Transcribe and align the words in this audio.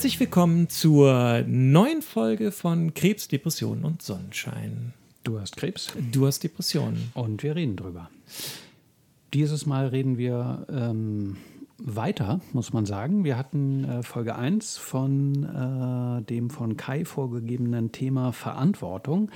Herzlich 0.00 0.18
willkommen 0.18 0.70
zur 0.70 1.44
neuen 1.46 2.00
Folge 2.00 2.52
von 2.52 2.94
Krebs, 2.94 3.28
Depression 3.28 3.84
und 3.84 4.00
Sonnenschein. 4.00 4.94
Du 5.24 5.38
hast 5.38 5.58
Krebs. 5.58 5.92
Du 6.10 6.26
hast 6.26 6.42
Depressionen. 6.42 7.10
Und 7.12 7.42
wir 7.42 7.54
reden 7.54 7.76
drüber. 7.76 8.08
Dieses 9.34 9.66
Mal 9.66 9.88
reden 9.88 10.16
wir 10.16 10.66
ähm, 10.70 11.36
weiter, 11.76 12.40
muss 12.54 12.72
man 12.72 12.86
sagen. 12.86 13.24
Wir 13.24 13.36
hatten 13.36 13.84
äh, 13.84 14.02
Folge 14.02 14.36
1 14.36 14.78
von 14.78 15.44
äh, 15.44 16.22
dem 16.22 16.48
von 16.48 16.78
Kai 16.78 17.04
vorgegebenen 17.04 17.92
Thema 17.92 18.32
Verantwortung. 18.32 19.30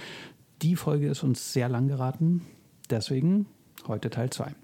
Die 0.62 0.77
Folge 0.77 1.09
ist 1.09 1.23
uns 1.23 1.52
sehr 1.52 1.69
lang 1.69 1.88
geraten. 1.88 2.41
Deswegen 2.88 3.45
heute 3.87 4.09
Teil 4.09 4.30
2. 4.30 4.55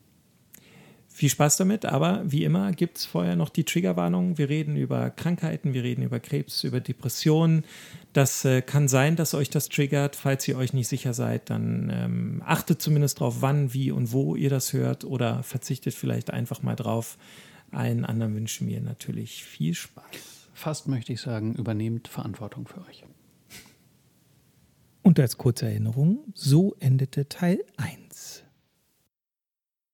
Viel 1.21 1.29
Spaß 1.29 1.59
damit, 1.59 1.85
aber 1.85 2.23
wie 2.25 2.45
immer 2.45 2.73
gibt 2.73 2.97
es 2.97 3.05
vorher 3.05 3.37
noch 3.37 3.51
die 3.51 3.65
Triggerwarnung. 3.65 4.39
Wir 4.39 4.49
reden 4.49 4.75
über 4.75 5.11
Krankheiten, 5.11 5.75
wir 5.75 5.83
reden 5.83 6.01
über 6.01 6.19
Krebs, 6.19 6.65
über 6.65 6.81
Depressionen. 6.81 7.67
Das 8.15 8.47
äh, 8.47 8.63
kann 8.63 8.89
sein, 8.89 9.17
dass 9.17 9.35
euch 9.35 9.51
das 9.51 9.69
triggert. 9.69 10.17
Falls 10.17 10.49
ihr 10.49 10.57
euch 10.57 10.73
nicht 10.73 10.89
sicher 10.89 11.13
seid, 11.13 11.51
dann 11.51 11.93
ähm, 11.93 12.43
achtet 12.47 12.81
zumindest 12.81 13.21
darauf, 13.21 13.43
wann, 13.43 13.75
wie 13.75 13.91
und 13.91 14.13
wo 14.13 14.35
ihr 14.35 14.49
das 14.49 14.73
hört 14.73 15.05
oder 15.05 15.43
verzichtet 15.43 15.93
vielleicht 15.93 16.31
einfach 16.31 16.63
mal 16.63 16.75
drauf. 16.75 17.19
Allen 17.71 18.07
anderen 18.07 18.35
wünschen 18.35 18.67
wir 18.67 18.81
natürlich 18.81 19.45
viel 19.45 19.75
Spaß. 19.75 20.49
Fast 20.55 20.89
möchte 20.89 21.13
ich 21.13 21.21
sagen, 21.21 21.55
übernehmt 21.55 22.09
Verantwortung 22.09 22.67
für 22.67 22.81
euch. 22.89 23.05
Und 25.03 25.21
als 25.21 25.37
kurze 25.37 25.67
Erinnerung, 25.67 26.21
so 26.33 26.77
endete 26.81 27.29
Teil 27.29 27.63
1. 27.77 28.45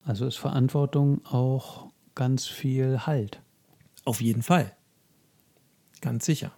Also 0.06 0.24
ist 0.24 0.36
Verantwortung 0.36 1.20
auch 1.26 1.88
ganz 2.14 2.46
viel 2.46 3.06
Halt. 3.06 3.40
Auf 4.04 4.20
jeden 4.20 4.42
Fall. 4.42 4.74
Ganz 6.00 6.24
sicher. 6.24 6.52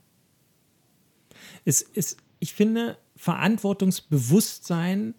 Es 1.65 1.81
ist, 1.81 2.19
ich 2.41 2.53
finde, 2.53 2.99
Verantwortungsbewusstsein 3.17 5.15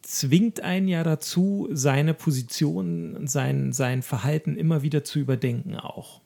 zwingt 0.00 0.60
einen 0.60 0.86
ja 0.86 1.02
dazu, 1.02 1.68
seine 1.72 2.14
Position, 2.14 3.26
sein, 3.26 3.72
sein 3.72 4.02
Verhalten 4.02 4.56
immer 4.56 4.82
wieder 4.82 5.02
zu 5.02 5.18
überdenken 5.18 5.74
auch. 5.74 6.20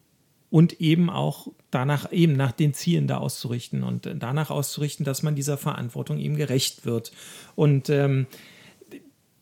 Und 0.51 0.79
eben 0.81 1.09
auch 1.09 1.49
danach, 1.71 2.13
eben 2.13 2.35
nach 2.35 2.53
den 2.53 2.75
Zielen 2.75 3.07
da 3.07 3.17
auszurichten 3.17 3.83
und 3.83 4.11
danach 4.19 4.51
auszurichten, 4.51 5.07
dass 5.07 5.23
man 5.23 5.37
dieser 5.37 5.57
Verantwortung 5.57 6.19
eben 6.19 6.37
gerecht 6.37 6.85
wird. 6.85 7.13
Und 7.55 7.89
ähm, 7.89 8.27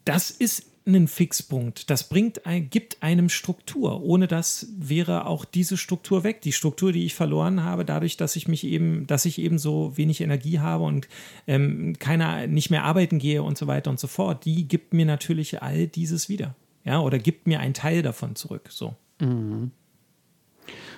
das 0.05 0.31
ist 0.31 0.68
einen 0.89 1.07
Fixpunkt. 1.07 1.91
Das 1.91 2.09
bringt 2.09 2.41
gibt 2.71 3.03
einem 3.03 3.29
Struktur. 3.29 4.03
Ohne 4.03 4.27
das 4.27 4.69
wäre 4.77 5.27
auch 5.27 5.45
diese 5.45 5.77
Struktur 5.77 6.25
weg. 6.25 6.43
Die 6.43 6.53
Struktur, 6.53 6.93
die 6.93 7.05
ich 7.05 7.15
verloren 7.15 7.63
habe, 7.63 7.85
dadurch, 7.85 8.17
dass 8.17 8.35
ich 8.37 8.49
mich 8.49 8.65
eben, 8.65 9.07
dass 9.07 9.25
ich 9.25 9.39
eben 9.39 9.59
so 9.59 9.97
wenig 9.97 10.21
Energie 10.21 10.59
habe 10.59 10.85
und 10.85 11.09
ähm, 11.47 11.97
keiner 11.99 12.47
nicht 12.47 12.71
mehr 12.71 12.85
arbeiten 12.85 13.19
gehe 13.19 13.43
und 13.43 13.57
so 13.57 13.67
weiter 13.67 13.91
und 13.91 14.01
so 14.01 14.09
fort, 14.09 14.45
die 14.45 14.67
gibt 14.67 14.93
mir 14.93 15.07
natürlich 15.07 15.63
all 15.63 15.87
dieses 15.87 16.29
wieder. 16.29 16.57
Ja, 16.85 17.01
oder 17.01 17.19
gibt 17.19 17.47
mir 17.47 17.61
einen 17.61 17.75
Teil 17.75 18.03
davon 18.03 18.35
zurück. 18.35 18.69
So. 18.71 18.97
Mhm. 19.21 19.71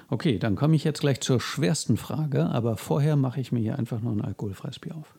Okay, 0.09 0.39
dann 0.39 0.57
komme 0.57 0.77
ich 0.77 0.85
jetzt 0.85 1.01
gleich 1.01 1.21
zur 1.21 1.41
schwersten 1.41 1.97
Frage, 1.97 2.47
aber 2.47 2.77
vorher 2.77 3.17
mache 3.17 3.41
ich 3.41 3.53
mir 3.53 3.61
hier 3.61 3.79
einfach 3.79 4.01
nur 4.01 4.13
ein 4.13 4.23
alkoholfreies 4.23 4.79
Bier 4.79 4.97
auf. 4.97 5.15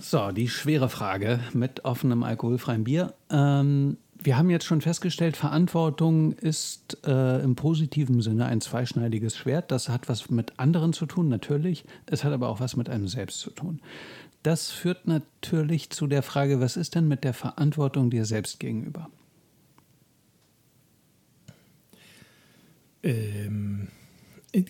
So, 0.00 0.30
die 0.32 0.48
schwere 0.48 0.88
Frage 0.88 1.40
mit 1.52 1.84
offenem 1.84 2.22
alkoholfreiem 2.22 2.84
Bier. 2.84 3.14
Ähm, 3.30 3.98
wir 4.18 4.38
haben 4.38 4.48
jetzt 4.48 4.64
schon 4.64 4.80
festgestellt, 4.80 5.36
Verantwortung 5.36 6.32
ist 6.32 6.98
äh, 7.06 7.42
im 7.42 7.56
positiven 7.56 8.22
Sinne 8.22 8.46
ein 8.46 8.60
zweischneidiges 8.60 9.36
Schwert. 9.36 9.70
Das 9.70 9.88
hat 9.88 10.08
was 10.08 10.30
mit 10.30 10.58
anderen 10.58 10.92
zu 10.92 11.04
tun, 11.06 11.28
natürlich. 11.28 11.84
Es 12.06 12.24
hat 12.24 12.32
aber 12.32 12.48
auch 12.48 12.60
was 12.60 12.76
mit 12.76 12.88
einem 12.88 13.08
selbst 13.08 13.40
zu 13.40 13.50
tun. 13.50 13.80
Das 14.42 14.70
führt 14.70 15.06
natürlich 15.06 15.90
zu 15.90 16.06
der 16.06 16.22
Frage, 16.22 16.60
was 16.60 16.76
ist 16.76 16.94
denn 16.94 17.08
mit 17.08 17.24
der 17.24 17.34
Verantwortung 17.34 18.10
dir 18.10 18.24
selbst 18.24 18.60
gegenüber? 18.60 19.10
Ähm, 23.02 23.88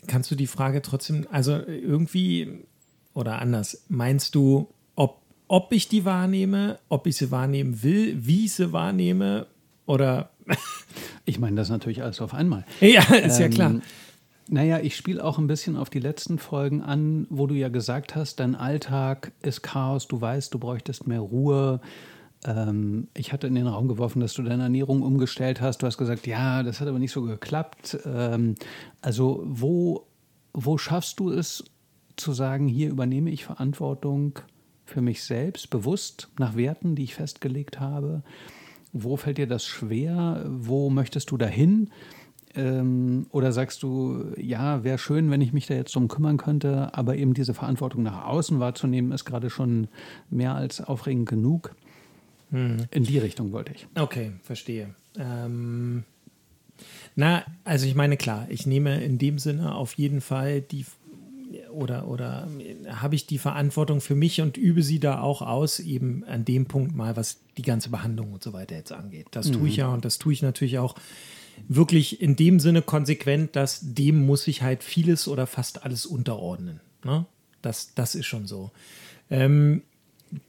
kannst 0.06 0.30
du 0.30 0.34
die 0.34 0.48
Frage 0.48 0.82
trotzdem, 0.82 1.26
also 1.30 1.52
irgendwie 1.52 2.64
oder 3.14 3.40
anders, 3.40 3.84
meinst 3.88 4.34
du, 4.34 4.73
ob 5.48 5.72
ich 5.72 5.88
die 5.88 6.04
wahrnehme, 6.04 6.78
ob 6.88 7.06
ich 7.06 7.16
sie 7.16 7.30
wahrnehmen 7.30 7.82
will, 7.82 8.16
wie 8.26 8.46
ich 8.46 8.54
sie 8.54 8.72
wahrnehme 8.72 9.46
oder. 9.86 10.30
ich 11.24 11.38
meine 11.38 11.56
das 11.56 11.68
natürlich 11.68 12.02
alles 12.02 12.20
auf 12.20 12.34
einmal. 12.34 12.64
Ja, 12.80 13.02
ist 13.02 13.38
ähm, 13.38 13.42
ja 13.42 13.48
klar. 13.48 13.74
Naja, 14.48 14.78
ich 14.80 14.94
spiele 14.94 15.24
auch 15.24 15.38
ein 15.38 15.46
bisschen 15.46 15.76
auf 15.76 15.88
die 15.88 16.00
letzten 16.00 16.38
Folgen 16.38 16.82
an, 16.82 17.26
wo 17.30 17.46
du 17.46 17.54
ja 17.54 17.68
gesagt 17.68 18.14
hast, 18.14 18.40
dein 18.40 18.54
Alltag 18.54 19.32
ist 19.40 19.62
Chaos, 19.62 20.06
du 20.06 20.20
weißt, 20.20 20.52
du 20.52 20.58
bräuchtest 20.58 21.06
mehr 21.06 21.20
Ruhe. 21.20 21.80
Ähm, 22.44 23.08
ich 23.14 23.32
hatte 23.32 23.46
in 23.46 23.54
den 23.54 23.66
Raum 23.66 23.88
geworfen, 23.88 24.20
dass 24.20 24.34
du 24.34 24.42
deine 24.42 24.64
Ernährung 24.64 25.00
umgestellt 25.00 25.62
hast. 25.62 25.82
Du 25.82 25.86
hast 25.86 25.96
gesagt, 25.96 26.26
ja, 26.26 26.62
das 26.62 26.80
hat 26.80 26.88
aber 26.88 26.98
nicht 26.98 27.12
so 27.12 27.22
geklappt. 27.22 27.98
Ähm, 28.04 28.54
also 29.00 29.42
wo, 29.46 30.06
wo 30.52 30.76
schaffst 30.76 31.20
du 31.20 31.30
es 31.30 31.64
zu 32.16 32.32
sagen, 32.34 32.68
hier 32.68 32.90
übernehme 32.90 33.30
ich 33.30 33.44
Verantwortung 33.44 34.40
für 34.84 35.00
mich 35.00 35.22
selbst, 35.22 35.70
bewusst 35.70 36.28
nach 36.38 36.56
Werten, 36.56 36.94
die 36.94 37.04
ich 37.04 37.14
festgelegt 37.14 37.80
habe? 37.80 38.22
Wo 38.92 39.16
fällt 39.16 39.38
dir 39.38 39.46
das 39.46 39.64
schwer? 39.64 40.44
Wo 40.46 40.90
möchtest 40.90 41.30
du 41.30 41.36
dahin? 41.36 41.90
Ähm, 42.54 43.26
oder 43.30 43.52
sagst 43.52 43.82
du, 43.82 44.32
ja, 44.36 44.84
wäre 44.84 44.98
schön, 44.98 45.30
wenn 45.30 45.40
ich 45.40 45.52
mich 45.52 45.66
da 45.66 45.74
jetzt 45.74 45.94
drum 45.96 46.06
kümmern 46.06 46.36
könnte, 46.36 46.94
aber 46.94 47.16
eben 47.16 47.34
diese 47.34 47.54
Verantwortung 47.54 48.02
nach 48.04 48.24
außen 48.26 48.60
wahrzunehmen, 48.60 49.10
ist 49.10 49.24
gerade 49.24 49.50
schon 49.50 49.88
mehr 50.30 50.54
als 50.54 50.80
aufregend 50.80 51.28
genug? 51.28 51.74
Hm. 52.50 52.84
In 52.92 53.02
die 53.02 53.18
Richtung 53.18 53.50
wollte 53.50 53.72
ich. 53.74 53.88
Okay, 53.96 54.32
verstehe. 54.42 54.94
Ähm, 55.18 56.04
na, 57.16 57.44
also 57.64 57.86
ich 57.86 57.94
meine, 57.94 58.16
klar, 58.16 58.46
ich 58.48 58.66
nehme 58.66 59.02
in 59.02 59.18
dem 59.18 59.38
Sinne 59.38 59.74
auf 59.74 59.94
jeden 59.94 60.20
Fall 60.20 60.60
die 60.60 60.84
oder, 61.70 62.08
oder 62.08 62.48
habe 62.88 63.14
ich 63.14 63.26
die 63.26 63.38
Verantwortung 63.38 64.00
für 64.00 64.14
mich 64.14 64.40
und 64.40 64.56
übe 64.56 64.82
sie 64.82 65.00
da 65.00 65.20
auch 65.20 65.42
aus, 65.42 65.78
eben 65.78 66.24
an 66.24 66.44
dem 66.44 66.66
Punkt 66.66 66.94
mal, 66.94 67.16
was 67.16 67.40
die 67.56 67.62
ganze 67.62 67.90
Behandlung 67.90 68.32
und 68.32 68.42
so 68.42 68.52
weiter 68.52 68.76
jetzt 68.76 68.92
angeht. 68.92 69.26
Das 69.32 69.50
tue 69.50 69.68
ich 69.68 69.76
mhm. 69.76 69.80
ja 69.80 69.88
und 69.88 70.04
das 70.04 70.18
tue 70.18 70.32
ich 70.32 70.42
natürlich 70.42 70.78
auch 70.78 70.94
wirklich 71.68 72.20
in 72.20 72.36
dem 72.36 72.60
Sinne 72.60 72.82
konsequent, 72.82 73.56
dass 73.56 73.80
dem 73.82 74.26
muss 74.26 74.46
ich 74.46 74.62
halt 74.62 74.82
vieles 74.82 75.28
oder 75.28 75.46
fast 75.46 75.84
alles 75.84 76.06
unterordnen. 76.06 76.80
Ne? 77.04 77.26
Das, 77.62 77.94
das 77.94 78.14
ist 78.14 78.26
schon 78.26 78.46
so. 78.46 78.70
Ähm, 79.30 79.82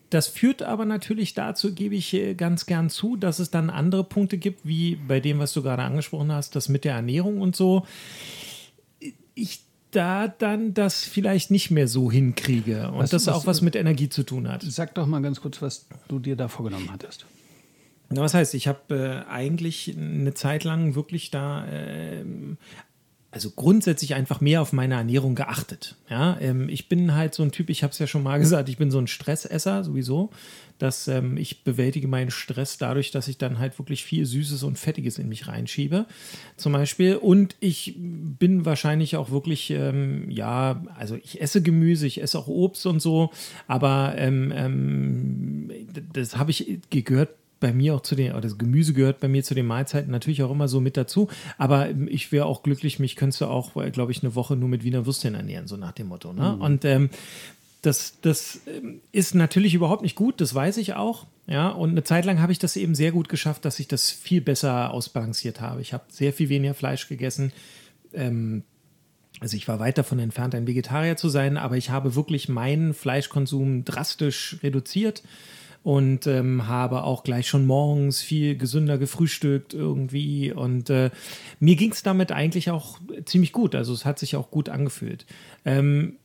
das 0.09 0.27
führt 0.27 0.63
aber 0.63 0.85
natürlich 0.85 1.33
dazu, 1.33 1.73
gebe 1.73 1.95
ich 1.95 2.13
äh, 2.13 2.35
ganz 2.35 2.65
gern 2.65 2.89
zu, 2.89 3.15
dass 3.15 3.39
es 3.39 3.51
dann 3.51 3.69
andere 3.69 4.03
Punkte 4.03 4.37
gibt, 4.37 4.65
wie 4.65 4.95
bei 4.95 5.19
dem, 5.19 5.39
was 5.39 5.53
du 5.53 5.61
gerade 5.61 5.83
angesprochen 5.83 6.31
hast, 6.31 6.55
das 6.55 6.69
mit 6.69 6.85
der 6.85 6.95
Ernährung 6.95 7.41
und 7.41 7.55
so. 7.55 7.85
Ich 9.33 9.64
da 9.95 10.27
dann 10.27 10.73
das 10.73 11.03
vielleicht 11.03 11.51
nicht 11.51 11.71
mehr 11.71 11.87
so 11.87 12.11
hinkriege 12.11 12.89
und 12.91 12.99
was, 12.99 13.09
das 13.09 13.27
was, 13.27 13.35
auch 13.35 13.45
was 13.45 13.61
mit 13.61 13.75
Energie 13.75 14.09
zu 14.09 14.23
tun 14.23 14.47
hat. 14.47 14.63
Sag 14.63 14.95
doch 14.95 15.05
mal 15.05 15.21
ganz 15.21 15.41
kurz, 15.41 15.61
was 15.61 15.87
du 16.07 16.19
dir 16.19 16.35
da 16.35 16.47
vorgenommen 16.47 16.91
hattest. 16.91 17.25
Na, 18.09 18.21
was 18.21 18.33
heißt, 18.33 18.53
ich 18.53 18.67
habe 18.67 19.25
äh, 19.27 19.31
eigentlich 19.31 19.95
eine 19.97 20.33
Zeit 20.33 20.63
lang 20.63 20.95
wirklich 20.95 21.31
da 21.31 21.65
äh, 21.67 22.23
also 23.35 23.49
grundsätzlich 23.49 24.15
einfach 24.15 24.39
mehr 24.39 24.61
auf 24.61 24.71
meine 24.71 24.95
Ernährung 24.95 25.35
geachtet. 25.35 25.97
Ja, 26.09 26.37
ähm, 26.39 26.69
ich 26.69 26.87
bin 26.87 27.15
halt 27.15 27.35
so 27.35 27.43
ein 27.43 27.51
Typ, 27.51 27.69
ich 27.69 27.83
habe 27.83 27.91
es 27.91 27.99
ja 27.99 28.07
schon 28.07 28.23
mal 28.23 28.39
gesagt, 28.39 28.69
ich 28.69 28.77
bin 28.77 28.91
so 28.91 28.97
ein 28.97 29.07
Stressesser 29.07 29.83
sowieso, 29.83 30.29
dass 30.77 31.09
ähm, 31.09 31.35
ich 31.35 31.65
bewältige 31.65 32.07
meinen 32.07 32.31
Stress 32.31 32.77
dadurch, 32.77 33.11
dass 33.11 33.27
ich 33.27 33.37
dann 33.37 33.59
halt 33.59 33.77
wirklich 33.77 34.05
viel 34.05 34.25
Süßes 34.25 34.63
und 34.63 34.79
Fettiges 34.79 35.17
in 35.17 35.27
mich 35.27 35.49
reinschiebe, 35.49 36.05
zum 36.55 36.71
Beispiel. 36.71 37.17
Und 37.17 37.57
ich 37.59 37.97
bin 37.97 38.63
wahrscheinlich 38.63 39.17
auch 39.17 39.31
wirklich, 39.31 39.69
ähm, 39.69 40.31
ja, 40.31 40.81
also 40.97 41.17
ich 41.21 41.41
esse 41.41 41.61
Gemüse, 41.61 42.07
ich 42.07 42.21
esse 42.21 42.39
auch 42.39 42.47
Obst 42.47 42.85
und 42.85 43.01
so, 43.01 43.31
aber 43.67 44.13
ähm, 44.15 44.53
ähm, 44.55 45.71
das 46.13 46.37
habe 46.37 46.51
ich 46.51 46.79
gehört 46.89 47.31
bei 47.59 47.73
mir 47.73 47.95
auch 47.95 48.01
zu 48.01 48.15
den, 48.15 48.31
oder 48.31 48.41
das 48.41 48.57
Gemüse 48.57 48.93
gehört 48.93 49.19
bei 49.19 49.27
mir 49.27 49.43
zu 49.43 49.55
den 49.55 49.65
Mahlzeiten 49.65 50.11
natürlich 50.11 50.43
auch 50.43 50.51
immer 50.51 50.67
so 50.67 50.81
mit 50.81 50.97
dazu. 50.97 51.29
Aber 51.57 51.89
ich 52.07 52.31
wäre 52.31 52.45
auch 52.45 52.63
glücklich, 52.63 52.99
mich 52.99 53.15
könntest 53.15 53.41
du 53.41 53.45
auch, 53.45 53.73
glaube 53.91 54.11
ich, 54.11 54.23
eine 54.23 54.35
Woche 54.35 54.55
nur 54.55 54.69
mit 54.69 54.83
Wiener 54.83 55.05
Würstchen 55.05 55.35
ernähren, 55.35 55.67
so 55.67 55.77
nach 55.77 55.93
dem 55.93 56.07
Motto. 56.07 56.33
Ne? 56.33 56.53
Mhm. 56.55 56.61
Und 56.61 56.85
ähm, 56.85 57.09
das, 57.81 58.19
das 58.21 58.61
ähm, 58.67 59.01
ist 59.11 59.35
natürlich 59.35 59.73
überhaupt 59.73 60.01
nicht 60.01 60.15
gut, 60.15 60.41
das 60.41 60.53
weiß 60.53 60.77
ich 60.77 60.93
auch. 60.95 61.25
Ja, 61.47 61.69
und 61.69 61.91
eine 61.91 62.03
Zeit 62.03 62.25
lang 62.25 62.41
habe 62.41 62.51
ich 62.51 62.59
das 62.59 62.75
eben 62.75 62.95
sehr 62.95 63.11
gut 63.11 63.29
geschafft, 63.29 63.65
dass 63.65 63.79
ich 63.79 63.87
das 63.87 64.09
viel 64.09 64.41
besser 64.41 64.91
ausbalanciert 64.91 65.61
habe. 65.61 65.81
Ich 65.81 65.93
habe 65.93 66.05
sehr 66.09 66.33
viel 66.33 66.49
weniger 66.49 66.73
Fleisch 66.73 67.07
gegessen. 67.07 67.51
Ähm, 68.13 68.63
also 69.41 69.55
ich 69.55 69.67
war 69.67 69.79
weit 69.79 69.97
davon 69.97 70.17
entfernt, 70.19 70.55
ein 70.55 70.65
Vegetarier 70.65 71.17
zu 71.17 71.29
sein, 71.29 71.57
aber 71.57 71.77
ich 71.77 71.89
habe 71.89 72.15
wirklich 72.15 72.49
meinen 72.49 72.93
Fleischkonsum 72.93 73.85
drastisch 73.85 74.57
reduziert 74.63 75.23
und 75.85 76.25
ähm, 76.25 76.65
habe 76.65 77.03
auch 77.03 77.23
gleich 77.23 77.47
schon 77.47 77.67
morgens 77.67 78.19
viel 78.19 78.57
gesünder 78.57 78.97
gefrühstückt 78.97 79.75
irgendwie. 79.75 80.51
Und 80.51 80.89
äh, 80.89 81.11
mir 81.59 81.75
ging 81.75 81.91
es 81.91 82.01
damit 82.01 82.31
eigentlich 82.31 82.71
auch 82.71 82.97
ziemlich 83.25 83.51
gut. 83.51 83.75
Also 83.75 83.93
es 83.93 84.03
hat 84.03 84.17
sich 84.17 84.35
auch 84.35 84.49
gut 84.49 84.67
angefühlt. 84.67 85.27
Ähm, 85.63 86.15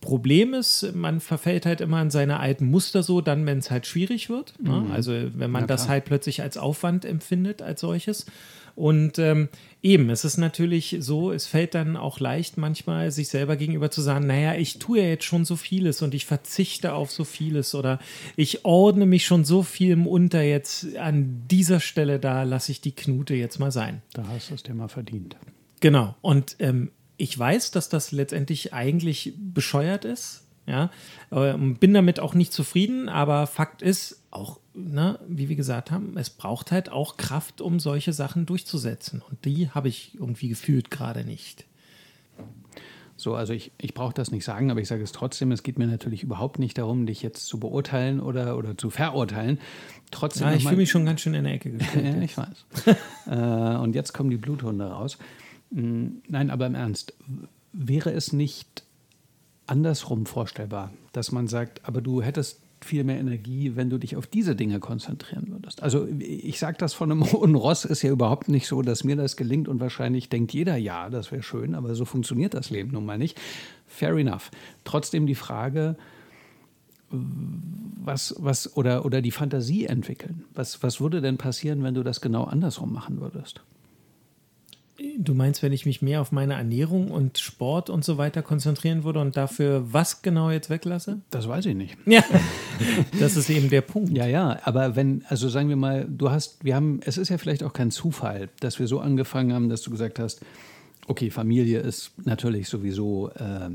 Problem 0.00 0.54
ist, 0.54 0.94
man 0.94 1.18
verfällt 1.18 1.66
halt 1.66 1.80
immer 1.80 2.00
in 2.00 2.10
seine 2.10 2.38
alten 2.38 2.66
Muster 2.66 3.02
so, 3.02 3.20
dann, 3.20 3.44
wenn 3.44 3.58
es 3.58 3.72
halt 3.72 3.88
schwierig 3.88 4.30
wird. 4.30 4.54
Ne? 4.62 4.82
Mhm. 4.82 4.92
Also 4.92 5.12
wenn 5.34 5.50
man 5.50 5.62
ja, 5.62 5.66
das 5.66 5.88
halt 5.88 6.04
plötzlich 6.04 6.42
als 6.42 6.56
Aufwand 6.56 7.04
empfindet, 7.04 7.62
als 7.62 7.80
solches. 7.80 8.26
Und 8.76 9.18
ähm, 9.18 9.48
eben, 9.82 10.10
es 10.10 10.24
ist 10.24 10.36
natürlich 10.36 10.98
so, 11.00 11.32
es 11.32 11.46
fällt 11.46 11.74
dann 11.74 11.96
auch 11.96 12.20
leicht 12.20 12.58
manchmal, 12.58 13.10
sich 13.10 13.28
selber 13.28 13.56
gegenüber 13.56 13.90
zu 13.90 14.02
sagen, 14.02 14.26
naja, 14.26 14.54
ich 14.54 14.78
tue 14.78 14.98
ja 15.00 15.08
jetzt 15.08 15.24
schon 15.24 15.46
so 15.46 15.56
vieles 15.56 16.02
und 16.02 16.14
ich 16.14 16.26
verzichte 16.26 16.92
auf 16.92 17.10
so 17.10 17.24
vieles 17.24 17.74
oder 17.74 17.98
ich 18.36 18.66
ordne 18.66 19.06
mich 19.06 19.24
schon 19.24 19.46
so 19.46 19.62
viel 19.62 19.96
unter 20.06 20.42
jetzt 20.42 20.94
an 20.96 21.44
dieser 21.50 21.80
Stelle, 21.80 22.20
da 22.20 22.42
lasse 22.42 22.70
ich 22.70 22.82
die 22.82 22.92
Knute 22.92 23.34
jetzt 23.34 23.58
mal 23.58 23.72
sein. 23.72 24.02
Da 24.12 24.28
hast 24.28 24.50
du 24.50 24.54
es 24.54 24.62
dir 24.62 24.74
mal 24.74 24.88
verdient. 24.88 25.36
Genau. 25.80 26.14
Und 26.20 26.56
ähm, 26.58 26.90
ich 27.16 27.38
weiß, 27.38 27.70
dass 27.70 27.88
das 27.88 28.12
letztendlich 28.12 28.74
eigentlich 28.74 29.32
bescheuert 29.38 30.04
ist. 30.04 30.45
Ja, 30.66 30.90
ähm, 31.30 31.76
bin 31.76 31.94
damit 31.94 32.18
auch 32.18 32.34
nicht 32.34 32.52
zufrieden, 32.52 33.08
aber 33.08 33.46
Fakt 33.46 33.82
ist, 33.82 34.20
auch, 34.32 34.58
ne, 34.74 35.18
wie 35.28 35.48
wir 35.48 35.56
gesagt 35.56 35.90
haben, 35.90 36.16
es 36.16 36.28
braucht 36.28 36.72
halt 36.72 36.90
auch 36.90 37.16
Kraft, 37.16 37.60
um 37.60 37.78
solche 37.78 38.12
Sachen 38.12 38.46
durchzusetzen. 38.46 39.22
Und 39.28 39.44
die 39.44 39.70
habe 39.70 39.88
ich 39.88 40.14
irgendwie 40.14 40.48
gefühlt 40.48 40.90
gerade 40.90 41.24
nicht. 41.24 41.64
So, 43.18 43.34
also 43.34 43.54
ich, 43.54 43.72
ich 43.78 43.94
brauche 43.94 44.12
das 44.12 44.30
nicht 44.30 44.44
sagen, 44.44 44.70
aber 44.70 44.80
ich 44.80 44.88
sage 44.88 45.02
es 45.02 45.12
trotzdem, 45.12 45.50
es 45.50 45.62
geht 45.62 45.78
mir 45.78 45.86
natürlich 45.86 46.22
überhaupt 46.22 46.58
nicht 46.58 46.76
darum, 46.76 47.06
dich 47.06 47.22
jetzt 47.22 47.46
zu 47.46 47.58
beurteilen 47.58 48.20
oder, 48.20 48.58
oder 48.58 48.76
zu 48.76 48.90
verurteilen. 48.90 49.58
Trotzdem 50.10 50.48
ja, 50.48 50.54
ich 50.54 50.64
fühle 50.64 50.76
mich 50.76 50.90
schon 50.90 51.06
ganz 51.06 51.22
schön 51.22 51.32
in 51.32 51.44
der 51.44 51.54
Ecke 51.54 51.70
gestellt. 51.78 52.22
ich 52.22 52.36
weiß. 52.36 52.64
äh, 53.26 53.78
und 53.78 53.94
jetzt 53.94 54.12
kommen 54.12 54.30
die 54.30 54.36
Bluthunde 54.36 54.86
raus. 54.86 55.16
Hm, 55.72 56.22
nein, 56.28 56.50
aber 56.50 56.66
im 56.66 56.74
Ernst, 56.74 57.14
wäre 57.72 58.10
es 58.12 58.32
nicht 58.34 58.85
andersrum 59.66 60.26
vorstellbar, 60.26 60.92
dass 61.12 61.32
man 61.32 61.48
sagt, 61.48 61.86
aber 61.86 62.00
du 62.00 62.22
hättest 62.22 62.60
viel 62.80 63.04
mehr 63.04 63.18
Energie, 63.18 63.74
wenn 63.74 63.90
du 63.90 63.98
dich 63.98 64.16
auf 64.16 64.26
diese 64.26 64.54
Dinge 64.54 64.80
konzentrieren 64.80 65.46
würdest. 65.48 65.82
Also 65.82 66.06
ich 66.18 66.58
sage 66.58 66.76
das 66.78 66.94
von 66.94 67.10
einem 67.10 67.24
hohen 67.32 67.54
Ross, 67.54 67.84
ist 67.84 68.02
ja 68.02 68.10
überhaupt 68.10 68.48
nicht 68.48 68.66
so, 68.66 68.82
dass 68.82 69.04
mir 69.04 69.16
das 69.16 69.36
gelingt 69.36 69.68
und 69.68 69.80
wahrscheinlich 69.80 70.28
denkt 70.28 70.52
jeder, 70.52 70.76
ja, 70.76 71.10
das 71.10 71.32
wäre 71.32 71.42
schön, 71.42 71.74
aber 71.74 71.94
so 71.94 72.04
funktioniert 72.04 72.54
das 72.54 72.70
Leben 72.70 72.92
nun 72.92 73.06
mal 73.06 73.18
nicht. 73.18 73.40
Fair 73.86 74.14
enough. 74.16 74.50
Trotzdem 74.84 75.26
die 75.26 75.34
Frage, 75.34 75.96
was, 77.10 78.34
was, 78.38 78.76
oder, 78.76 79.04
oder 79.04 79.22
die 79.22 79.30
Fantasie 79.30 79.86
entwickeln. 79.86 80.44
Was, 80.54 80.82
was 80.82 81.00
würde 81.00 81.20
denn 81.20 81.38
passieren, 81.38 81.82
wenn 81.82 81.94
du 81.94 82.02
das 82.02 82.20
genau 82.20 82.44
andersrum 82.44 82.92
machen 82.92 83.20
würdest? 83.20 83.62
Du 85.18 85.34
meinst, 85.34 85.62
wenn 85.62 85.72
ich 85.72 85.84
mich 85.84 86.00
mehr 86.00 86.20
auf 86.22 86.32
meine 86.32 86.54
Ernährung 86.54 87.10
und 87.10 87.38
Sport 87.38 87.90
und 87.90 88.04
so 88.04 88.16
weiter 88.16 88.42
konzentrieren 88.42 89.04
würde 89.04 89.20
und 89.20 89.36
dafür 89.36 89.92
was 89.92 90.22
genau 90.22 90.50
jetzt 90.50 90.70
weglasse? 90.70 91.20
Das 91.30 91.48
weiß 91.48 91.66
ich 91.66 91.74
nicht. 91.74 91.98
Ja, 92.06 92.24
das 93.20 93.36
ist 93.36 93.50
eben 93.50 93.68
der 93.68 93.82
Punkt. 93.82 94.16
Ja, 94.16 94.26
ja, 94.26 94.58
aber 94.64 94.96
wenn, 94.96 95.24
also 95.28 95.48
sagen 95.48 95.68
wir 95.68 95.76
mal, 95.76 96.06
du 96.08 96.30
hast, 96.30 96.64
wir 96.64 96.74
haben, 96.74 97.00
es 97.04 97.18
ist 97.18 97.28
ja 97.28 97.36
vielleicht 97.36 97.62
auch 97.62 97.74
kein 97.74 97.90
Zufall, 97.90 98.48
dass 98.60 98.78
wir 98.78 98.86
so 98.86 99.00
angefangen 99.00 99.52
haben, 99.52 99.68
dass 99.68 99.82
du 99.82 99.90
gesagt 99.90 100.18
hast, 100.18 100.40
okay, 101.06 101.30
Familie 101.30 101.80
ist 101.80 102.12
natürlich 102.24 102.68
sowieso 102.68 103.30
äh, 103.30 103.70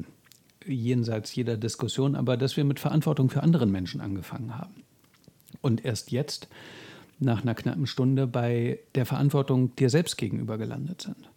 jenseits 0.66 1.36
jeder 1.36 1.58
Diskussion, 1.58 2.16
aber 2.16 2.38
dass 2.38 2.58
wir 2.58 2.64
mit 2.64 2.80
Verantwortung 2.80 3.30
für 3.30 3.44
andere 3.44 3.68
Menschen 3.68 4.02
angefangen 4.02 4.58
haben. 4.58 4.84
Und 5.62 5.86
erst 5.86 6.12
jetzt 6.12 6.48
nach 7.22 7.44
einer 7.44 7.56
knappen 7.56 7.88
Stunde 7.88 8.28
bei 8.28 8.80
der 8.96 9.06
Verantwortung 9.06 9.76
dir 9.76 9.90
selbst 9.90 10.18
gegenüber 10.18 10.58
gelandet 10.58 11.02
sind. 11.02 11.30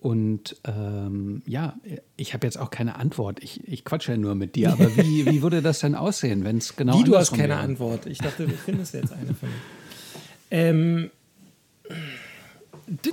Und 0.00 0.56
ähm, 0.64 1.42
ja, 1.44 1.76
ich 2.16 2.32
habe 2.32 2.46
jetzt 2.46 2.58
auch 2.58 2.70
keine 2.70 2.96
Antwort. 2.96 3.42
Ich, 3.42 3.66
ich 3.66 3.84
quatsche 3.84 4.12
ja 4.12 4.18
nur 4.18 4.36
mit 4.36 4.54
dir. 4.54 4.72
Aber 4.72 4.96
wie, 4.96 5.26
wie 5.30 5.42
würde 5.42 5.60
das 5.60 5.80
denn 5.80 5.94
aussehen, 5.94 6.44
wenn 6.44 6.58
es 6.58 6.76
genau 6.76 6.98
Wie, 6.98 7.04
du 7.04 7.16
hast 7.16 7.32
keine 7.32 7.54
wäre? 7.54 7.60
Antwort. 7.60 8.06
Ich 8.06 8.18
dachte, 8.18 8.46
du 8.46 8.52
findest 8.52 8.94
jetzt 8.94 9.12
eine 9.12 9.34
von 9.34 9.48
mir. 9.48 9.54
Ähm, 10.50 11.10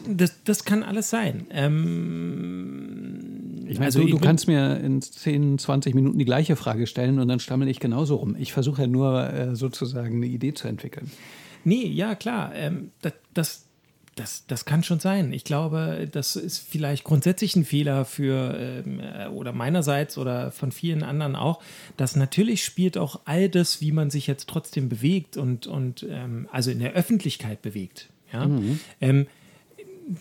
das, 0.08 0.44
das 0.44 0.64
kann 0.66 0.84
alles 0.84 1.10
sein. 1.10 1.48
Ähm, 1.50 3.16
ich 3.68 3.80
meine, 3.80 3.86
also, 3.86 4.02
du, 4.02 4.08
du 4.08 4.20
kannst 4.20 4.48
mir 4.48 4.80
in 4.80 5.02
10, 5.02 5.58
20 5.58 5.96
Minuten 5.96 6.20
die 6.20 6.26
gleiche 6.26 6.56
Frage 6.56 6.88
stellen 6.88 7.20
und 7.20 7.28
dann 7.28 7.40
stammel 7.40 7.68
ich 7.68 7.80
genauso 7.80 8.16
rum. 8.16 8.36
Ich 8.38 8.54
versuche 8.54 8.84
ja 8.84 8.88
nur 8.88 9.30
äh, 9.32 9.56
sozusagen 9.56 10.18
eine 10.18 10.28
Idee 10.28 10.54
zu 10.54 10.68
entwickeln. 10.68 11.12
Nee, 11.64 11.88
ja, 11.88 12.16
klar. 12.16 12.54
Ähm, 12.54 12.92
das, 13.02 13.14
das, 13.34 13.66
das, 14.16 14.46
das 14.48 14.66
kann 14.66 14.84
schon 14.84 15.00
sein. 15.00 15.34
Ich 15.34 15.44
glaube, 15.44 16.08
das 16.12 16.36
ist 16.36 16.60
vielleicht 16.60 17.04
grundsätzlich 17.04 17.56
ein 17.56 17.66
Fehler 17.66 18.06
für 18.06 18.56
ähm, 18.58 19.00
äh, 19.00 19.28
oder 19.28 19.52
meinerseits 19.52 20.18
oder 20.18 20.52
von 20.52 20.72
vielen 20.72 21.04
anderen 21.04 21.36
auch, 21.36 21.62
dass 21.98 22.16
natürlich 22.16 22.64
spielt 22.64 22.98
auch 22.98 23.22
all 23.26 23.50
das, 23.50 23.82
wie 23.82 23.92
man 23.92 24.10
sich 24.10 24.28
jetzt 24.28 24.48
trotzdem 24.48 24.90
bewegt 24.90 25.38
und, 25.38 25.68
und 25.68 26.06
ähm, 26.10 26.48
also 26.52 26.72
in 26.72 26.80
der 26.80 26.94
Öffentlichkeit 26.94 27.62
bewegt. 27.62 28.10
Ja? 28.32 28.48
Mhm. 28.48 28.80
Ähm, 29.02 29.28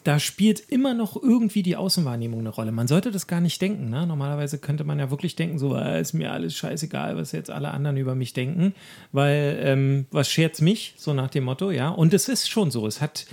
da 0.02 0.18
spielt 0.18 0.60
immer 0.60 0.94
noch 0.94 1.20
irgendwie 1.20 1.62
die 1.62 1.76
Außenwahrnehmung 1.76 2.40
eine 2.40 2.48
Rolle. 2.48 2.72
Man 2.72 2.88
sollte 2.88 3.10
das 3.10 3.26
gar 3.26 3.40
nicht 3.40 3.60
denken. 3.60 3.90
Ne? 3.90 4.06
Normalerweise 4.06 4.58
könnte 4.58 4.84
man 4.84 4.98
ja 4.98 5.10
wirklich 5.10 5.36
denken, 5.36 5.58
so 5.58 5.76
äh, 5.76 6.00
ist 6.00 6.14
mir 6.14 6.32
alles 6.32 6.56
scheißegal, 6.56 7.16
was 7.16 7.32
jetzt 7.32 7.50
alle 7.50 7.70
anderen 7.70 7.98
über 7.98 8.14
mich 8.14 8.32
denken, 8.32 8.74
weil 9.12 9.58
ähm, 9.62 10.06
was 10.10 10.30
scherzt 10.30 10.62
mich, 10.62 10.94
so 10.96 11.12
nach 11.12 11.28
dem 11.28 11.44
Motto, 11.44 11.70
ja. 11.70 11.90
Und 11.90 12.14
es 12.14 12.28
ist 12.28 12.48
schon 12.48 12.70
so. 12.70 12.86
Es 12.86 13.02
hat, 13.02 13.26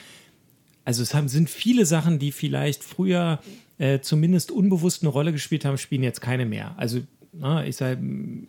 also 0.83 1.01
es 1.03 1.13
haben, 1.13 1.29
sind 1.29 1.49
viele 1.49 1.85
Sachen, 1.85 2.19
die 2.19 2.33
vielleicht 2.33 2.83
früher 2.83 3.39
äh, 3.77 3.99
zumindest 4.01 4.51
unbewusst 4.51 5.03
eine 5.03 5.09
Rolle 5.09 5.31
gespielt 5.31 5.63
haben, 5.63 5.77
spielen 5.77 6.03
jetzt 6.03 6.19
keine 6.19 6.45
mehr. 6.45 6.73
Also 6.77 6.99
na, 7.33 7.61
ne, 7.61 7.67
ich 7.67 7.79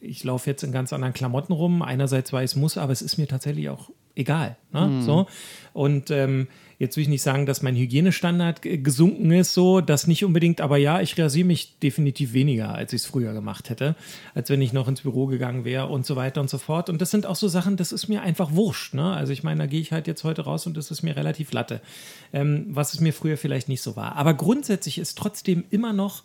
ich 0.00 0.25
laufe 0.25 0.50
jetzt 0.50 0.62
in 0.62 0.73
ganz 0.73 0.93
anderen 0.93 1.14
Klamotten 1.14 1.52
rum. 1.52 1.82
Einerseits 1.82 2.32
weil 2.32 2.44
es 2.44 2.56
muss, 2.56 2.79
aber 2.79 2.93
es 2.93 3.02
ist 3.02 3.19
mir 3.19 3.29
tatsächlich 3.29 3.69
auch 3.69 3.90
egal. 4.14 4.56
Ne? 4.73 4.87
Mhm. 4.87 5.02
So. 5.02 5.26
Und 5.73 6.11
ähm, 6.11 6.49
Jetzt 6.82 6.96
will 6.96 7.02
ich 7.02 7.08
nicht 7.08 7.23
sagen, 7.23 7.46
dass 7.46 7.62
mein 7.62 7.76
Hygienestandard 7.76 8.61
gesunken 8.61 9.31
ist, 9.31 9.55
so, 9.55 9.81
das 9.81 10.08
nicht 10.08 10.25
unbedingt, 10.25 10.61
aber 10.61 10.79
ja, 10.79 11.00
ich 11.00 11.16
rasiere 11.16 11.47
mich 11.47 11.78
definitiv 11.78 12.33
weniger, 12.33 12.75
als 12.75 12.92
ich 12.92 13.02
es 13.02 13.06
früher 13.06 13.33
gemacht 13.35 13.71
hätte, 13.71 13.95
als 14.35 14.50
wenn 14.50 14.61
ich 14.61 14.73
noch 14.73 14.88
ins 14.88 15.02
Büro 15.02 15.26
gegangen 15.26 15.64
wäre 15.64 15.87
und 15.87 16.04
so 16.04 16.16
weiter 16.16 16.40
und 16.40 16.50
so 16.50 16.59
fort. 16.59 16.90
Und 16.90 17.00
das 17.00 17.12
sind 17.12 17.25
auch 17.25 17.37
so 17.37 17.47
Sachen, 17.47 17.76
das 17.76 17.92
ist 17.92 18.09
mir 18.09 18.23
einfach 18.23 18.50
wurscht. 18.50 18.95
Ne? 18.95 19.12
Also 19.12 19.33
ich 19.33 19.45
meine, 19.45 19.61
da 19.61 19.66
gehe 19.66 19.80
ich 19.80 19.92
halt 19.92 20.09
jetzt 20.09 20.25
heute 20.25 20.42
raus 20.42 20.66
und 20.66 20.76
das 20.76 20.90
ist 20.90 21.02
mir 21.02 21.14
relativ 21.14 21.52
latte, 21.52 21.80
ähm, 22.33 22.66
was 22.68 22.95
es 22.95 22.99
mir 22.99 23.12
früher 23.12 23.37
vielleicht 23.37 23.68
nicht 23.68 23.80
so 23.80 23.95
war. 23.95 24.16
Aber 24.16 24.35
grundsätzlich 24.35 24.99
ist 24.99 25.16
trotzdem 25.16 25.62
immer 25.71 25.92
noch 25.92 26.25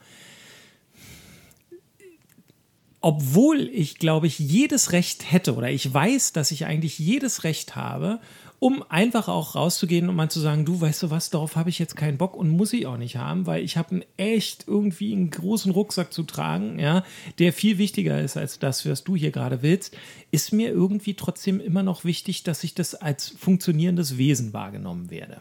obwohl 3.01 3.69
ich, 3.71 3.99
glaube 3.99 4.27
ich, 4.27 4.39
jedes 4.39 4.91
Recht 4.91 5.31
hätte 5.31 5.55
oder 5.55 5.69
ich 5.69 5.93
weiß, 5.93 6.33
dass 6.33 6.51
ich 6.51 6.65
eigentlich 6.65 6.97
jedes 6.97 7.43
Recht 7.43 7.75
habe, 7.75 8.19
um 8.59 8.83
einfach 8.89 9.27
auch 9.27 9.53
rauszugehen 9.53 10.09
und 10.09 10.15
mal 10.15 10.31
zu 10.31 10.39
sagen, 10.39 10.65
du 10.65 10.81
weißt 10.81 11.03
du 11.03 11.11
was, 11.11 11.29
darauf 11.29 11.55
habe 11.55 11.69
ich 11.69 11.77
jetzt 11.77 11.95
keinen 11.95 12.17
Bock 12.17 12.35
und 12.35 12.49
muss 12.49 12.73
ich 12.73 12.87
auch 12.87 12.97
nicht 12.97 13.17
haben, 13.17 13.45
weil 13.45 13.63
ich 13.63 13.77
habe 13.77 13.91
einen 13.91 14.05
echt 14.17 14.67
irgendwie 14.67 15.13
einen 15.13 15.29
großen 15.29 15.71
Rucksack 15.71 16.11
zu 16.11 16.23
tragen, 16.23 16.79
ja, 16.79 17.03
der 17.37 17.53
viel 17.53 17.77
wichtiger 17.77 18.19
ist 18.19 18.35
als 18.35 18.57
das, 18.57 18.89
was 18.89 19.03
du 19.03 19.15
hier 19.15 19.31
gerade 19.31 19.61
willst, 19.61 19.95
ist 20.31 20.53
mir 20.53 20.69
irgendwie 20.69 21.13
trotzdem 21.13 21.59
immer 21.59 21.83
noch 21.83 22.03
wichtig, 22.03 22.43
dass 22.43 22.63
ich 22.63 22.73
das 22.73 22.95
als 22.95 23.29
funktionierendes 23.29 24.17
Wesen 24.17 24.53
wahrgenommen 24.53 25.11
werde. 25.11 25.39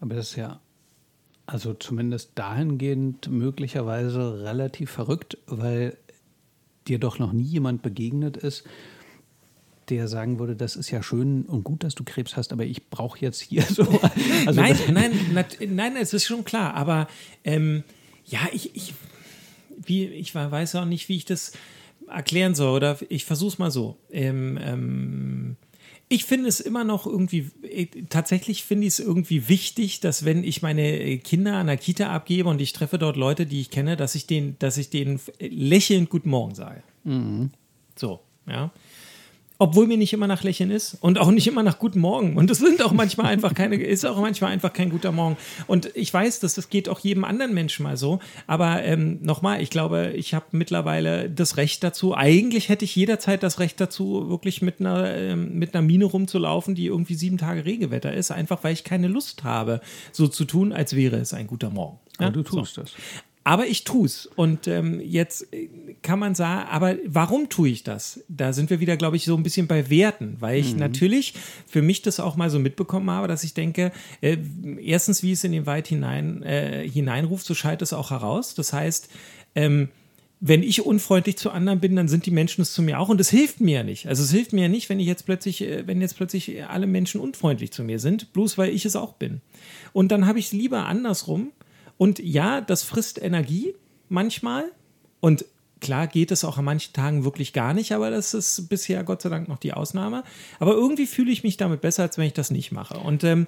Aber 0.00 0.14
das 0.14 0.30
ist 0.30 0.36
ja 0.36 0.60
also 1.46 1.74
zumindest 1.74 2.32
dahingehend 2.36 3.28
möglicherweise 3.28 4.44
relativ 4.44 4.90
verrückt, 4.90 5.38
weil 5.46 5.96
dir 6.90 6.98
doch 6.98 7.18
noch 7.18 7.32
nie 7.32 7.44
jemand 7.44 7.82
begegnet 7.82 8.36
ist, 8.36 8.64
der 9.88 10.08
sagen 10.08 10.38
würde, 10.38 10.54
das 10.54 10.76
ist 10.76 10.90
ja 10.90 11.02
schön 11.02 11.44
und 11.46 11.64
gut, 11.64 11.82
dass 11.82 11.94
du 11.94 12.04
Krebs 12.04 12.36
hast, 12.36 12.52
aber 12.52 12.64
ich 12.64 12.88
brauche 12.90 13.18
jetzt 13.20 13.40
hier 13.40 13.62
so. 13.62 13.84
Also 14.46 14.60
nein, 14.60 14.76
nein, 14.92 15.12
nat, 15.32 15.56
nein, 15.66 15.96
es 15.96 16.12
ist 16.12 16.26
schon 16.26 16.44
klar, 16.44 16.74
aber 16.74 17.08
ähm, 17.44 17.82
ja, 18.26 18.40
ich, 18.52 18.74
ich, 18.74 18.94
wie, 19.84 20.06
ich 20.06 20.34
weiß 20.34 20.76
auch 20.76 20.84
nicht, 20.84 21.08
wie 21.08 21.16
ich 21.16 21.24
das 21.24 21.52
erklären 22.08 22.54
soll, 22.54 22.76
oder 22.76 22.98
ich 23.08 23.24
versuche 23.24 23.48
es 23.48 23.58
mal 23.58 23.70
so. 23.70 23.96
Ähm, 24.10 24.58
ähm, 24.62 25.56
ich 26.12 26.24
finde 26.24 26.48
es 26.48 26.58
immer 26.58 26.82
noch 26.82 27.06
irgendwie, 27.06 27.50
äh, 27.62 27.86
tatsächlich 28.08 28.64
finde 28.64 28.88
ich 28.88 28.94
es 28.94 28.98
irgendwie 28.98 29.48
wichtig, 29.48 30.00
dass 30.00 30.24
wenn 30.24 30.42
ich 30.42 30.60
meine 30.60 31.18
Kinder 31.18 31.54
an 31.54 31.68
der 31.68 31.76
Kita 31.76 32.10
abgebe 32.12 32.48
und 32.48 32.60
ich 32.60 32.72
treffe 32.72 32.98
dort 32.98 33.16
Leute, 33.16 33.46
die 33.46 33.60
ich 33.60 33.70
kenne, 33.70 33.96
dass 33.96 34.16
ich 34.16 34.26
denen, 34.26 34.56
dass 34.58 34.76
ich 34.76 34.90
denen 34.90 35.20
lächelnd 35.38 36.10
Guten 36.10 36.30
Morgen 36.30 36.56
sage. 36.56 36.82
Mhm. 37.04 37.50
So, 37.94 38.20
ja. 38.48 38.72
Obwohl 39.60 39.86
mir 39.86 39.98
nicht 39.98 40.14
immer 40.14 40.26
nach 40.26 40.42
Lächeln 40.42 40.70
ist 40.70 40.96
und 41.02 41.18
auch 41.18 41.30
nicht 41.30 41.46
immer 41.46 41.62
nach 41.62 41.78
Guten 41.78 42.00
Morgen. 42.00 42.38
Und 42.38 42.50
es 42.50 42.58
sind 42.58 42.82
auch 42.82 42.92
manchmal 42.92 43.26
einfach 43.30 43.52
keine, 43.52 43.76
ist 43.76 44.06
auch 44.06 44.18
manchmal 44.18 44.52
einfach 44.52 44.72
kein 44.72 44.88
guter 44.88 45.12
Morgen. 45.12 45.36
Und 45.66 45.94
ich 45.94 46.12
weiß, 46.12 46.40
dass 46.40 46.54
das 46.54 46.70
geht 46.70 46.88
auch 46.88 46.98
jedem 46.98 47.24
anderen 47.24 47.52
Menschen 47.52 47.82
mal 47.82 47.98
so. 47.98 48.20
Aber 48.46 48.82
ähm, 48.82 49.18
nochmal, 49.20 49.60
ich 49.60 49.68
glaube, 49.68 50.14
ich 50.16 50.32
habe 50.32 50.46
mittlerweile 50.52 51.28
das 51.28 51.58
Recht 51.58 51.84
dazu. 51.84 52.16
Eigentlich 52.16 52.70
hätte 52.70 52.86
ich 52.86 52.96
jederzeit 52.96 53.42
das 53.42 53.60
Recht 53.60 53.78
dazu, 53.82 54.30
wirklich 54.30 54.62
mit 54.62 54.80
einer, 54.80 55.14
ähm, 55.14 55.58
mit 55.58 55.74
einer 55.74 55.82
Mine 55.82 56.06
rumzulaufen, 56.06 56.74
die 56.74 56.86
irgendwie 56.86 57.14
sieben 57.14 57.36
Tage 57.36 57.66
Regenwetter 57.66 58.14
ist, 58.14 58.30
einfach 58.30 58.64
weil 58.64 58.72
ich 58.72 58.82
keine 58.82 59.08
Lust 59.08 59.44
habe, 59.44 59.82
so 60.10 60.26
zu 60.26 60.46
tun, 60.46 60.72
als 60.72 60.96
wäre 60.96 61.16
es 61.16 61.34
ein 61.34 61.46
guter 61.46 61.68
Morgen. 61.68 61.98
Ja, 62.18 62.30
du 62.30 62.42
tust 62.42 62.74
so. 62.74 62.82
das. 62.82 62.94
Aber 63.42 63.66
ich 63.66 63.84
tue 63.84 64.06
es. 64.06 64.26
Und 64.26 64.68
ähm, 64.68 65.00
jetzt 65.00 65.48
kann 66.02 66.18
man 66.18 66.34
sagen, 66.34 66.68
aber 66.68 66.96
warum 67.06 67.48
tue 67.48 67.70
ich 67.70 67.82
das? 67.82 68.20
Da 68.28 68.52
sind 68.52 68.68
wir 68.68 68.80
wieder, 68.80 68.96
glaube 68.96 69.16
ich, 69.16 69.24
so 69.24 69.34
ein 69.36 69.42
bisschen 69.42 69.66
bei 69.66 69.88
Werten, 69.88 70.36
weil 70.40 70.60
ich 70.60 70.74
mhm. 70.74 70.80
natürlich 70.80 71.34
für 71.66 71.80
mich 71.80 72.02
das 72.02 72.20
auch 72.20 72.36
mal 72.36 72.50
so 72.50 72.58
mitbekommen 72.58 73.10
habe, 73.10 73.28
dass 73.28 73.42
ich 73.42 73.54
denke, 73.54 73.92
äh, 74.20 74.36
erstens, 74.82 75.22
wie 75.22 75.32
es 75.32 75.42
in 75.44 75.52
den 75.52 75.66
Wald 75.66 75.88
hinein, 75.88 76.42
äh, 76.42 76.86
hineinruft, 76.88 77.46
so 77.46 77.54
schaltet 77.54 77.82
es 77.82 77.92
auch 77.92 78.10
heraus. 78.10 78.54
Das 78.54 78.72
heißt, 78.72 79.08
ähm, 79.54 79.88
wenn 80.40 80.62
ich 80.62 80.84
unfreundlich 80.84 81.36
zu 81.36 81.50
anderen 81.50 81.80
bin, 81.80 81.96
dann 81.96 82.08
sind 82.08 82.24
die 82.24 82.30
Menschen 82.30 82.62
es 82.62 82.72
zu 82.72 82.82
mir 82.82 82.98
auch 82.98 83.10
und 83.10 83.20
es 83.20 83.28
hilft 83.28 83.60
mir 83.60 83.78
ja 83.78 83.82
nicht. 83.82 84.06
Also 84.06 84.22
es 84.22 84.30
hilft 84.30 84.54
mir 84.54 84.62
ja 84.62 84.68
nicht, 84.68 84.88
wenn 84.88 84.98
ich 84.98 85.06
jetzt 85.06 85.24
plötzlich, 85.26 85.62
äh, 85.62 85.86
wenn 85.86 86.00
jetzt 86.00 86.16
plötzlich 86.16 86.64
alle 86.66 86.86
Menschen 86.86 87.20
unfreundlich 87.20 87.72
zu 87.72 87.84
mir 87.84 87.98
sind, 87.98 88.32
bloß 88.32 88.58
weil 88.58 88.70
ich 88.70 88.84
es 88.84 88.96
auch 88.96 89.14
bin. 89.14 89.40
Und 89.92 90.12
dann 90.12 90.26
habe 90.26 90.38
ich 90.38 90.46
es 90.46 90.52
lieber 90.52 90.86
andersrum 90.86 91.52
und 92.00 92.18
ja, 92.18 92.62
das 92.62 92.82
frisst 92.82 93.20
Energie 93.20 93.74
manchmal. 94.08 94.72
Und 95.20 95.44
klar 95.80 96.06
geht 96.06 96.30
es 96.30 96.44
auch 96.44 96.56
an 96.56 96.64
manchen 96.64 96.94
Tagen 96.94 97.24
wirklich 97.24 97.52
gar 97.52 97.74
nicht, 97.74 97.92
aber 97.92 98.08
das 98.08 98.32
ist 98.32 98.70
bisher 98.70 99.04
Gott 99.04 99.20
sei 99.20 99.28
Dank 99.28 99.48
noch 99.48 99.58
die 99.58 99.74
Ausnahme. 99.74 100.24
Aber 100.60 100.72
irgendwie 100.72 101.06
fühle 101.06 101.30
ich 101.30 101.44
mich 101.44 101.58
damit 101.58 101.82
besser, 101.82 102.04
als 102.04 102.16
wenn 102.16 102.24
ich 102.24 102.32
das 102.32 102.50
nicht 102.50 102.72
mache. 102.72 102.98
Und 102.98 103.22
ähm, 103.22 103.46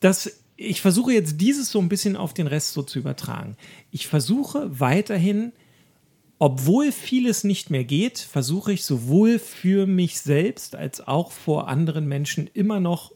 das, 0.00 0.40
ich 0.56 0.80
versuche 0.80 1.12
jetzt 1.12 1.38
dieses 1.38 1.70
so 1.70 1.78
ein 1.78 1.90
bisschen 1.90 2.16
auf 2.16 2.32
den 2.32 2.46
Rest 2.46 2.72
so 2.72 2.82
zu 2.82 2.98
übertragen. 2.98 3.58
Ich 3.90 4.06
versuche 4.06 4.80
weiterhin, 4.80 5.52
obwohl 6.38 6.92
vieles 6.92 7.44
nicht 7.44 7.68
mehr 7.68 7.84
geht, 7.84 8.18
versuche 8.18 8.72
ich 8.72 8.86
sowohl 8.86 9.38
für 9.38 9.86
mich 9.86 10.18
selbst 10.22 10.76
als 10.76 11.06
auch 11.06 11.30
vor 11.30 11.68
anderen 11.68 12.06
Menschen 12.06 12.48
immer 12.54 12.80
noch 12.80 13.12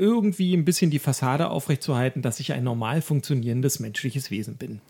irgendwie 0.00 0.56
ein 0.56 0.64
bisschen 0.64 0.90
die 0.90 0.98
Fassade 0.98 1.50
aufrechtzuerhalten, 1.50 2.22
dass 2.22 2.40
ich 2.40 2.52
ein 2.52 2.64
normal 2.64 3.02
funktionierendes 3.02 3.78
menschliches 3.78 4.30
Wesen 4.30 4.56
bin. 4.56 4.80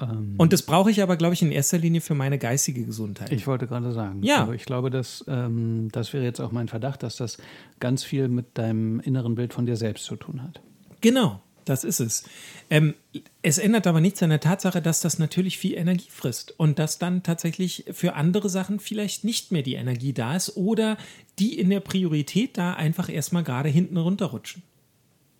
Ähm, 0.00 0.34
und 0.38 0.52
das 0.52 0.62
brauche 0.62 0.90
ich 0.90 1.02
aber, 1.02 1.16
glaube 1.16 1.34
ich, 1.34 1.42
in 1.42 1.50
erster 1.50 1.78
Linie 1.78 2.00
für 2.00 2.14
meine 2.14 2.38
geistige 2.38 2.84
Gesundheit. 2.84 3.32
Ich 3.32 3.46
wollte 3.46 3.66
gerade 3.66 3.92
sagen. 3.92 4.22
Ja. 4.22 4.42
Also 4.42 4.52
ich 4.52 4.64
glaube, 4.64 4.90
dass, 4.90 5.24
ähm, 5.26 5.88
das 5.92 6.12
wäre 6.12 6.24
jetzt 6.24 6.40
auch 6.40 6.52
mein 6.52 6.68
Verdacht, 6.68 7.02
dass 7.02 7.16
das 7.16 7.38
ganz 7.80 8.04
viel 8.04 8.28
mit 8.28 8.58
deinem 8.58 9.00
inneren 9.00 9.34
Bild 9.34 9.52
von 9.52 9.66
dir 9.66 9.76
selbst 9.76 10.04
zu 10.04 10.16
tun 10.16 10.42
hat. 10.42 10.60
Genau. 11.00 11.40
Das 11.70 11.84
ist 11.84 12.00
es. 12.00 12.24
Ähm, 12.68 12.94
es 13.42 13.58
ändert 13.58 13.86
aber 13.86 14.00
nichts 14.00 14.20
an 14.24 14.30
der 14.30 14.40
Tatsache, 14.40 14.82
dass 14.82 15.02
das 15.02 15.20
natürlich 15.20 15.56
viel 15.56 15.74
Energie 15.74 16.08
frisst 16.10 16.52
und 16.58 16.80
dass 16.80 16.98
dann 16.98 17.22
tatsächlich 17.22 17.84
für 17.92 18.14
andere 18.14 18.48
Sachen 18.48 18.80
vielleicht 18.80 19.22
nicht 19.22 19.52
mehr 19.52 19.62
die 19.62 19.74
Energie 19.74 20.12
da 20.12 20.34
ist 20.34 20.56
oder 20.56 20.98
die 21.38 21.56
in 21.60 21.70
der 21.70 21.78
Priorität 21.78 22.58
da 22.58 22.74
einfach 22.74 23.08
erstmal 23.08 23.44
gerade 23.44 23.68
hinten 23.68 23.98
runterrutschen. 23.98 24.64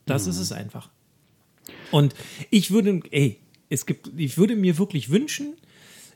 Das 0.07 0.27
mhm. 0.27 0.31
ist 0.31 0.39
es 0.39 0.53
einfach. 0.53 0.89
Und 1.91 2.15
ich 2.51 2.71
würde, 2.71 3.01
ey, 3.11 3.41
es 3.69 3.85
gibt, 3.85 4.13
ich 4.17 4.39
würde 4.39 4.55
mir 4.55 4.79
wirklich 4.79 5.11
wünschen, 5.11 5.55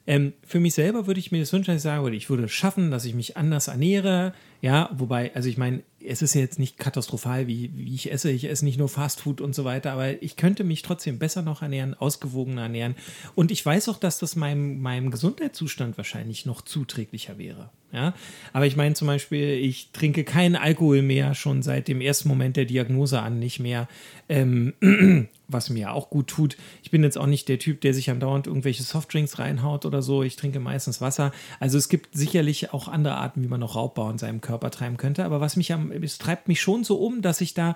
ähm, 0.07 0.35
für 0.47 0.61
mich 0.61 0.75
selber 0.75 1.07
würde 1.07 1.21
ich 1.21 1.33
mir 1.33 1.41
das 1.41 1.53
wünschen, 1.53 1.77
ich 1.77 1.85
würde, 1.85 2.17
ich 2.17 2.29
würde 2.29 2.45
es 2.45 2.53
schaffen, 2.53 2.91
dass 2.91 3.07
ich 3.07 3.15
mich 3.15 3.37
anders 3.37 3.69
ernähre. 3.69 4.35
Ja, 4.61 4.91
wobei, 4.95 5.35
also 5.35 5.49
ich 5.49 5.57
meine, 5.57 5.83
es 6.07 6.21
ist 6.21 6.35
jetzt 6.35 6.59
nicht 6.59 6.79
katastrophal, 6.79 7.47
wie, 7.47 7.71
wie 7.75 7.95
ich 7.95 8.13
esse. 8.13 8.31
Ich 8.31 8.45
esse 8.45 8.65
nicht 8.65 8.79
nur 8.79 8.89
Fastfood 8.89 9.41
und 9.41 9.55
so 9.55 9.65
weiter, 9.65 9.93
aber 9.93 10.23
ich 10.23 10.37
könnte 10.37 10.65
mich 10.65 10.83
trotzdem 10.83 11.19
besser 11.19 11.43
noch 11.43 11.63
ernähren, 11.63 11.95
ausgewogener 11.95 12.63
ernähren. 12.63 12.95
Und 13.35 13.51
ich 13.51 13.65
weiß 13.65 13.89
auch, 13.89 13.99
dass 13.99 14.19
das 14.19 14.37
meinem, 14.37 14.81
meinem 14.81 15.11
Gesundheitszustand 15.11 15.97
wahrscheinlich 15.97 16.45
noch 16.45 16.61
zuträglicher 16.61 17.39
wäre. 17.39 17.71
Ja, 17.93 18.13
aber 18.53 18.67
ich 18.67 18.77
meine 18.77 18.95
zum 18.95 19.07
Beispiel, 19.07 19.51
ich 19.51 19.91
trinke 19.93 20.25
keinen 20.25 20.57
Alkohol 20.57 21.01
mehr, 21.03 21.35
schon 21.35 21.63
seit 21.63 21.89
dem 21.89 22.01
ersten 22.01 22.29
Moment 22.29 22.57
der 22.57 22.65
Diagnose 22.65 23.21
an 23.21 23.39
nicht 23.39 23.61
mehr. 23.61 23.89
Ähm, 24.29 24.75
was 25.49 25.71
mir 25.71 25.93
auch 25.93 26.11
gut 26.11 26.29
tut. 26.29 26.57
Ich 26.83 26.91
bin 26.91 27.03
jetzt 27.03 27.19
auch 27.19 27.27
nicht 27.27 27.49
der 27.49 27.59
Typ, 27.59 27.81
der 27.81 27.95
sich 27.95 28.11
andauernd 28.11 28.47
irgendwelche 28.47 28.83
Softdrinks 28.83 29.39
reinhaut 29.39 29.85
oder 29.85 30.03
so. 30.03 30.23
Ich 30.23 30.37
trinke 30.37 30.61
meistens 30.61 31.01
Wasser. 31.01 31.33
Also 31.61 31.79
es 31.79 31.89
gibt 31.89 32.17
sicherlich 32.17 32.73
auch 32.73 32.89
andere 32.89 33.17
Arten, 33.17 33.43
wie 33.43 33.49
man 33.49 33.61
noch 33.61 33.77
Raubbau 33.77 34.11
in 34.11 34.19
seinem 34.19 34.41
Körper 34.41 34.71
treiben 34.71 34.97
könnte. 34.97 35.25
Aber 35.25 35.41
was 35.41 35.57
mich 35.57 35.73
am, 35.73 35.93
es 35.93 36.19
treibt 36.19 36.49
mich 36.49 36.61
schon 36.61 36.85
so 36.85 36.97
um, 36.97 37.23
dass 37.23 37.41
ich 37.41 37.55
da 37.55 37.75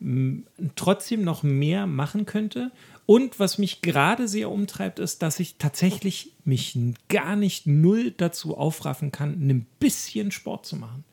mh, 0.00 0.42
trotzdem 0.76 1.22
noch 1.22 1.42
mehr 1.42 1.86
machen 1.86 2.26
könnte. 2.26 2.72
Und 3.06 3.40
was 3.40 3.56
mich 3.56 3.80
gerade 3.80 4.28
sehr 4.28 4.50
umtreibt, 4.50 4.98
ist, 4.98 5.22
dass 5.22 5.40
ich 5.40 5.56
tatsächlich 5.56 6.32
mich 6.44 6.78
gar 7.08 7.36
nicht 7.36 7.66
null 7.66 8.10
dazu 8.10 8.56
aufraffen 8.56 9.12
kann, 9.12 9.48
ein 9.48 9.66
bisschen 9.80 10.30
Sport 10.30 10.66
zu 10.66 10.76
machen. 10.76 11.04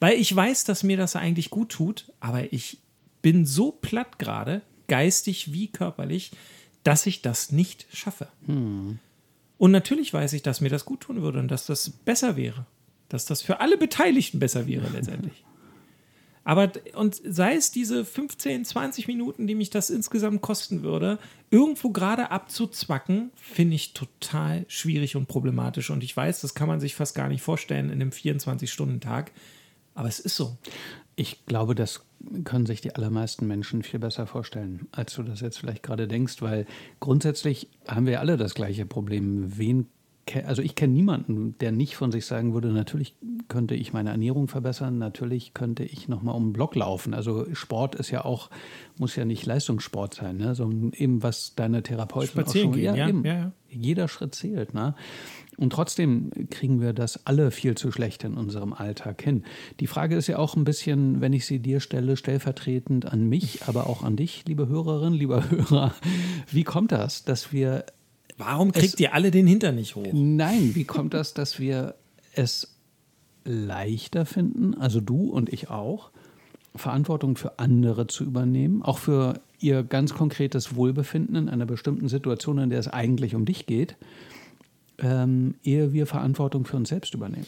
Weil 0.00 0.18
ich 0.18 0.34
weiß, 0.34 0.64
dass 0.64 0.82
mir 0.82 0.96
das 0.96 1.14
eigentlich 1.14 1.50
gut 1.50 1.68
tut, 1.68 2.10
aber 2.20 2.52
ich 2.52 2.78
bin 3.20 3.46
so 3.46 3.70
platt 3.70 4.18
gerade, 4.18 4.62
geistig 4.88 5.52
wie 5.52 5.68
körperlich, 5.68 6.32
dass 6.84 7.06
ich 7.06 7.22
das 7.22 7.52
nicht 7.52 7.86
schaffe. 7.92 8.28
Hm. 8.46 8.98
Und 9.58 9.70
natürlich 9.70 10.12
weiß 10.12 10.32
ich, 10.32 10.42
dass 10.42 10.60
mir 10.60 10.70
das 10.70 10.84
gut 10.84 11.00
tun 11.00 11.22
würde 11.22 11.38
und 11.38 11.48
dass 11.48 11.66
das 11.66 11.90
besser 11.90 12.36
wäre. 12.36 12.66
Dass 13.08 13.26
das 13.26 13.42
für 13.42 13.60
alle 13.60 13.76
Beteiligten 13.76 14.38
besser 14.38 14.66
wäre 14.66 14.88
letztendlich. 14.88 15.44
Aber 16.44 16.72
und 16.94 17.20
sei 17.24 17.54
es 17.54 17.70
diese 17.70 18.04
15, 18.04 18.64
20 18.64 19.06
Minuten, 19.06 19.46
die 19.46 19.54
mich 19.54 19.70
das 19.70 19.90
insgesamt 19.90 20.42
kosten 20.42 20.82
würde, 20.82 21.18
irgendwo 21.50 21.90
gerade 21.90 22.32
abzuzwacken, 22.32 23.30
finde 23.36 23.76
ich 23.76 23.92
total 23.92 24.64
schwierig 24.66 25.14
und 25.14 25.28
problematisch. 25.28 25.90
Und 25.90 26.02
ich 26.02 26.16
weiß, 26.16 26.40
das 26.40 26.54
kann 26.54 26.66
man 26.66 26.80
sich 26.80 26.96
fast 26.96 27.14
gar 27.14 27.28
nicht 27.28 27.42
vorstellen 27.42 27.90
in 27.90 28.00
einem 28.00 28.10
24-Stunden-Tag. 28.10 29.30
Aber 29.94 30.08
es 30.08 30.18
ist 30.18 30.34
so. 30.34 30.56
Ich 31.14 31.46
glaube, 31.46 31.74
das 31.74 32.04
können 32.44 32.66
sich 32.66 32.80
die 32.80 32.94
allermeisten 32.94 33.46
Menschen 33.46 33.82
viel 33.82 34.00
besser 34.00 34.26
vorstellen, 34.26 34.88
als 34.92 35.14
du 35.14 35.22
das 35.22 35.40
jetzt 35.40 35.58
vielleicht 35.58 35.82
gerade 35.82 36.08
denkst, 36.08 36.42
weil 36.42 36.66
grundsätzlich 37.00 37.68
haben 37.88 38.06
wir 38.06 38.20
alle 38.20 38.36
das 38.36 38.54
gleiche 38.54 38.86
Problem. 38.86 39.58
Wen 39.58 39.86
also 40.46 40.62
ich 40.62 40.74
kenne 40.74 40.92
niemanden, 40.92 41.56
der 41.58 41.72
nicht 41.72 41.96
von 41.96 42.12
sich 42.12 42.26
sagen 42.26 42.54
würde, 42.54 42.68
natürlich 42.68 43.16
könnte 43.48 43.74
ich 43.74 43.92
meine 43.92 44.10
Ernährung 44.10 44.48
verbessern, 44.48 44.98
natürlich 44.98 45.52
könnte 45.52 45.84
ich 45.84 46.08
nochmal 46.08 46.36
um 46.36 46.48
den 46.48 46.52
Block 46.52 46.74
laufen. 46.76 47.12
Also 47.12 47.52
Sport 47.54 47.96
ist 47.96 48.10
ja 48.10 48.24
auch, 48.24 48.48
muss 48.98 49.16
ja 49.16 49.24
nicht 49.24 49.44
Leistungssport 49.44 50.14
sein, 50.14 50.36
ne? 50.36 50.54
sondern 50.54 50.92
eben 50.92 51.22
was 51.22 51.54
deine 51.54 51.82
Therapeutin 51.82 52.30
Spazieren 52.30 52.68
auch 52.68 52.72
schon, 52.74 52.80
gehen, 52.80 52.94
ja, 52.94 53.08
ja, 53.08 53.08
ja, 53.08 53.42
ja. 53.42 53.52
Jeder 53.68 54.06
Schritt 54.06 54.34
zählt. 54.34 54.74
Ne? 54.74 54.94
Und 55.58 55.70
trotzdem 55.70 56.30
kriegen 56.50 56.80
wir 56.80 56.92
das 56.92 57.26
alle 57.26 57.50
viel 57.50 57.76
zu 57.76 57.92
schlecht 57.92 58.24
in 58.24 58.34
unserem 58.34 58.72
Alltag 58.72 59.22
hin. 59.22 59.44
Die 59.80 59.86
Frage 59.86 60.16
ist 60.16 60.26
ja 60.26 60.38
auch 60.38 60.56
ein 60.56 60.64
bisschen, 60.64 61.20
wenn 61.20 61.32
ich 61.32 61.44
sie 61.44 61.58
dir 61.58 61.80
stelle, 61.80 62.16
stellvertretend 62.16 63.06
an 63.06 63.28
mich, 63.28 63.64
aber 63.66 63.86
auch 63.86 64.02
an 64.02 64.16
dich, 64.16 64.44
liebe 64.46 64.68
Hörerin, 64.68 65.12
lieber 65.12 65.50
Hörer. 65.50 65.94
Wie 66.50 66.64
kommt 66.64 66.92
das, 66.92 67.24
dass 67.24 67.52
wir. 67.52 67.84
Warum 68.38 68.72
kriegt 68.72 68.98
ihr 68.98 69.14
alle 69.14 69.30
den 69.30 69.46
Hintern 69.46 69.74
nicht 69.74 69.94
hoch? 69.94 70.08
Nein, 70.12 70.74
wie 70.74 70.84
kommt 70.84 71.12
das, 71.12 71.34
dass 71.34 71.60
wir 71.60 71.94
es 72.34 72.74
leichter 73.44 74.24
finden, 74.24 74.74
also 74.74 75.00
du 75.00 75.30
und 75.30 75.52
ich 75.52 75.68
auch, 75.68 76.10
Verantwortung 76.74 77.36
für 77.36 77.58
andere 77.58 78.06
zu 78.06 78.24
übernehmen, 78.24 78.82
auch 78.82 78.98
für 78.98 79.40
ihr 79.60 79.82
ganz 79.82 80.14
konkretes 80.14 80.74
Wohlbefinden 80.74 81.36
in 81.36 81.48
einer 81.48 81.66
bestimmten 81.66 82.08
Situation, 82.08 82.58
in 82.58 82.70
der 82.70 82.78
es 82.78 82.88
eigentlich 82.88 83.34
um 83.34 83.44
dich 83.44 83.66
geht? 83.66 83.96
Ähm, 84.98 85.54
ehe 85.62 85.92
wir 85.92 86.06
Verantwortung 86.06 86.64
für 86.64 86.76
uns 86.76 86.88
selbst 86.88 87.14
übernehmen. 87.14 87.46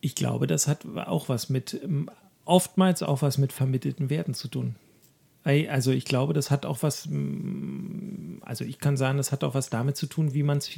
Ich 0.00 0.14
glaube, 0.14 0.46
das 0.46 0.68
hat 0.68 0.86
auch 0.96 1.28
was 1.28 1.48
mit, 1.48 1.80
ähm, 1.82 2.10
oftmals 2.44 3.02
auch 3.02 3.22
was 3.22 3.38
mit 3.38 3.52
vermittelten 3.52 4.10
Werten 4.10 4.34
zu 4.34 4.48
tun. 4.48 4.76
Also 5.44 5.90
ich 5.90 6.06
glaube, 6.06 6.32
das 6.32 6.50
hat 6.50 6.64
auch 6.64 6.82
was, 6.82 7.06
mm, 7.06 8.38
also 8.42 8.64
ich 8.64 8.78
kann 8.78 8.96
sagen, 8.96 9.18
das 9.18 9.30
hat 9.30 9.44
auch 9.44 9.54
was 9.54 9.68
damit 9.68 9.96
zu 9.96 10.06
tun, 10.06 10.32
wie 10.32 10.42
man 10.42 10.58
es 10.58 10.70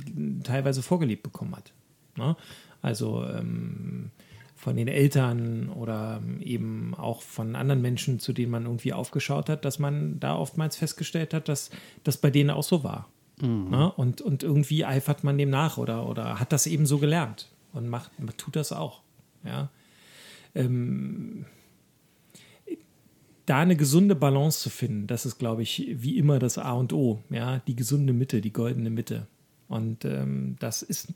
teilweise 0.42 0.82
vorgelebt 0.82 1.23
bekommen 1.23 1.54
hat. 1.54 1.73
Ne? 2.16 2.37
Also 2.82 3.25
ähm, 3.25 4.11
von 4.56 4.75
den 4.75 4.88
Eltern 4.88 5.68
oder 5.68 6.20
eben 6.40 6.94
auch 6.94 7.23
von 7.23 7.54
anderen 7.54 7.82
Menschen, 7.82 8.18
zu 8.18 8.32
denen 8.32 8.50
man 8.50 8.64
irgendwie 8.64 8.92
aufgeschaut 8.92 9.49
hat, 9.49 9.64
dass 9.64 9.78
man 9.78 10.18
da 10.18 10.35
oftmals 10.35 10.76
festgestellt 10.76 11.32
hat, 11.35 11.49
dass 11.49 11.70
das 12.02 12.16
bei 12.16 12.30
denen 12.30 12.50
auch 12.50 12.64
so 12.64 12.82
war. 12.82 13.08
Mhm. 13.40 13.71
Ne? 13.71 13.93
Und, 13.93 14.21
und 14.21 14.43
irgendwie 14.43 14.85
eifert 14.85 15.25
man 15.25 15.38
dem 15.38 15.50
nach 15.50 15.78
oder, 15.78 16.09
oder 16.09 16.40
hat 16.40 16.52
das 16.52 16.66
eben 16.66 16.87
so 16.87 16.99
gelernt 16.99 17.49
und 17.73 17.88
macht, 17.88 18.11
tut 18.37 18.57
das 18.57 18.73
auch. 18.73 19.02
Ja. 19.45 19.71
Ähm, 20.55 21.47
da 23.47 23.61
eine 23.61 23.76
gesunde 23.76 24.16
Balance 24.16 24.61
zu 24.61 24.71
finden, 24.71 25.07
das 25.07 25.25
ist, 25.25 25.38
glaube 25.38 25.62
ich, 25.62 25.87
wie 25.88 26.19
immer 26.19 26.38
das 26.38 26.59
A 26.59 26.73
und 26.73 26.93
O. 26.93 27.23
Ja, 27.31 27.61
die 27.66 27.76
gesunde 27.76 28.12
Mitte, 28.12 28.40
die 28.40 28.52
goldene 28.52 28.90
Mitte. 28.90 29.28
Und 29.69 30.05
ähm, 30.05 30.57
das 30.61 30.83
ist, 30.83 31.12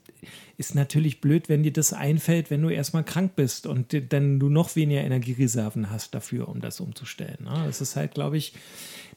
ist 0.57 0.75
natürlich 0.75 1.21
blöd, 1.21 1.47
wenn 1.47 1.63
dir 1.63 1.71
das 1.71 1.93
einfällt, 1.93 2.49
wenn 2.49 2.61
du 2.61 2.69
erstmal 2.69 3.05
krank 3.05 3.35
bist 3.35 3.65
und 3.65 3.95
dann 4.11 4.39
du 4.39 4.49
noch 4.49 4.75
weniger 4.75 5.01
Energiereserven 5.01 5.89
hast 5.89 6.13
dafür, 6.13 6.49
um 6.49 6.59
das 6.59 6.79
umzustellen. 6.81 7.45
Ne? 7.45 7.63
Das 7.65 7.79
ist 7.79 7.95
halt, 7.95 8.13
glaube 8.13 8.37
ich, 8.37 8.53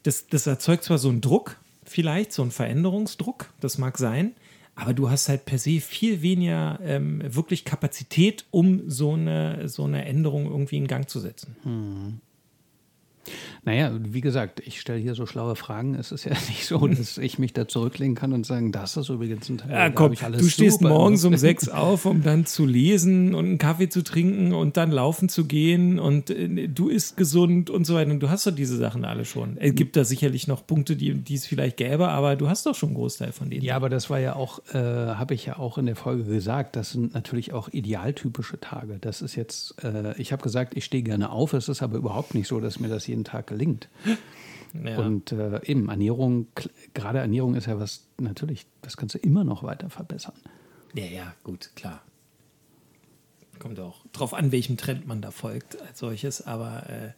das, 0.05 0.29
das 0.29 0.47
erzeugt 0.47 0.85
zwar 0.85 0.99
so 0.99 1.09
einen 1.09 1.21
Druck, 1.21 1.59
vielleicht 1.95 2.33
so 2.33 2.43
einen 2.43 2.51
Veränderungsdruck, 2.51 3.53
das 3.61 3.79
mag 3.79 3.99
sein, 3.99 4.35
aber 4.75 4.95
du 4.95 5.11
hast 5.11 5.29
halt 5.29 5.45
per 5.45 5.59
se 5.59 5.81
viel 5.81 6.23
weniger 6.23 6.81
ähm, 6.83 7.23
wirklich 7.25 7.65
Kapazität, 7.65 8.47
um 8.51 8.91
so 8.91 9.13
eine, 9.13 9.69
so 9.69 9.85
eine 9.85 10.05
Änderung 10.05 10.47
irgendwie 10.47 10.77
in 10.77 10.89
Gang 10.89 11.09
zu 11.09 11.21
setzen. 11.21 11.55
Hm. 11.63 12.21
Naja, 13.65 13.93
wie 14.01 14.21
gesagt, 14.21 14.61
ich 14.61 14.81
stelle 14.81 14.99
hier 14.99 15.15
so 15.15 15.27
schlaue 15.27 15.57
Fragen. 15.57 15.95
Es 15.95 16.13
ist 16.13 16.25
ja 16.25 16.33
nicht 16.49 16.67
so, 16.67 16.87
dass 16.87 17.19
ich 17.19 17.39
mich 17.39 17.53
da 17.53 17.67
zurücklegen 17.67 18.15
kann 18.15 18.33
und 18.33 18.47
sagen, 18.47 18.73
das 18.73 18.97
ist 18.97 19.09
übrigens 19.09 19.49
ein 19.49 19.59
Teil. 19.59 19.71
Ja, 19.71 19.91
komm, 19.91 20.15
du 20.15 20.49
stehst 20.49 20.81
morgens 20.81 21.25
um 21.25 21.37
sechs 21.37 21.69
auf, 21.69 22.07
um 22.07 22.23
dann 22.23 22.47
zu 22.47 22.67
lesen 22.67 23.35
und 23.35 23.47
einen 23.47 23.59
Kaffee 23.59 23.89
zu 23.89 24.03
trinken 24.03 24.53
und 24.53 24.77
dann 24.77 24.91
laufen 24.91 25.29
zu 25.29 25.47
gehen 25.47 25.99
und 25.99 26.31
äh, 26.31 26.69
du 26.69 26.89
isst 26.89 27.17
gesund 27.17 27.71
und 27.71 27.85
so 27.87 27.95
weiter. 27.95 28.11
Und 28.11 28.21
du 28.21 28.31
hast 28.31 28.47
doch 28.47 28.55
diese 28.55 28.77
Sachen 28.77 29.05
alle 29.05 29.25
schon. 29.25 29.57
Es 29.59 29.75
gibt 29.75 29.97
da 29.97 30.05
sicherlich 30.05 30.47
noch 30.47 30.67
Punkte, 30.67 30.97
die, 30.97 31.15
die 31.15 31.35
es 31.35 31.47
vielleicht 31.47 31.77
gäbe, 31.77 32.09
aber 32.09 32.37
du 32.37 32.49
hast 32.49 32.67
doch 32.67 32.75
schon 32.75 32.91
einen 32.91 32.97
Großteil 32.97 33.33
von 33.33 33.51
denen. 33.51 33.65
Ja, 33.65 33.77
aber 33.77 33.89
das 33.89 34.11
war 34.11 34.21
ja 34.21 34.37
auch, 34.37 34.61
äh, 34.73 34.79
habe 34.79 35.35
ich 35.35 35.47
ja 35.47 35.59
auch 35.59 35.79
in 35.79 35.87
der 35.87 35.97
Folge 35.97 36.25
gesagt, 36.25 36.77
das 36.77 36.93
sind 36.93 37.15
natürlich 37.15 37.53
auch 37.53 37.69
idealtypische 37.71 38.61
Tage. 38.61 38.99
Das 39.01 39.23
ist 39.23 39.37
jetzt, 39.37 39.83
äh, 39.83 40.21
ich 40.21 40.33
habe 40.33 40.43
gesagt, 40.43 40.77
ich 40.77 40.85
stehe 40.85 41.03
gerne 41.03 41.31
auf. 41.31 41.53
Es 41.53 41.69
ist 41.69 41.83
aber 41.83 41.97
überhaupt 41.97 42.35
nicht 42.35 42.49
so, 42.49 42.61
dass 42.61 42.81
mir 42.81 42.89
das 42.89 43.09
jeden 43.15 43.25
Tag 43.25 43.47
gelingt. 43.47 43.89
Ja. 44.85 44.99
Und 44.99 45.31
äh, 45.31 45.61
eben 45.65 45.89
Ernährung, 45.89 46.49
gerade 46.95 47.21
Ernährung 47.21 47.55
ist 47.55 47.67
ja 47.67 47.79
was, 47.79 48.09
natürlich, 48.19 48.67
das 48.83 48.97
kannst 48.97 49.15
du 49.15 49.19
immer 49.19 49.45
noch 49.45 49.63
weiter 49.63 49.89
verbessern. 49.89 50.35
Ja, 50.95 51.05
ja, 51.05 51.35
gut, 51.45 51.71
klar. 51.77 52.03
Kommt 53.61 53.79
auch 53.79 54.05
drauf 54.13 54.35
an, 54.35 54.51
welchem 54.51 54.77
Trend 54.77 55.07
man 55.07 55.23
da 55.23 55.31
folgt 55.31 55.81
als 55.81 56.01
solches, 56.01 56.45
aber 56.45 56.91
äh, 56.91 57.13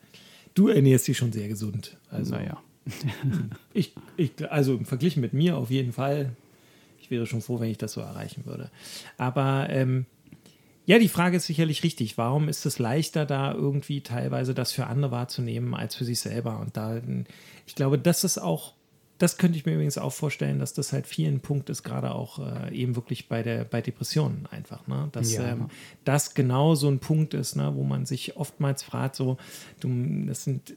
du 0.55 0.69
ernährst 0.69 1.09
dich 1.09 1.17
schon 1.17 1.33
sehr 1.33 1.49
gesund. 1.49 1.97
Also, 2.11 2.35
naja. 2.35 2.63
ich, 3.73 3.95
ich, 4.19 4.33
also 4.51 4.75
im 4.75 4.85
Vergleich 4.85 5.17
mit 5.17 5.33
mir 5.33 5.57
auf 5.57 5.71
jeden 5.71 5.93
Fall. 5.93 6.37
Ich 7.01 7.11
wäre 7.11 7.27
schon 7.27 7.41
froh, 7.41 7.59
wenn 7.59 7.71
ich 7.71 7.79
das 7.79 7.93
so 7.93 8.01
erreichen 8.01 8.45
würde. 8.45 8.71
Aber 9.17 9.69
ähm, 9.71 10.07
ja, 10.87 11.01
die 11.01 11.09
Frage 11.09 11.37
ist 11.37 11.47
sicherlich 11.47 11.83
richtig. 11.83 12.17
Warum 12.17 12.49
ist 12.49 12.65
es 12.65 12.79
leichter, 12.79 13.27
da 13.27 13.53
irgendwie 13.53 14.03
teilweise 14.03 14.55
das 14.55 14.71
für 14.71 14.87
andere 14.87 15.11
wahrzunehmen 15.11 15.75
als 15.75 15.97
für 15.97 16.05
sich 16.05 16.21
selber? 16.21 16.61
Und 16.61 16.77
da, 16.77 17.01
ich 17.67 17.75
glaube, 17.75 17.99
das 17.99 18.23
ist 18.23 18.39
auch, 18.39 18.75
das 19.19 19.37
könnte 19.37 19.59
ich 19.59 19.67
mir 19.67 19.73
übrigens 19.73 19.99
auch 19.99 20.13
vorstellen, 20.13 20.61
dass 20.61 20.75
das 20.75 20.93
halt 20.93 21.09
vielen 21.09 21.41
Punkt 21.41 21.71
ist, 21.71 21.83
gerade 21.83 22.15
auch 22.15 22.39
äh, 22.39 22.73
eben 22.73 22.95
wirklich 22.95 23.29
bei 23.29 23.43
der, 23.43 23.65
bei 23.65 23.83
Depressionen 23.83 24.47
einfach, 24.47 24.87
ne? 24.87 25.09
Dass 25.11 25.35
ja. 25.35 25.49
ähm, 25.49 25.71
das 26.05 26.35
genau 26.35 26.77
so 26.77 26.89
ein 26.89 27.01
Punkt 27.01 27.35
ist, 27.35 27.57
ne? 27.57 27.73
wo 27.75 27.83
man 27.83 28.07
sich 28.07 28.37
oftmals 28.37 28.85
fragt, 28.85 29.17
so, 29.17 29.39
du, 29.81 29.89
das 30.27 30.45
sind 30.45 30.73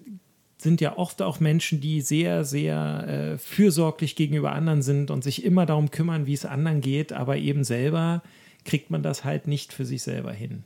sind 0.61 0.81
ja 0.81 0.97
oft 0.97 1.21
auch 1.21 1.39
Menschen, 1.39 1.79
die 1.79 2.01
sehr, 2.01 2.43
sehr 2.43 3.07
äh, 3.07 3.37
fürsorglich 3.37 4.17
gegenüber 4.17 4.51
anderen 4.51 4.81
sind 4.81 5.09
und 5.09 5.23
sich 5.23 5.45
immer 5.45 5.65
darum 5.65 5.89
kümmern, 5.89 6.25
wie 6.25 6.33
es 6.33 6.45
anderen 6.45 6.81
geht, 6.81 7.13
aber 7.13 7.37
eben 7.37 7.63
selber 7.63 8.21
kriegt 8.65 8.91
man 8.91 9.03
das 9.03 9.23
halt 9.23 9.47
nicht 9.47 9.73
für 9.73 9.85
sich 9.85 10.01
selber 10.01 10.31
hin. 10.31 10.63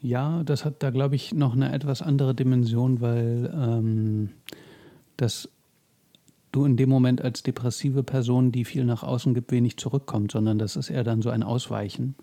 Ja, 0.00 0.42
das 0.44 0.64
hat 0.64 0.82
da, 0.82 0.90
glaube 0.90 1.16
ich, 1.16 1.34
noch 1.34 1.54
eine 1.54 1.72
etwas 1.72 2.02
andere 2.02 2.34
Dimension, 2.34 3.00
weil 3.00 3.52
ähm, 3.54 4.30
das 5.16 5.48
du 6.52 6.64
in 6.64 6.76
dem 6.76 6.88
Moment 6.88 7.22
als 7.22 7.42
depressive 7.42 8.02
Person, 8.02 8.52
die 8.52 8.64
viel 8.64 8.84
nach 8.84 9.02
außen 9.02 9.34
gibt, 9.34 9.52
wenig 9.52 9.76
zurückkommt, 9.76 10.32
sondern 10.32 10.58
das 10.58 10.76
ist 10.76 10.90
eher 10.90 11.04
dann 11.04 11.22
so 11.22 11.30
ein 11.30 11.42
Ausweichen, 11.42 12.14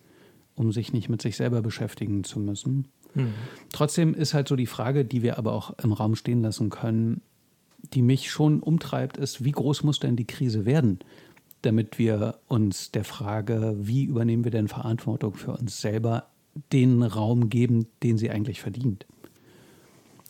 um 0.55 0.72
sich 0.72 0.93
nicht 0.93 1.10
mit 1.10 1.22
sich 1.22 1.36
selber 1.36 1.62
beschäftigen 1.62 2.24
zu 2.24 2.39
müssen. 2.39 2.88
Mhm. 3.13 3.34
Trotzdem 3.72 4.13
ist 4.13 4.34
halt 4.34 4.48
so 4.48 4.55
die 4.55 4.65
Frage, 4.65 5.05
die 5.05 5.22
wir 5.22 5.38
aber 5.38 5.53
auch 5.53 5.77
im 5.84 5.93
Raum 5.93 6.15
stehen 6.15 6.41
lassen 6.41 6.69
können, 6.69 7.22
die 7.93 8.01
mich 8.01 8.31
schon 8.31 8.62
umtreibt, 8.62 9.17
ist, 9.17 9.43
wie 9.43 9.51
groß 9.51 9.84
muss 9.84 10.00
denn 10.00 10.15
die 10.15 10.25
Krise 10.25 10.65
werden? 10.65 11.00
Damit 11.65 11.98
wir 11.98 12.36
uns 12.48 12.91
der 12.91 13.03
Frage, 13.03 13.75
wie 13.77 14.05
übernehmen 14.05 14.43
wir 14.43 14.51
denn 14.51 14.67
Verantwortung 14.67 15.34
für 15.34 15.54
uns 15.54 15.82
selber, 15.82 16.28
den 16.71 17.04
Raum 17.04 17.49
geben, 17.49 17.88
den 18.04 18.17
sie 18.17 18.30
eigentlich 18.30 18.62
verdient. 18.62 19.06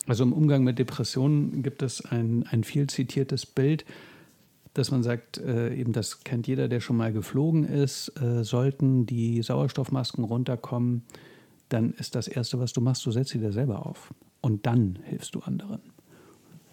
Also 0.06 0.24
im 0.24 0.32
Umgang 0.32 0.64
mit 0.64 0.78
Depressionen 0.78 1.62
gibt 1.62 1.82
es 1.82 2.04
ein, 2.04 2.44
ein 2.50 2.64
viel 2.64 2.86
zitiertes 2.86 3.44
Bild, 3.44 3.84
dass 4.72 4.90
man 4.90 5.02
sagt, 5.02 5.38
äh, 5.38 5.74
eben 5.74 5.92
das 5.92 6.22
kennt 6.22 6.46
jeder, 6.46 6.68
der 6.68 6.80
schon 6.80 6.96
mal 6.96 7.12
geflogen 7.12 7.64
ist, 7.64 8.12
äh, 8.20 8.44
sollten 8.44 9.06
die 9.06 9.42
Sauerstoffmasken 9.42 10.24
runterkommen, 10.24 11.02
dann 11.68 11.92
ist 11.94 12.14
das 12.14 12.28
Erste, 12.28 12.60
was 12.60 12.72
du 12.72 12.80
machst, 12.80 13.04
du 13.06 13.10
setzt 13.10 13.30
sie 13.30 13.38
dir 13.38 13.52
selber 13.52 13.86
auf. 13.86 14.14
Und 14.40 14.66
dann 14.66 14.98
hilfst 15.04 15.34
du 15.34 15.40
anderen. 15.40 15.80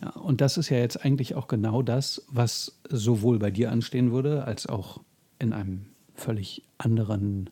Ja, 0.03 0.09
und 0.09 0.41
das 0.41 0.57
ist 0.57 0.69
ja 0.69 0.77
jetzt 0.77 1.05
eigentlich 1.05 1.35
auch 1.35 1.47
genau 1.47 1.81
das, 1.81 2.25
was 2.27 2.77
sowohl 2.89 3.39
bei 3.39 3.51
dir 3.51 3.71
anstehen 3.71 4.11
würde, 4.11 4.43
als 4.43 4.67
auch 4.67 5.01
in 5.39 5.53
einem 5.53 5.85
völlig 6.13 6.63
anderen 6.77 7.49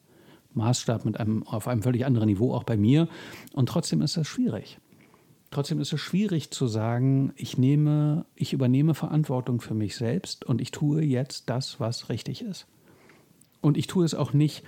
Maßstab, 0.53 1.05
mit 1.05 1.17
einem, 1.17 1.43
auf 1.47 1.69
einem 1.69 1.81
völlig 1.81 2.05
anderen 2.05 2.27
Niveau, 2.27 2.53
auch 2.53 2.65
bei 2.65 2.75
mir. 2.75 3.07
Und 3.53 3.69
trotzdem 3.69 4.01
ist 4.01 4.17
das 4.17 4.27
schwierig. 4.27 4.79
Trotzdem 5.49 5.79
ist 5.79 5.93
es 5.93 6.01
schwierig 6.01 6.51
zu 6.51 6.67
sagen, 6.67 7.31
ich 7.37 7.57
nehme, 7.57 8.25
ich 8.35 8.51
übernehme 8.51 8.95
Verantwortung 8.95 9.61
für 9.61 9.73
mich 9.73 9.95
selbst 9.95 10.43
und 10.43 10.59
ich 10.59 10.71
tue 10.71 11.03
jetzt 11.03 11.49
das, 11.49 11.79
was 11.79 12.09
richtig 12.09 12.41
ist. 12.41 12.67
Und 13.61 13.77
ich 13.77 13.87
tue 13.87 14.03
es 14.03 14.13
auch 14.13 14.33
nicht, 14.33 14.63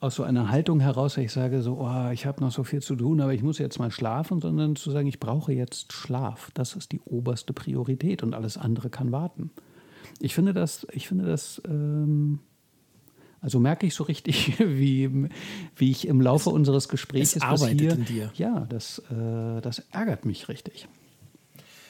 aus 0.00 0.14
so 0.14 0.22
einer 0.22 0.50
Haltung 0.50 0.80
heraus, 0.80 1.14
dass 1.14 1.24
ich 1.24 1.32
sage, 1.32 1.60
so, 1.62 1.78
oh, 1.80 2.10
ich 2.10 2.24
habe 2.24 2.40
noch 2.40 2.50
so 2.50 2.64
viel 2.64 2.80
zu 2.80 2.96
tun, 2.96 3.20
aber 3.20 3.34
ich 3.34 3.42
muss 3.42 3.58
jetzt 3.58 3.78
mal 3.78 3.90
schlafen, 3.90 4.40
sondern 4.40 4.74
zu 4.74 4.90
sagen, 4.90 5.06
ich 5.06 5.20
brauche 5.20 5.52
jetzt 5.52 5.92
Schlaf. 5.92 6.50
Das 6.54 6.74
ist 6.74 6.92
die 6.92 7.00
oberste 7.00 7.52
Priorität 7.52 8.22
und 8.22 8.32
alles 8.32 8.56
andere 8.56 8.88
kann 8.88 9.12
warten. 9.12 9.50
Ich 10.18 10.34
finde 10.34 10.54
das, 10.54 10.86
ich 10.92 11.06
finde 11.06 11.26
das, 11.26 11.60
ähm, 11.66 12.40
also 13.42 13.60
merke 13.60 13.86
ich 13.86 13.94
so 13.94 14.04
richtig, 14.04 14.58
wie, 14.58 15.28
wie 15.76 15.90
ich 15.90 16.08
im 16.08 16.22
Laufe 16.22 16.48
es, 16.48 16.54
unseres 16.54 16.88
Gesprächs 16.88 17.36
es 17.36 17.42
arbeitet 17.42 17.80
hier, 17.80 17.92
in 17.92 18.04
dir. 18.06 18.32
Ja, 18.34 18.66
das, 18.70 19.00
äh, 19.10 19.60
das 19.60 19.80
ärgert 19.90 20.24
mich 20.24 20.48
richtig. 20.48 20.88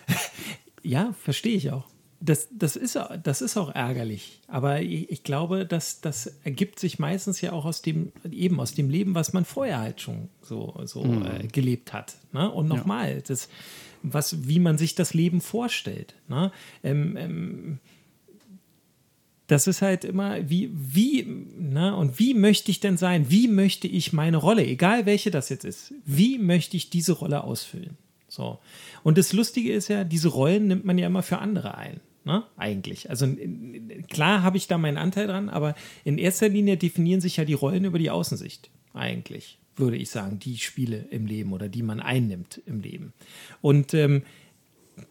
ja, 0.82 1.12
verstehe 1.12 1.56
ich 1.56 1.70
auch 1.70 1.86
das, 2.20 2.48
das, 2.52 2.76
ist, 2.76 2.98
das 3.22 3.40
ist 3.40 3.56
auch 3.56 3.74
ärgerlich. 3.74 4.40
Aber 4.46 4.83
ich, 4.83 5.11
ich, 5.11 5.22
glaube, 5.24 5.64
dass 5.64 6.00
das 6.00 6.26
ergibt 6.44 6.78
sich 6.78 6.98
meistens 6.98 7.40
ja 7.40 7.52
auch 7.52 7.64
aus 7.64 7.80
dem, 7.80 8.12
eben 8.30 8.61
aus 8.61 8.74
dem 8.74 8.90
Leben, 8.90 9.14
was 9.14 9.33
man 9.33 9.46
vorher 9.46 9.80
halt 9.80 10.00
schon 10.00 10.28
so, 10.42 10.78
so 10.85 11.02
mhm. 11.02 11.24
äh, 11.24 11.46
gelebt 11.46 11.92
hat. 11.92 12.16
Ne? 12.33 12.50
Und 12.50 12.68
nochmal, 12.68 13.14
ja. 13.14 13.20
das, 13.20 13.48
was, 14.02 14.46
wie 14.46 14.59
man 14.59 14.76
sich 14.76 14.94
das 14.94 15.14
Leben 15.14 15.40
vorstellt. 15.40 16.14
Ne? 16.28 16.52
Ähm, 16.83 17.16
ähm, 17.16 17.78
das 19.46 19.66
ist 19.66 19.83
halt 19.83 20.04
immer, 20.04 20.48
wie, 20.48 20.70
wie, 20.72 21.24
ne, 21.59 21.96
und 21.96 22.20
wie 22.20 22.35
möchte 22.35 22.70
ich 22.70 22.78
denn 22.78 22.96
sein? 22.96 23.30
Wie 23.30 23.48
möchte 23.48 23.88
ich 23.88 24.12
meine 24.12 24.37
Rolle, 24.37 24.64
egal 24.64 25.06
welche 25.06 25.33
das 25.33 25.48
jetzt 25.48 25.64
ist, 25.64 25.92
wie 26.04 26.38
möchte 26.38 26.76
ich 26.76 26.88
diese 26.88 27.12
Rolle 27.12 27.42
ausfüllen? 27.42 27.96
So. 28.28 28.61
Und 29.02 29.18
das 29.18 29.33
Lustige 29.33 29.72
ist 29.72 29.88
ja, 29.88 30.04
diese 30.04 30.28
Rollen 30.28 30.68
nimmt 30.68 30.85
man 30.85 30.98
ja 30.98 31.09
immer 31.09 31.24
für 31.24 31.38
andere 31.38 31.76
ein. 31.76 32.00
Ne? 32.24 32.44
Eigentlich. 32.56 33.09
Also 33.09 33.26
klar 34.09 34.42
habe 34.42 34.56
ich 34.56 34.66
da 34.66 34.76
meinen 34.76 34.98
Anteil 34.98 35.26
dran, 35.26 35.48
aber 35.48 35.74
in 36.04 36.18
erster 36.18 36.48
Linie 36.48 36.76
definieren 36.76 37.20
sich 37.20 37.38
ja 37.38 37.44
die 37.44 37.54
Rollen 37.54 37.85
über 37.85 37.98
die 37.98 38.11
Außensicht. 38.11 38.70
Eigentlich, 38.92 39.59
würde 39.76 39.96
ich 39.96 40.11
sagen, 40.11 40.38
die 40.38 40.59
Spiele 40.59 41.06
im 41.11 41.26
Leben 41.26 41.52
oder 41.52 41.68
die 41.68 41.83
man 41.83 42.00
einnimmt 42.00 42.61
im 42.66 42.80
Leben. 42.80 43.12
Und 43.62 43.94
ähm, 43.94 44.22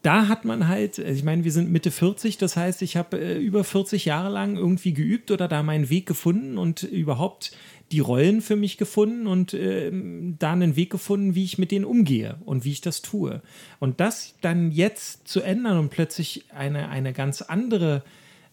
da 0.02 0.28
hat 0.28 0.46
man 0.46 0.68
halt, 0.68 1.00
also 1.00 1.12
ich 1.12 1.24
meine, 1.24 1.44
wir 1.44 1.52
sind 1.52 1.72
Mitte 1.72 1.92
40, 1.92 2.38
das 2.38 2.56
heißt, 2.56 2.82
ich 2.82 2.96
habe 2.96 3.20
äh, 3.20 3.38
über 3.38 3.64
40 3.64 4.06
Jahre 4.06 4.30
lang 4.30 4.56
irgendwie 4.56 4.94
geübt 4.94 5.32
oder 5.32 5.48
da 5.48 5.64
meinen 5.64 5.90
Weg 5.90 6.06
gefunden 6.06 6.58
und 6.58 6.84
überhaupt 6.84 7.52
die 7.92 8.00
Rollen 8.00 8.42
für 8.42 8.56
mich 8.56 8.78
gefunden 8.78 9.28
und 9.28 9.54
äh, 9.54 9.92
da 10.38 10.54
einen 10.54 10.76
Weg 10.76 10.92
gefunden, 10.92 11.36
wie 11.36 11.44
ich 11.44 11.58
mit 11.58 11.72
denen 11.72 11.86
umgehe 11.86 12.38
und 12.46 12.66
wie 12.66 12.72
ich 12.72 12.82
das 12.82 13.02
tue. 13.02 13.42
Und 13.80 14.00
das 14.00 14.36
dann 14.42 14.72
jetzt 14.72 15.28
zu 15.28 15.42
ändern 15.42 15.78
und 15.78 15.90
plötzlich 15.90 16.46
eine, 16.54 16.90
eine 16.90 17.14
ganz 17.14 17.42
andere 17.42 18.04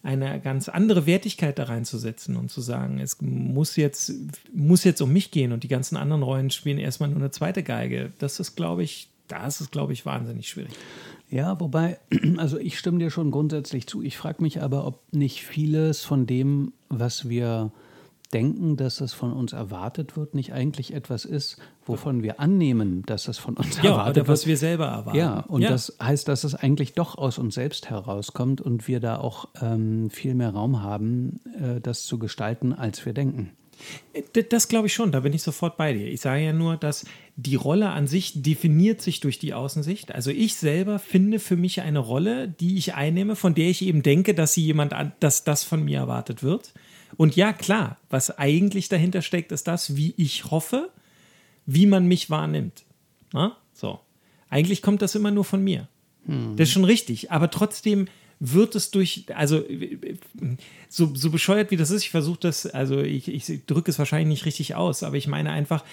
eine 0.03 0.41
ganz 0.41 0.69
andere 0.69 1.05
Wertigkeit 1.07 1.59
da 1.59 1.65
reinzusetzen 1.65 2.37
und 2.37 2.49
zu 2.49 2.61
sagen, 2.61 3.01
es 3.01 3.21
muss 3.21 3.75
jetzt, 3.75 4.13
muss 4.55 4.85
jetzt 4.85 5.01
um 5.01 5.13
mich 5.13 5.33
gehen 5.33 5.51
und 5.51 5.65
die 5.65 5.69
ganzen 5.69 5.97
anderen 5.97 6.23
Rollen 6.23 6.51
spielen 6.51 6.79
erstmal 6.79 7.09
nur 7.09 7.19
eine 7.19 7.33
zweite 7.33 7.65
Geige. 7.65 8.13
Das 8.19 8.39
ist, 8.39 8.55
glaube 8.55 8.85
ich, 8.85 9.09
da 9.27 9.49
ist 9.49 9.73
glaube 9.73 9.95
ich, 9.95 10.07
wahnsinnig 10.07 10.49
schwierig. 10.49 10.73
Ja, 11.29 11.59
wobei, 11.59 11.99
also 12.37 12.57
ich 12.57 12.79
stimme 12.79 13.01
dir 13.01 13.11
schon 13.11 13.33
grundsätzlich 13.33 13.89
zu. 13.89 14.01
Ich 14.01 14.17
frage 14.17 14.45
mich 14.45 14.63
aber, 14.63 14.87
ob 14.87 15.01
nicht 15.13 15.43
vieles 15.43 16.03
von 16.03 16.27
dem, 16.27 16.73
was 16.89 17.29
wir 17.29 17.73
denken, 18.33 18.77
dass 18.77 19.01
es 19.01 19.13
von 19.13 19.33
uns 19.33 19.53
erwartet 19.53 20.17
wird, 20.17 20.35
nicht 20.35 20.53
eigentlich 20.53 20.93
etwas 20.93 21.25
ist, 21.25 21.59
wovon 21.85 22.23
wir 22.23 22.41
annehmen, 22.41 23.03
dass 23.07 23.29
es 23.29 23.39
von 23.39 23.57
uns 23.57 23.77
ja, 23.83 23.91
erwartet 23.91 24.23
oder 24.25 24.29
was 24.29 24.47
wir 24.47 24.57
selber 24.57 24.87
erwarten. 24.87 25.19
Ja, 25.19 25.41
und 25.41 25.63
ja. 25.63 25.71
das 25.71 25.97
heißt, 26.03 26.27
dass 26.29 26.45
es 26.45 26.55
eigentlich 26.55 26.95
doch 26.95 27.17
aus 27.17 27.39
uns 27.39 27.55
selbst 27.55 27.91
herauskommt 27.91 28.61
und 28.61 28.89
wir 28.89 29.01
da 29.01 29.19
auch 29.19 29.49
ähm, 29.61 30.11
viel 30.11 30.35
mehr 30.35 30.51
Raum 30.51 30.83
haben, 30.83 31.41
äh, 31.61 31.81
das 31.81 32.05
zu 32.05 32.19
gestalten, 32.19 32.73
als 32.73 33.07
wir 33.07 33.13
denken. 33.13 33.53
Äh, 34.13 34.23
das 34.45 34.69
glaube 34.69 34.87
ich 34.87 34.95
schon, 34.95 35.13
da 35.13 35.21
bin 35.21 35.33
ich 35.33 35.43
sofort 35.43 35.77
bei 35.77 35.93
dir. 35.93 36.07
Ich 36.07 36.21
sage 36.21 36.45
ja 36.45 36.53
nur, 36.53 36.77
dass 36.77 37.07
die 37.37 37.57
Rolle 37.57 37.91
an 37.91 38.07
sich 38.07 38.43
definiert 38.43 39.03
sich 39.03 39.21
durch 39.21 39.39
die 39.39 39.55
Außensicht. 39.55 40.15
Also 40.15 40.31
ich 40.31 40.57
selber 40.57 40.99
finde 40.99 41.39
für 41.39 41.57
mich 41.57 41.81
eine 41.81 41.99
Rolle, 41.99 42.49
die 42.49 42.77
ich 42.77 42.95
einnehme, 42.95 43.37
von 43.37 43.55
der 43.55 43.69
ich 43.69 43.83
eben 43.83 44.03
denke, 44.03 44.35
dass 44.35 44.55
sie 44.55 44.65
jemand, 44.65 44.95
dass 45.21 45.45
das 45.45 45.65
von 45.65 45.85
mir 45.85 45.99
erwartet 45.99 46.43
wird. 46.43 46.73
Und 47.17 47.37
ja, 47.37 47.53
klar, 47.53 47.99
was 48.11 48.37
eigentlich 48.39 48.89
dahinter 48.89 49.23
steckt, 49.23 49.53
ist 49.53 49.67
das, 49.69 49.97
wie 49.97 50.15
ich 50.17 50.51
hoffe, 50.51 50.91
wie 51.67 51.87
man 51.87 52.07
mich 52.07 52.31
wahrnimmt. 52.31 52.85
Na? 53.33 53.57
So. 53.73 54.01
Eigentlich 54.49 54.83
kommt 54.83 55.03
das 55.03 55.15
immer 55.15 55.31
nur 55.31 55.45
von 55.45 55.63
mir. 55.63 55.89
Hm. 56.27 56.57
Das 56.57 56.69
ist 56.69 56.75
schon 56.75 56.85
richtig. 56.85 57.31
Aber 57.31 57.51
trotzdem 57.51 58.09
wird 58.39 58.75
es 58.75 58.91
durch, 58.91 59.25
also 59.35 59.65
so, 60.89 61.15
so 61.15 61.31
bescheuert 61.31 61.71
wie 61.71 61.77
das 61.77 61.91
ist, 61.91 62.03
ich 62.03 62.11
versuche 62.11 62.41
das, 62.41 62.67
also 62.67 63.01
ich, 63.01 63.29
ich 63.29 63.65
drücke 63.67 63.91
es 63.91 63.99
wahrscheinlich 63.99 64.29
nicht 64.29 64.45
richtig 64.45 64.75
aus, 64.75 65.03
aber 65.03 65.17
ich 65.17 65.27
meine 65.27 65.51
einfach, 65.51 65.85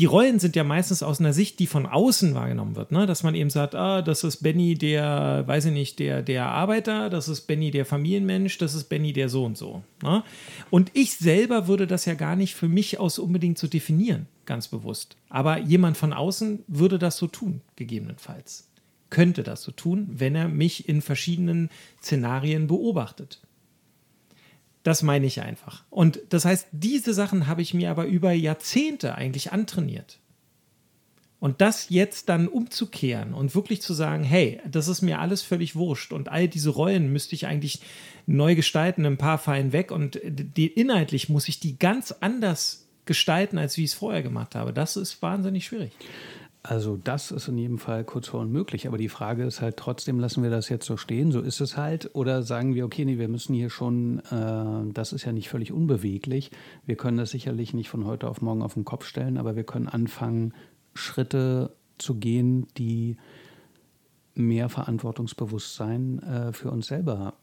die 0.00 0.06
Rollen 0.06 0.38
sind 0.38 0.56
ja 0.56 0.64
meistens 0.64 1.02
aus 1.02 1.20
einer 1.20 1.34
Sicht, 1.34 1.58
die 1.58 1.66
von 1.66 1.84
außen 1.84 2.34
wahrgenommen 2.34 2.74
wird, 2.74 2.90
ne? 2.90 3.04
dass 3.04 3.22
man 3.22 3.34
eben 3.34 3.50
sagt, 3.50 3.74
ah, 3.74 4.00
das 4.00 4.24
ist 4.24 4.38
Benny 4.38 4.74
der, 4.74 5.44
weiß 5.46 5.66
ich 5.66 5.72
nicht, 5.72 5.98
der, 5.98 6.22
der 6.22 6.46
Arbeiter, 6.46 7.10
das 7.10 7.28
ist 7.28 7.42
Benny 7.42 7.70
der 7.70 7.84
Familienmensch, 7.84 8.56
das 8.56 8.74
ist 8.74 8.84
Benny 8.84 9.12
der 9.12 9.28
so 9.28 9.44
und 9.44 9.58
so. 9.58 9.82
Ne? 10.02 10.24
Und 10.70 10.90
ich 10.94 11.16
selber 11.16 11.66
würde 11.66 11.86
das 11.86 12.06
ja 12.06 12.14
gar 12.14 12.34
nicht 12.34 12.54
für 12.54 12.66
mich 12.66 12.98
aus 12.98 13.18
unbedingt 13.18 13.58
so 13.58 13.66
definieren, 13.66 14.26
ganz 14.46 14.68
bewusst. 14.68 15.18
Aber 15.28 15.58
jemand 15.58 15.98
von 15.98 16.14
außen 16.14 16.64
würde 16.66 16.98
das 16.98 17.18
so 17.18 17.26
tun, 17.26 17.60
gegebenenfalls. 17.76 18.70
Könnte 19.10 19.42
das 19.42 19.62
so 19.62 19.70
tun, 19.70 20.08
wenn 20.12 20.34
er 20.34 20.48
mich 20.48 20.88
in 20.88 21.02
verschiedenen 21.02 21.68
Szenarien 22.00 22.68
beobachtet. 22.68 23.42
Das 24.82 25.02
meine 25.02 25.26
ich 25.26 25.42
einfach. 25.42 25.84
Und 25.90 26.20
das 26.30 26.44
heißt, 26.44 26.68
diese 26.72 27.12
Sachen 27.12 27.46
habe 27.46 27.62
ich 27.62 27.74
mir 27.74 27.90
aber 27.90 28.06
über 28.06 28.32
Jahrzehnte 28.32 29.14
eigentlich 29.14 29.52
antrainiert. 29.52 30.18
Und 31.38 31.62
das 31.62 31.88
jetzt 31.88 32.28
dann 32.28 32.48
umzukehren 32.48 33.32
und 33.32 33.54
wirklich 33.54 33.80
zu 33.80 33.94
sagen, 33.94 34.24
hey, 34.24 34.60
das 34.70 34.88
ist 34.88 35.00
mir 35.00 35.20
alles 35.20 35.40
völlig 35.40 35.74
wurscht 35.74 36.12
und 36.12 36.28
all 36.28 36.48
diese 36.48 36.68
Rollen 36.68 37.10
müsste 37.12 37.34
ich 37.34 37.46
eigentlich 37.46 37.80
neu 38.26 38.54
gestalten, 38.54 39.06
ein 39.06 39.16
paar 39.16 39.38
fallen 39.38 39.72
weg 39.72 39.90
und 39.90 40.20
die, 40.22 40.66
inhaltlich 40.66 41.30
muss 41.30 41.48
ich 41.48 41.58
die 41.58 41.78
ganz 41.78 42.12
anders 42.20 42.86
gestalten, 43.06 43.56
als 43.56 43.78
wie 43.78 43.84
ich 43.84 43.92
es 43.92 43.96
vorher 43.96 44.22
gemacht 44.22 44.54
habe. 44.54 44.74
Das 44.74 44.98
ist 44.98 45.22
wahnsinnig 45.22 45.64
schwierig. 45.64 45.92
Also 46.62 46.98
das 47.02 47.30
ist 47.30 47.48
in 47.48 47.56
jedem 47.56 47.78
Fall 47.78 48.04
kurz 48.04 48.28
vor 48.28 48.40
unmöglich. 48.40 48.86
Aber 48.86 48.98
die 48.98 49.08
Frage 49.08 49.44
ist 49.44 49.62
halt 49.62 49.78
trotzdem, 49.78 50.20
lassen 50.20 50.42
wir 50.42 50.50
das 50.50 50.68
jetzt 50.68 50.84
so 50.84 50.96
stehen, 50.98 51.32
so 51.32 51.40
ist 51.40 51.60
es 51.60 51.76
halt. 51.76 52.14
Oder 52.14 52.42
sagen 52.42 52.74
wir, 52.74 52.84
okay, 52.84 53.04
nee, 53.04 53.18
wir 53.18 53.28
müssen 53.28 53.54
hier 53.54 53.70
schon, 53.70 54.18
äh, 54.30 54.92
das 54.92 55.12
ist 55.12 55.24
ja 55.24 55.32
nicht 55.32 55.48
völlig 55.48 55.72
unbeweglich. 55.72 56.50
Wir 56.84 56.96
können 56.96 57.16
das 57.16 57.30
sicherlich 57.30 57.72
nicht 57.72 57.88
von 57.88 58.04
heute 58.04 58.28
auf 58.28 58.42
morgen 58.42 58.62
auf 58.62 58.74
den 58.74 58.84
Kopf 58.84 59.06
stellen, 59.06 59.38
aber 59.38 59.56
wir 59.56 59.64
können 59.64 59.88
anfangen, 59.88 60.52
Schritte 60.92 61.72
zu 61.98 62.16
gehen, 62.16 62.66
die 62.76 63.16
mehr 64.34 64.68
Verantwortungsbewusstsein 64.68 66.22
äh, 66.22 66.52
für 66.52 66.70
uns 66.70 66.88
selber 66.88 67.34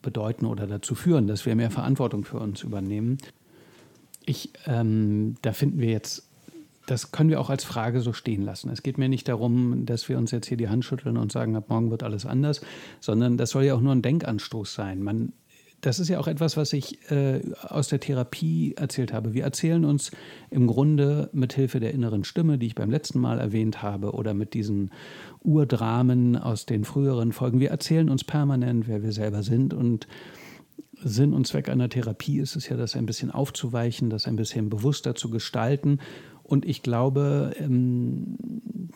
bedeuten 0.00 0.46
oder 0.46 0.66
dazu 0.66 0.94
führen, 0.94 1.26
dass 1.26 1.44
wir 1.44 1.54
mehr 1.54 1.70
Verantwortung 1.70 2.24
für 2.24 2.38
uns 2.38 2.62
übernehmen. 2.62 3.18
Ich, 4.24 4.52
ähm, 4.66 5.36
da 5.42 5.52
finden 5.52 5.80
wir 5.80 5.90
jetzt 5.90 6.27
das 6.90 7.12
können 7.12 7.28
wir 7.28 7.40
auch 7.40 7.50
als 7.50 7.64
Frage 7.64 8.00
so 8.00 8.12
stehen 8.12 8.42
lassen. 8.42 8.70
Es 8.70 8.82
geht 8.82 8.98
mir 8.98 9.08
nicht 9.08 9.28
darum, 9.28 9.84
dass 9.84 10.08
wir 10.08 10.16
uns 10.16 10.30
jetzt 10.30 10.46
hier 10.48 10.56
die 10.56 10.68
Hand 10.68 10.84
schütteln 10.84 11.18
und 11.18 11.30
sagen, 11.30 11.54
ab 11.54 11.68
morgen 11.68 11.90
wird 11.90 12.02
alles 12.02 12.24
anders, 12.24 12.62
sondern 13.00 13.36
das 13.36 13.50
soll 13.50 13.64
ja 13.64 13.74
auch 13.74 13.80
nur 13.80 13.94
ein 13.94 14.02
Denkanstoß 14.02 14.72
sein. 14.72 15.02
Man, 15.02 15.34
das 15.82 15.98
ist 15.98 16.08
ja 16.08 16.18
auch 16.18 16.28
etwas, 16.28 16.56
was 16.56 16.72
ich 16.72 17.10
äh, 17.10 17.42
aus 17.60 17.88
der 17.88 18.00
Therapie 18.00 18.74
erzählt 18.76 19.12
habe. 19.12 19.34
Wir 19.34 19.44
erzählen 19.44 19.84
uns 19.84 20.10
im 20.50 20.66
Grunde 20.66 21.28
mit 21.32 21.52
Hilfe 21.52 21.78
der 21.78 21.92
inneren 21.92 22.24
Stimme, 22.24 22.56
die 22.56 22.66
ich 22.66 22.74
beim 22.74 22.90
letzten 22.90 23.20
Mal 23.20 23.38
erwähnt 23.38 23.82
habe, 23.82 24.12
oder 24.12 24.32
mit 24.32 24.54
diesen 24.54 24.90
Urdramen 25.40 26.36
aus 26.36 26.64
den 26.64 26.84
früheren 26.84 27.32
Folgen. 27.32 27.60
Wir 27.60 27.70
erzählen 27.70 28.08
uns 28.08 28.24
permanent, 28.24 28.88
wer 28.88 29.02
wir 29.02 29.12
selber 29.12 29.42
sind 29.42 29.74
und 29.74 30.08
Sinn 31.00 31.32
und 31.32 31.46
Zweck 31.46 31.68
einer 31.68 31.88
Therapie 31.88 32.40
ist 32.40 32.56
es 32.56 32.68
ja, 32.68 32.76
das 32.76 32.96
ein 32.96 33.06
bisschen 33.06 33.30
aufzuweichen, 33.30 34.10
das 34.10 34.26
ein 34.26 34.34
bisschen 34.34 34.68
bewusster 34.68 35.14
zu 35.14 35.30
gestalten 35.30 36.00
und 36.48 36.64
ich 36.64 36.82
glaube, 36.82 37.54
ähm, 37.58 38.38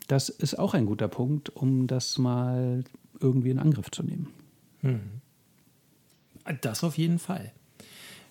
das 0.08 0.30
ist 0.30 0.58
auch 0.58 0.72
ein 0.72 0.86
guter 0.86 1.08
Punkt, 1.08 1.54
um 1.54 1.86
das 1.86 2.16
mal 2.16 2.82
irgendwie 3.20 3.50
in 3.50 3.58
Angriff 3.58 3.90
zu 3.90 4.02
nehmen. 4.02 4.28
Hm. 4.80 5.00
Das 6.62 6.82
auf 6.82 6.96
jeden 6.96 7.18
Fall. 7.18 7.52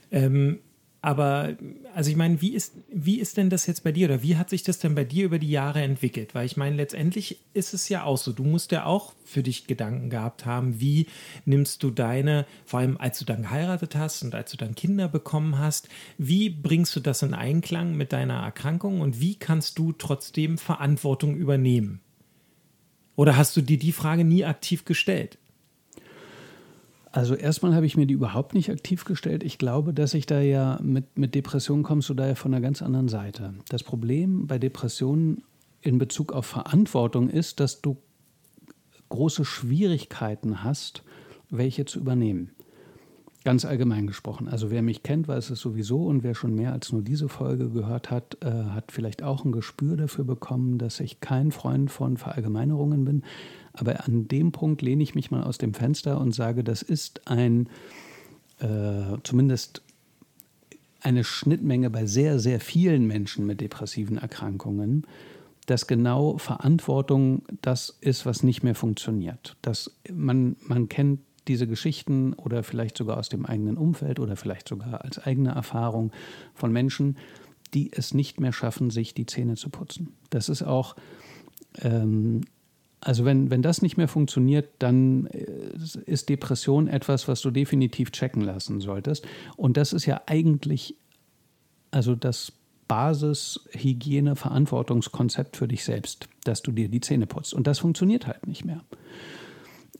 Ähm, 0.09 0.59
aber, 1.03 1.55
also 1.95 2.11
ich 2.11 2.15
meine, 2.15 2.41
wie 2.41 2.53
ist, 2.53 2.75
wie 2.93 3.19
ist 3.19 3.37
denn 3.37 3.49
das 3.49 3.65
jetzt 3.65 3.83
bei 3.83 3.91
dir 3.91 4.07
oder 4.07 4.21
wie 4.21 4.37
hat 4.37 4.51
sich 4.51 4.61
das 4.61 4.77
denn 4.77 4.93
bei 4.93 5.03
dir 5.03 5.25
über 5.25 5.39
die 5.39 5.49
Jahre 5.49 5.81
entwickelt? 5.81 6.35
Weil 6.35 6.45
ich 6.45 6.57
meine, 6.57 6.75
letztendlich 6.75 7.39
ist 7.55 7.73
es 7.73 7.89
ja 7.89 8.03
auch 8.03 8.19
so, 8.19 8.31
du 8.31 8.43
musst 8.43 8.71
ja 8.71 8.85
auch 8.85 9.13
für 9.25 9.41
dich 9.41 9.65
Gedanken 9.65 10.11
gehabt 10.11 10.45
haben, 10.45 10.79
wie 10.79 11.07
nimmst 11.43 11.81
du 11.81 11.89
deine, 11.89 12.45
vor 12.65 12.81
allem 12.81 12.97
als 12.97 13.17
du 13.17 13.25
dann 13.25 13.41
geheiratet 13.41 13.95
hast 13.95 14.21
und 14.21 14.35
als 14.35 14.51
du 14.51 14.57
dann 14.57 14.75
Kinder 14.75 15.07
bekommen 15.07 15.57
hast, 15.57 15.89
wie 16.19 16.51
bringst 16.51 16.95
du 16.95 16.99
das 16.99 17.23
in 17.23 17.33
Einklang 17.33 17.97
mit 17.97 18.13
deiner 18.13 18.43
Erkrankung 18.43 19.01
und 19.01 19.19
wie 19.19 19.35
kannst 19.35 19.79
du 19.79 19.93
trotzdem 19.93 20.59
Verantwortung 20.59 21.35
übernehmen? 21.35 21.99
Oder 23.15 23.37
hast 23.37 23.57
du 23.57 23.61
dir 23.61 23.79
die 23.79 23.91
Frage 23.91 24.23
nie 24.23 24.45
aktiv 24.45 24.85
gestellt? 24.85 25.39
Also 27.11 27.35
erstmal 27.35 27.75
habe 27.75 27.85
ich 27.85 27.97
mir 27.97 28.05
die 28.05 28.13
überhaupt 28.13 28.53
nicht 28.53 28.69
aktiv 28.69 29.03
gestellt. 29.03 29.43
Ich 29.43 29.57
glaube, 29.57 29.93
dass 29.93 30.13
ich 30.13 30.25
da 30.25 30.39
ja 30.39 30.79
mit, 30.81 31.17
mit 31.17 31.35
Depressionen 31.35 31.83
kommst 31.83 32.07
du 32.09 32.13
da 32.13 32.27
ja 32.27 32.35
von 32.35 32.53
einer 32.53 32.61
ganz 32.61 32.81
anderen 32.81 33.09
Seite. 33.09 33.53
Das 33.67 33.83
Problem 33.83 34.47
bei 34.47 34.57
Depressionen 34.57 35.43
in 35.81 35.97
Bezug 35.97 36.31
auf 36.31 36.45
Verantwortung 36.45 37.29
ist, 37.29 37.59
dass 37.59 37.81
du 37.81 37.97
große 39.09 39.43
Schwierigkeiten 39.43 40.63
hast, 40.63 41.03
welche 41.49 41.83
zu 41.83 41.99
übernehmen. 41.99 42.51
Ganz 43.43 43.65
allgemein 43.65 44.05
gesprochen. 44.05 44.47
Also 44.47 44.69
wer 44.69 44.83
mich 44.83 45.01
kennt, 45.01 45.27
weiß 45.27 45.49
es 45.49 45.59
sowieso 45.59 46.05
und 46.05 46.21
wer 46.21 46.35
schon 46.35 46.53
mehr 46.53 46.73
als 46.73 46.91
nur 46.91 47.01
diese 47.01 47.27
Folge 47.27 47.69
gehört 47.69 48.11
hat, 48.11 48.37
äh, 48.41 48.51
hat 48.51 48.91
vielleicht 48.91 49.23
auch 49.23 49.43
ein 49.45 49.51
Gespür 49.51 49.97
dafür 49.97 50.25
bekommen, 50.25 50.77
dass 50.77 50.99
ich 50.99 51.21
kein 51.21 51.51
Freund 51.51 51.89
von 51.89 52.17
Verallgemeinerungen 52.17 53.03
bin. 53.03 53.23
Aber 53.73 54.05
an 54.05 54.27
dem 54.27 54.51
Punkt 54.51 54.83
lehne 54.83 55.01
ich 55.01 55.15
mich 55.15 55.31
mal 55.31 55.43
aus 55.43 55.57
dem 55.57 55.73
Fenster 55.73 56.21
und 56.21 56.35
sage, 56.35 56.63
das 56.63 56.83
ist 56.83 57.27
ein 57.27 57.67
äh, 58.59 59.17
zumindest 59.23 59.81
eine 61.01 61.23
Schnittmenge 61.23 61.89
bei 61.89 62.05
sehr, 62.05 62.39
sehr 62.39 62.59
vielen 62.59 63.07
Menschen 63.07 63.47
mit 63.47 63.59
depressiven 63.59 64.17
Erkrankungen, 64.17 65.07
dass 65.65 65.87
genau 65.87 66.37
Verantwortung 66.37 67.41
das 67.61 67.97
ist, 68.01 68.25
was 68.25 68.43
nicht 68.43 68.61
mehr 68.61 68.75
funktioniert. 68.75 69.57
Dass 69.63 69.95
man, 70.11 70.57
man 70.67 70.89
kennt 70.89 71.21
diese 71.47 71.67
Geschichten 71.67 72.33
oder 72.33 72.63
vielleicht 72.63 72.97
sogar 72.97 73.17
aus 73.17 73.29
dem 73.29 73.45
eigenen 73.45 73.77
Umfeld 73.77 74.19
oder 74.19 74.35
vielleicht 74.35 74.67
sogar 74.67 75.03
als 75.03 75.19
eigene 75.19 75.51
Erfahrung 75.51 76.11
von 76.53 76.71
Menschen, 76.71 77.17
die 77.73 77.91
es 77.93 78.13
nicht 78.13 78.39
mehr 78.39 78.53
schaffen, 78.53 78.89
sich 78.89 79.13
die 79.13 79.25
Zähne 79.25 79.55
zu 79.55 79.69
putzen. 79.69 80.13
Das 80.29 80.49
ist 80.49 80.61
auch 80.61 80.95
ähm, 81.79 82.41
also 83.03 83.25
wenn, 83.25 83.49
wenn 83.49 83.63
das 83.63 83.81
nicht 83.81 83.97
mehr 83.97 84.07
funktioniert, 84.07 84.69
dann 84.77 85.25
äh, 85.27 85.47
ist 86.05 86.29
Depression 86.29 86.87
etwas, 86.87 87.27
was 87.27 87.41
du 87.41 87.49
definitiv 87.49 88.11
checken 88.11 88.43
lassen 88.43 88.79
solltest. 88.79 89.25
Und 89.57 89.75
das 89.75 89.91
ist 89.91 90.05
ja 90.05 90.21
eigentlich 90.27 90.95
also 91.89 92.13
das 92.15 92.53
Basis-Hygiene-Verantwortungskonzept 92.87 95.57
für 95.57 95.67
dich 95.67 95.83
selbst, 95.83 96.27
dass 96.43 96.61
du 96.61 96.71
dir 96.71 96.89
die 96.89 97.01
Zähne 97.01 97.25
putzt. 97.25 97.55
Und 97.55 97.65
das 97.67 97.79
funktioniert 97.79 98.27
halt 98.27 98.45
nicht 98.47 98.65
mehr. 98.65 98.83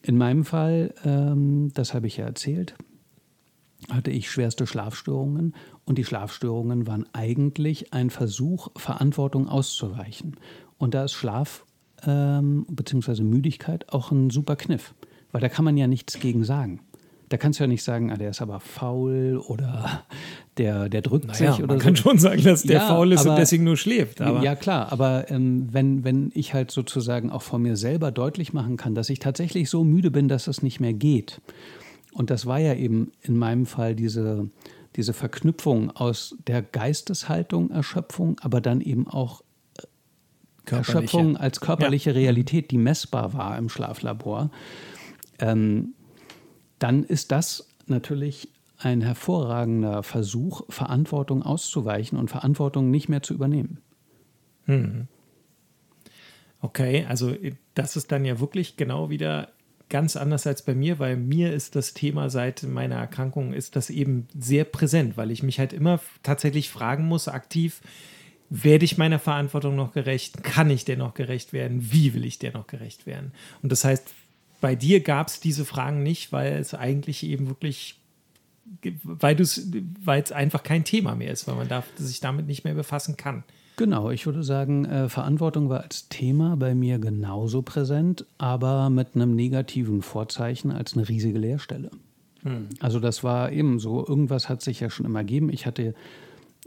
In 0.02 0.18
meinem 0.18 0.46
Fall, 0.46 0.94
ähm, 1.06 1.72
das 1.74 1.94
habe 1.94 2.08
ich 2.08 2.18
ja 2.18 2.26
erzählt, 2.26 2.76
hatte 3.90 4.12
ich 4.12 4.30
schwerste 4.30 4.68
Schlafstörungen 4.68 5.56
und 5.86 5.98
die 5.98 6.06
Schlafstörungen 6.06 6.88
waren 6.88 7.06
eigentlich 7.14 7.94
ein 7.94 8.10
Versuch, 8.10 8.70
Verantwortung 8.76 9.48
auszuweichen. 9.48 10.38
Und 10.78 10.94
da 10.94 11.04
ist 11.04 11.14
Schlaf 11.14 11.66
ähm, 12.06 12.66
beziehungsweise 12.70 13.24
Müdigkeit 13.24 13.92
auch 13.94 14.12
ein 14.12 14.30
super 14.30 14.56
Kniff, 14.56 14.94
weil 15.32 15.42
da 15.42 15.50
kann 15.50 15.66
man 15.66 15.78
ja 15.78 15.88
nichts 15.88 16.20
gegen 16.20 16.44
sagen. 16.44 16.82
Da 17.32 17.38
kannst 17.38 17.60
du 17.60 17.64
ja 17.64 17.68
nicht 17.68 17.84
sagen, 17.84 18.12
ah, 18.12 18.18
der 18.18 18.32
ist 18.32 18.42
aber 18.42 18.60
faul 18.60 19.42
oder 19.48 20.04
der, 20.58 20.90
der 20.90 21.02
drückt 21.02 21.28
naja, 21.28 21.54
sich 21.54 21.64
oder 21.64 21.74
man 21.74 21.80
so. 21.80 21.86
kann 21.86 21.96
schon 21.96 22.18
sagen, 22.18 22.44
dass 22.44 22.64
der 22.64 22.78
ja, 22.82 22.88
faul 22.88 23.14
ist 23.14 23.22
aber, 23.22 23.32
und 23.32 23.40
deswegen 23.40 23.64
nur 23.64 23.78
schläft. 23.78 24.22
Aber. 24.22 24.44
Ja, 24.44 24.56
klar, 24.56 24.92
aber 24.92 25.32
ähm, 25.32 25.70
wenn, 25.72 26.04
wenn 26.04 26.32
ich 26.34 26.54
halt 26.54 26.72
sozusagen 26.72 27.30
auch 27.30 27.42
von 27.42 27.62
mir 27.62 27.78
selber 27.78 28.12
deutlich 28.12 28.54
machen 28.54 28.78
kann, 28.78 28.96
dass 28.96 29.10
ich 29.10 29.20
tatsächlich 29.20 29.70
so 29.70 29.84
müde 29.84 30.12
bin, 30.12 30.28
dass 30.28 30.48
es 30.48 30.62
nicht 30.62 30.80
mehr 30.80 30.94
geht. 30.94 31.42
Und 32.14 32.30
das 32.30 32.46
war 32.46 32.60
ja 32.60 32.74
eben 32.74 33.12
in 33.22 33.38
meinem 33.38 33.66
Fall 33.66 33.96
diese 33.96 34.50
diese 34.96 35.14
Verknüpfung 35.14 35.92
aus 35.92 36.36
der 36.48 36.62
Geisteshaltung, 36.62 37.72
Erschöpfung, 37.72 38.38
aber 38.42 38.62
dann 38.62 38.82
eben 38.82 39.08
auch 39.08 39.42
äh, 40.66 40.76
Erschöpfung 40.76 41.38
als 41.38 41.62
körperliche 41.62 42.12
ja. 42.12 42.18
Realität, 42.18 42.72
die 42.72 42.78
messbar 42.78 43.34
war 43.34 43.58
im 43.58 43.70
Schlaflabor, 43.70 44.52
ähm, 45.40 45.94
dann 46.82 47.04
ist 47.04 47.32
das 47.32 47.68
natürlich 47.86 48.50
ein 48.78 49.02
hervorragender 49.02 50.02
Versuch, 50.02 50.64
Verantwortung 50.70 51.44
auszuweichen 51.44 52.18
und 52.18 52.32
Verantwortung 52.32 52.90
nicht 52.90 53.08
mehr 53.08 53.22
zu 53.22 53.36
übernehmen. 53.36 53.78
Hm. 54.66 55.08
Okay, 56.60 57.06
also 57.08 57.36
das 57.76 57.96
ist 57.96 58.12
dann 58.12 58.26
ja 58.26 58.40
wirklich 58.40 58.78
genau 58.78 59.10
wieder 59.10 59.50
ganz 59.90 60.16
anders 60.16 60.48
als 60.48 60.64
bei 60.64 60.74
mir, 60.74 60.98
weil 60.98 61.18
mir 61.18 61.54
ist 61.54 61.76
das 61.76 61.94
Thema 61.94 62.30
seit 62.30 62.64
meiner 62.64 62.96
Erkrankung 62.96 63.54
ist 63.54 63.76
das 63.76 63.90
eben 63.90 64.28
sehr 64.38 64.64
präsent, 64.64 65.18
weil 65.18 65.32
ich 65.32 65.44
mich 65.44 65.60
halt 65.60 65.74
immer 65.74 66.00
tatsächlich 66.24 66.70
fragen 66.70 67.06
muss, 67.06 67.28
aktiv, 67.28 67.82
werde 68.50 68.86
ich 68.86 68.98
meiner 68.98 69.20
Verantwortung 69.20 69.76
noch 69.76 69.94
gerecht? 69.94 70.44
Kann 70.44 70.70
ich 70.70 70.86
der 70.86 70.98
noch 70.98 71.14
gerecht 71.14 71.54
werden? 71.54 71.92
Wie 71.92 72.14
will 72.14 72.26
ich 72.26 72.40
der 72.40 72.54
noch 72.54 72.68
gerecht 72.68 73.06
werden? 73.06 73.34
Und 73.62 73.72
das 73.72 73.84
heißt, 73.84 74.14
bei 74.62 74.76
dir 74.76 75.02
gab 75.02 75.28
es 75.28 75.40
diese 75.40 75.66
Fragen 75.66 76.04
nicht, 76.04 76.32
weil 76.32 76.54
es 76.54 76.74
eigentlich 76.74 77.24
eben 77.24 77.48
wirklich, 77.48 78.00
weil 79.04 79.38
weil 80.04 80.22
es 80.22 80.32
einfach 80.32 80.64
kein 80.64 80.86
Thema 80.86 81.16
mehr 81.16 81.32
ist, 81.32 81.48
weil 81.48 81.56
man 81.56 81.68
darf, 81.68 81.88
sich 81.98 82.20
damit 82.22 82.48
nicht 82.48 82.64
mehr 82.64 82.76
befassen 82.76 83.18
kann. 83.18 83.44
Genau, 83.78 84.12
ich 84.12 84.26
würde 84.26 84.44
sagen, 84.44 84.86
äh, 84.86 85.10
Verantwortung 85.10 85.70
war 85.70 85.82
als 85.82 86.08
Thema 86.08 86.56
bei 86.56 86.76
mir 86.76 87.00
genauso 87.00 87.64
präsent, 87.64 88.26
aber 88.38 88.90
mit 88.90 89.16
einem 89.16 89.36
negativen 89.36 90.04
Vorzeichen 90.04 90.72
als 90.72 90.96
eine 90.96 91.10
riesige 91.10 91.40
Leerstelle. 91.40 91.90
Hm. 92.44 92.70
Also 92.80 93.00
das 93.00 93.24
war 93.24 93.52
eben 93.52 93.80
so, 93.80 94.06
irgendwas 94.06 94.50
hat 94.50 94.62
sich 94.62 94.82
ja 94.82 94.90
schon 94.90 95.06
immer 95.06 95.24
gegeben. 95.24 95.50
Ich 95.52 95.66
hatte, 95.66 95.96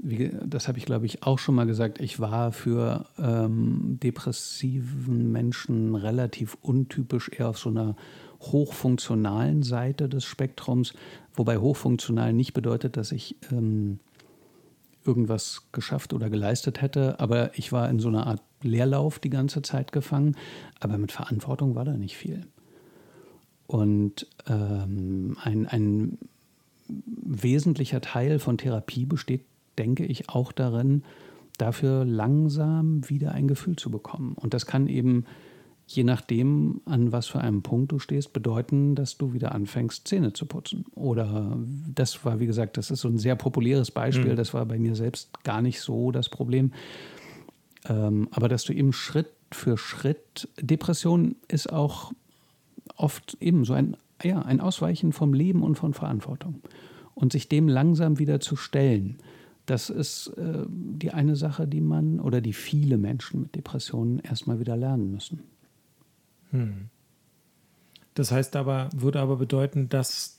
wie, 0.03 0.33
das 0.45 0.69
habe 0.69 0.79
ich 0.79 0.87
glaube 0.87 1.07
ich 1.07 1.23
auch 1.23 1.39
schon 1.39 1.55
mal 1.55 1.67
gesagt, 1.67 2.01
ich 2.01 2.21
war 2.21 2.53
für 2.53 3.07
ähm, 3.19 3.99
depressiven 4.03 5.31
Menschen 5.31 5.95
relativ 5.95 6.57
untypisch 6.63 7.31
eher 7.31 7.49
auf 7.49 7.59
so 7.59 7.71
einer 7.71 7.97
hochfunktionalen 8.41 9.63
Seite 9.63 10.09
des 10.09 10.25
Spektrums, 10.25 10.93
wobei 11.35 11.59
hochfunktional 11.59 12.33
nicht 12.33 12.53
bedeutet, 12.53 12.97
dass 12.97 13.13
ich... 13.13 13.37
Ähm, 13.51 14.01
irgendwas 15.07 15.69
geschafft 15.73 16.13
oder 16.13 16.31
geleistet 16.31 16.81
hätte. 16.81 17.21
Aber 17.21 17.57
ich 17.59 17.73
war 17.73 17.89
in 17.89 17.99
so 17.99 18.09
einer 18.09 18.27
Art 18.27 18.43
Leerlauf 18.63 19.19
die 19.19 19.31
ganze 19.31 19.63
Zeit 19.63 19.93
gefangen. 19.93 20.37
Aber 20.81 20.99
mit 20.99 21.13
Verantwortung 21.13 21.75
war 21.75 21.85
da 21.85 21.93
nicht 21.93 22.17
viel. 22.17 22.47
Und 23.67 24.27
ähm, 24.47 25.37
ein, 25.43 25.67
ein 25.67 26.19
wesentlicher 26.87 28.01
Teil 28.01 28.39
von 28.39 28.59
Therapie 28.59 29.07
besteht, 29.07 29.45
denke 29.79 30.05
ich, 30.05 30.29
auch 30.29 30.53
darin, 30.53 31.03
dafür 31.59 32.05
langsam 32.05 33.09
wieder 33.09 33.33
ein 33.33 33.49
Gefühl 33.49 33.77
zu 33.77 33.91
bekommen. 33.91 34.35
Und 34.35 34.55
das 34.55 34.67
kann 34.67 34.89
eben 34.89 35.25
je 35.87 36.05
nachdem, 36.05 36.81
an 36.87 37.13
was 37.13 37.27
für 37.27 37.41
einem 37.41 37.63
Punkt 37.63 37.93
du 37.93 37.99
stehst, 37.99 38.33
bedeuten, 38.33 38.95
dass 38.95 39.19
du 39.19 39.33
wieder 39.33 39.55
anfängst, 39.55 40.09
Zähne 40.09 40.33
zu 40.33 40.47
putzen. 40.47 40.87
Oder 40.95 41.59
das 41.95 42.25
war, 42.25 42.41
wie 42.41 42.47
gesagt, 42.47 42.77
das 42.77 42.91
ist 42.91 43.01
so 43.01 43.09
ein 43.09 43.19
sehr 43.19 43.37
populäres 43.37 43.91
Beispiel. 43.91 44.33
Mhm. 44.33 44.37
Das 44.37 44.55
war 44.55 44.65
bei 44.65 44.79
mir 44.79 44.95
selbst 44.95 45.45
gar 45.45 45.61
nicht 45.61 45.81
so 45.81 46.11
das 46.11 46.29
Problem. 46.29 46.73
Ähm, 47.87 48.29
aber 48.31 48.49
dass 48.49 48.65
du 48.65 48.73
eben 48.73 48.93
Schritt 48.93 49.29
für 49.53 49.77
Schritt, 49.77 50.49
Depression 50.61 51.37
ist 51.49 51.71
auch 51.73 52.13
oft 52.97 53.37
eben 53.41 53.65
so 53.65 53.75
ein, 53.75 53.97
ja, 54.23 54.41
ein 54.41 54.61
Ausweichen 54.61 55.13
vom 55.13 55.35
Leben 55.35 55.63
und 55.63 55.77
von 55.77 55.93
Verantwortung. 55.93 56.63
Und 57.15 57.33
sich 57.33 57.49
dem 57.49 57.69
langsam 57.69 58.19
wieder 58.19 58.41
zu 58.41 58.57
stellen, 58.57 59.19
das 59.67 59.89
ist 59.89 60.29
äh, 60.37 60.65
die 60.69 61.13
eine 61.13 61.37
Sache, 61.37 61.67
die 61.67 61.81
man 61.81 62.21
oder 62.21 62.41
die 62.41 62.53
viele 62.53 62.99
Menschen 62.99 63.43
mit 63.43 63.55
Depressionen 63.55 64.19
erstmal 64.19 64.61
wieder 64.61 64.77
lernen 64.77 65.11
müssen. 65.11 65.41
Hm. 66.51 66.91
Das 68.15 68.31
heißt 68.31 68.57
aber, 68.57 68.91
würde 68.95 69.21
aber 69.21 69.37
bedeuten, 69.37 69.89
dass, 69.89 70.39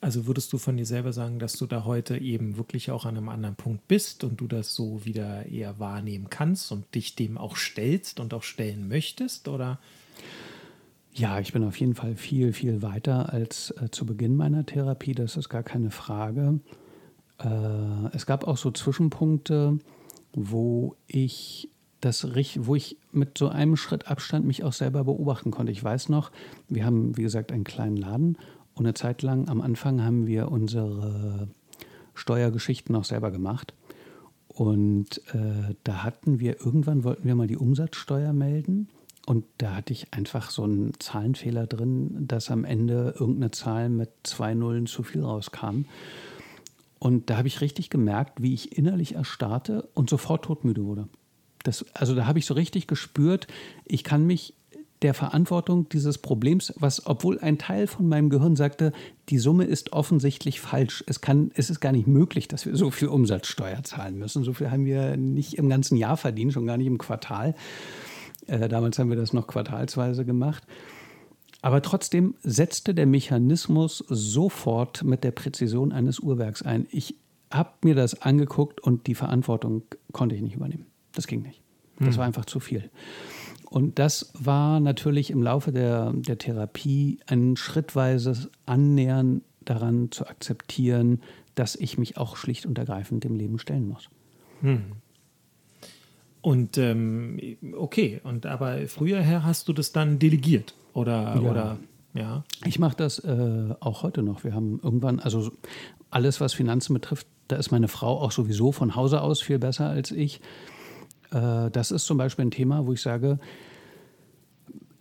also 0.00 0.26
würdest 0.26 0.52
du 0.52 0.58
von 0.58 0.76
dir 0.76 0.86
selber 0.86 1.12
sagen, 1.12 1.38
dass 1.38 1.52
du 1.52 1.66
da 1.66 1.84
heute 1.84 2.18
eben 2.18 2.56
wirklich 2.56 2.90
auch 2.90 3.04
an 3.04 3.16
einem 3.16 3.28
anderen 3.28 3.56
Punkt 3.56 3.86
bist 3.88 4.24
und 4.24 4.40
du 4.40 4.48
das 4.48 4.74
so 4.74 5.04
wieder 5.04 5.46
eher 5.46 5.78
wahrnehmen 5.78 6.28
kannst 6.30 6.72
und 6.72 6.94
dich 6.94 7.14
dem 7.14 7.38
auch 7.38 7.56
stellst 7.56 8.20
und 8.20 8.34
auch 8.34 8.42
stellen 8.42 8.88
möchtest, 8.88 9.48
oder? 9.48 9.78
Ja, 11.14 11.38
ich 11.40 11.52
bin 11.52 11.62
auf 11.62 11.78
jeden 11.78 11.94
Fall 11.94 12.16
viel, 12.16 12.54
viel 12.54 12.80
weiter 12.80 13.32
als 13.32 13.70
äh, 13.72 13.90
zu 13.90 14.06
Beginn 14.06 14.34
meiner 14.34 14.64
Therapie, 14.64 15.14
das 15.14 15.36
ist 15.36 15.50
gar 15.50 15.62
keine 15.62 15.90
Frage. 15.90 16.58
Äh, 17.38 18.14
es 18.14 18.26
gab 18.26 18.46
auch 18.46 18.56
so 18.56 18.70
Zwischenpunkte, 18.70 19.78
wo 20.32 20.96
ich 21.06 21.68
das, 22.00 22.26
wo 22.58 22.74
ich 22.74 22.98
mit 23.12 23.38
so 23.38 23.48
einem 23.48 23.76
Schritt 23.76 24.08
Abstand 24.08 24.44
mich 24.44 24.64
auch 24.64 24.72
selber 24.72 25.04
beobachten 25.04 25.50
konnte. 25.50 25.72
Ich 25.72 25.82
weiß 25.82 26.08
noch, 26.08 26.32
wir 26.68 26.84
haben, 26.84 27.16
wie 27.16 27.22
gesagt, 27.22 27.52
einen 27.52 27.64
kleinen 27.64 27.96
Laden 27.96 28.36
und 28.74 28.86
eine 28.86 28.94
Zeit 28.94 29.22
lang 29.22 29.48
am 29.48 29.60
Anfang 29.60 30.02
haben 30.02 30.26
wir 30.26 30.50
unsere 30.50 31.48
Steuergeschichten 32.14 32.96
auch 32.96 33.04
selber 33.04 33.30
gemacht. 33.30 33.74
Und 34.48 35.18
äh, 35.32 35.74
da 35.84 36.02
hatten 36.02 36.40
wir, 36.40 36.60
irgendwann 36.60 37.04
wollten 37.04 37.24
wir 37.24 37.34
mal 37.34 37.46
die 37.46 37.56
Umsatzsteuer 37.56 38.32
melden. 38.32 38.88
Und 39.24 39.44
da 39.58 39.76
hatte 39.76 39.92
ich 39.92 40.12
einfach 40.12 40.50
so 40.50 40.64
einen 40.64 40.98
Zahlenfehler 40.98 41.66
drin, 41.66 42.26
dass 42.26 42.50
am 42.50 42.64
Ende 42.64 43.14
irgendeine 43.18 43.52
Zahl 43.52 43.88
mit 43.88 44.10
zwei 44.24 44.54
Nullen 44.54 44.86
zu 44.86 45.04
viel 45.04 45.22
rauskam. 45.22 45.84
Und 47.02 47.30
da 47.30 47.36
habe 47.36 47.48
ich 47.48 47.60
richtig 47.60 47.90
gemerkt, 47.90 48.40
wie 48.44 48.54
ich 48.54 48.78
innerlich 48.78 49.16
erstarrte 49.16 49.88
und 49.92 50.08
sofort 50.08 50.44
todmüde 50.44 50.84
wurde. 50.84 51.08
Das, 51.64 51.84
also 51.94 52.14
da 52.14 52.26
habe 52.26 52.38
ich 52.38 52.46
so 52.46 52.54
richtig 52.54 52.86
gespürt, 52.86 53.48
ich 53.84 54.04
kann 54.04 54.24
mich 54.24 54.54
der 55.02 55.12
Verantwortung 55.12 55.88
dieses 55.88 56.18
Problems, 56.18 56.72
was, 56.76 57.04
obwohl 57.04 57.40
ein 57.40 57.58
Teil 57.58 57.88
von 57.88 58.08
meinem 58.08 58.30
Gehirn 58.30 58.54
sagte, 58.54 58.92
die 59.30 59.38
Summe 59.38 59.64
ist 59.64 59.92
offensichtlich 59.92 60.60
falsch. 60.60 61.02
Es, 61.08 61.20
kann, 61.20 61.50
es 61.56 61.70
ist 61.70 61.80
gar 61.80 61.90
nicht 61.90 62.06
möglich, 62.06 62.46
dass 62.46 62.66
wir 62.66 62.76
so 62.76 62.92
viel 62.92 63.08
Umsatzsteuer 63.08 63.82
zahlen 63.82 64.16
müssen. 64.16 64.44
So 64.44 64.52
viel 64.52 64.70
haben 64.70 64.84
wir 64.84 65.16
nicht 65.16 65.54
im 65.54 65.68
ganzen 65.68 65.96
Jahr 65.96 66.16
verdient, 66.16 66.52
schon 66.52 66.66
gar 66.66 66.76
nicht 66.76 66.86
im 66.86 66.98
Quartal. 66.98 67.56
Äh, 68.46 68.68
damals 68.68 68.96
haben 69.00 69.10
wir 69.10 69.16
das 69.16 69.32
noch 69.32 69.48
quartalsweise 69.48 70.24
gemacht. 70.24 70.62
Aber 71.62 71.80
trotzdem 71.80 72.34
setzte 72.42 72.92
der 72.92 73.06
Mechanismus 73.06 74.04
sofort 74.08 75.04
mit 75.04 75.24
der 75.24 75.30
Präzision 75.30 75.92
eines 75.92 76.18
Uhrwerks 76.18 76.62
ein. 76.62 76.86
Ich 76.90 77.14
habe 77.52 77.70
mir 77.82 77.94
das 77.94 78.20
angeguckt 78.20 78.80
und 78.80 79.06
die 79.06 79.14
Verantwortung 79.14 79.82
konnte 80.10 80.34
ich 80.34 80.42
nicht 80.42 80.56
übernehmen. 80.56 80.86
Das 81.12 81.26
ging 81.26 81.42
nicht. 81.42 81.62
Das 81.98 82.10
hm. 82.10 82.16
war 82.18 82.24
einfach 82.26 82.46
zu 82.46 82.58
viel. 82.58 82.90
Und 83.70 83.98
das 83.98 84.32
war 84.34 84.80
natürlich 84.80 85.30
im 85.30 85.42
Laufe 85.42 85.72
der, 85.72 86.12
der 86.12 86.36
Therapie 86.36 87.20
ein 87.26 87.56
schrittweises 87.56 88.50
Annähern 88.66 89.42
daran 89.64 90.10
zu 90.10 90.26
akzeptieren, 90.26 91.22
dass 91.54 91.76
ich 91.76 91.96
mich 91.96 92.18
auch 92.18 92.36
schlicht 92.36 92.66
und 92.66 92.76
ergreifend 92.76 93.24
dem 93.24 93.36
Leben 93.36 93.58
stellen 93.58 93.86
muss. 93.86 94.10
Hm. 94.62 94.82
Und 96.42 96.76
ähm, 96.76 97.38
okay, 97.76 98.20
und 98.24 98.46
aber 98.46 98.86
früher 98.88 99.20
her 99.20 99.44
hast 99.44 99.68
du 99.68 99.72
das 99.72 99.92
dann 99.92 100.18
delegiert 100.18 100.74
oder 100.92 101.34
ja. 101.36 101.40
oder 101.40 101.78
ja? 102.14 102.44
Ich 102.66 102.78
mache 102.78 102.96
das 102.96 103.20
äh, 103.20 103.74
auch 103.80 104.02
heute 104.02 104.22
noch. 104.22 104.44
Wir 104.44 104.54
haben 104.54 104.80
irgendwann, 104.82 105.20
also 105.20 105.50
alles, 106.10 106.40
was 106.40 106.52
Finanzen 106.52 106.94
betrifft, 106.94 107.26
da 107.48 107.56
ist 107.56 107.70
meine 107.70 107.88
Frau 107.88 108.20
auch 108.20 108.32
sowieso 108.32 108.72
von 108.72 108.96
Hause 108.96 109.22
aus 109.22 109.40
viel 109.40 109.58
besser 109.58 109.88
als 109.88 110.10
ich. 110.10 110.40
Äh, 111.30 111.70
das 111.70 111.90
ist 111.90 112.06
zum 112.06 112.18
Beispiel 112.18 112.44
ein 112.44 112.50
Thema, 112.50 112.86
wo 112.86 112.92
ich 112.92 113.00
sage, 113.00 113.38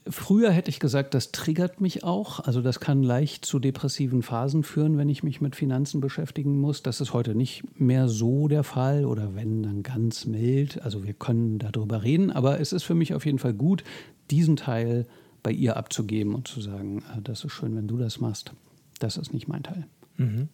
Früher 0.08 0.52
hätte 0.52 0.70
ich 0.70 0.80
gesagt, 0.80 1.14
das 1.14 1.32
triggert 1.32 1.80
mich 1.80 2.04
auch. 2.04 2.40
Also 2.40 2.62
das 2.62 2.80
kann 2.80 3.04
leicht 3.04 3.46
zu 3.46 3.60
depressiven 3.60 4.24
Phasen 4.24 4.64
führen, 4.64 4.98
wenn 4.98 5.10
ich 5.10 5.22
mich 5.22 5.42
mit 5.42 5.56
Finanzen 5.56 6.02
beschäftigen 6.02 6.60
muss. 6.60 6.82
Das 6.82 7.02
ist 7.02 7.14
heute 7.14 7.36
nicht 7.36 7.64
mehr 7.80 8.08
so 8.08 8.48
der 8.48 8.64
Fall 8.64 9.06
oder 9.06 9.36
wenn 9.36 9.62
dann 9.62 9.84
ganz 9.84 10.26
mild. 10.26 10.82
Also 10.82 11.04
wir 11.04 11.14
können 11.14 11.60
darüber 11.60 12.02
reden, 12.02 12.32
aber 12.32 12.60
es 12.60 12.74
ist 12.74 12.84
für 12.84 12.96
mich 12.96 13.14
auf 13.14 13.28
jeden 13.28 13.38
Fall 13.38 13.54
gut, 13.54 13.84
diesen 14.32 14.56
Teil 14.56 15.06
bei 15.44 15.52
ihr 15.52 15.78
abzugeben 15.78 16.34
und 16.34 16.48
zu 16.48 16.62
sagen, 16.62 17.04
äh, 17.16 17.22
das 17.22 17.44
ist 17.44 17.52
schön, 17.52 17.76
wenn 17.76 17.88
du 17.88 17.98
das 17.98 18.20
machst. 18.20 18.54
Das 19.00 19.18
ist 19.18 19.34
nicht 19.34 19.48
mein 19.48 19.64
Teil. 19.64 19.86
Mhm. 20.18 20.50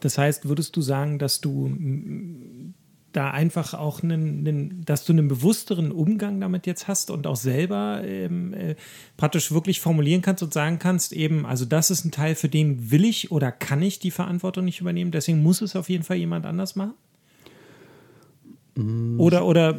Das 0.00 0.18
heißt, 0.18 0.48
würdest 0.48 0.76
du 0.76 0.80
sagen, 0.80 1.18
dass 1.18 1.40
du 1.40 1.66
da 3.16 3.30
einfach 3.30 3.72
auch 3.74 4.02
einen, 4.02 4.46
einen, 4.46 4.84
dass 4.84 5.04
du 5.04 5.12
einen 5.12 5.28
bewussteren 5.28 5.90
Umgang 5.90 6.40
damit 6.40 6.66
jetzt 6.66 6.86
hast 6.86 7.10
und 7.10 7.26
auch 7.26 7.36
selber 7.36 8.02
ähm, 8.04 8.52
äh, 8.52 8.74
praktisch 9.16 9.52
wirklich 9.52 9.80
formulieren 9.80 10.20
kannst 10.22 10.42
und 10.42 10.52
sagen 10.52 10.78
kannst, 10.78 11.12
eben, 11.12 11.46
also 11.46 11.64
das 11.64 11.90
ist 11.90 12.04
ein 12.04 12.10
Teil, 12.10 12.34
für 12.34 12.48
den 12.48 12.90
will 12.90 13.04
ich 13.04 13.32
oder 13.32 13.50
kann 13.50 13.80
ich 13.80 13.98
die 13.98 14.10
Verantwortung 14.10 14.66
nicht 14.66 14.80
übernehmen, 14.80 15.10
deswegen 15.10 15.42
muss 15.42 15.62
es 15.62 15.76
auf 15.76 15.88
jeden 15.88 16.04
Fall 16.04 16.16
jemand 16.16 16.44
anders 16.44 16.76
machen? 16.76 16.94
Mm. 18.74 19.18
Oder, 19.18 19.46
oder 19.46 19.78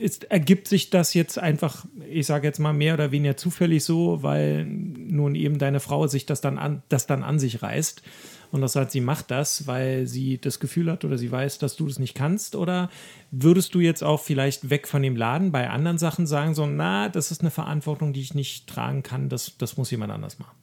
ist, 0.00 0.30
ergibt 0.30 0.68
sich 0.68 0.90
das 0.90 1.14
jetzt 1.14 1.38
einfach, 1.38 1.84
ich 2.08 2.26
sage 2.26 2.46
jetzt 2.46 2.60
mal 2.60 2.72
mehr 2.72 2.94
oder 2.94 3.10
weniger 3.10 3.36
zufällig 3.36 3.82
so, 3.82 4.22
weil 4.22 4.64
nun 4.64 5.34
eben 5.34 5.58
deine 5.58 5.80
Frau 5.80 6.06
sich 6.06 6.26
das 6.26 6.40
dann 6.40 6.58
an, 6.58 6.82
das 6.88 7.06
dann 7.08 7.24
an 7.24 7.40
sich 7.40 7.62
reißt 7.62 8.02
und 8.50 8.60
das 8.60 8.72
sagt, 8.72 8.92
sie 8.92 9.00
macht 9.00 9.30
das, 9.30 9.66
weil 9.66 10.06
sie 10.06 10.38
das 10.38 10.58
Gefühl 10.60 10.90
hat 10.90 11.04
oder 11.04 11.18
sie 11.18 11.30
weiß, 11.30 11.58
dass 11.58 11.76
du 11.76 11.86
das 11.86 11.98
nicht 11.98 12.14
kannst? 12.14 12.56
Oder 12.56 12.90
würdest 13.30 13.74
du 13.74 13.80
jetzt 13.80 14.02
auch 14.02 14.20
vielleicht 14.20 14.70
weg 14.70 14.88
von 14.88 15.02
dem 15.02 15.16
Laden 15.16 15.52
bei 15.52 15.68
anderen 15.68 15.98
Sachen 15.98 16.26
sagen, 16.26 16.54
so, 16.54 16.66
na, 16.66 17.08
das 17.08 17.30
ist 17.30 17.42
eine 17.42 17.50
Verantwortung, 17.50 18.12
die 18.12 18.20
ich 18.20 18.34
nicht 18.34 18.66
tragen 18.66 19.02
kann, 19.02 19.28
das, 19.28 19.58
das 19.58 19.76
muss 19.76 19.90
jemand 19.90 20.12
anders 20.12 20.38
machen? 20.38 20.56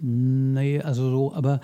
Nee, 0.00 0.80
also 0.80 1.10
so, 1.10 1.34
aber 1.34 1.60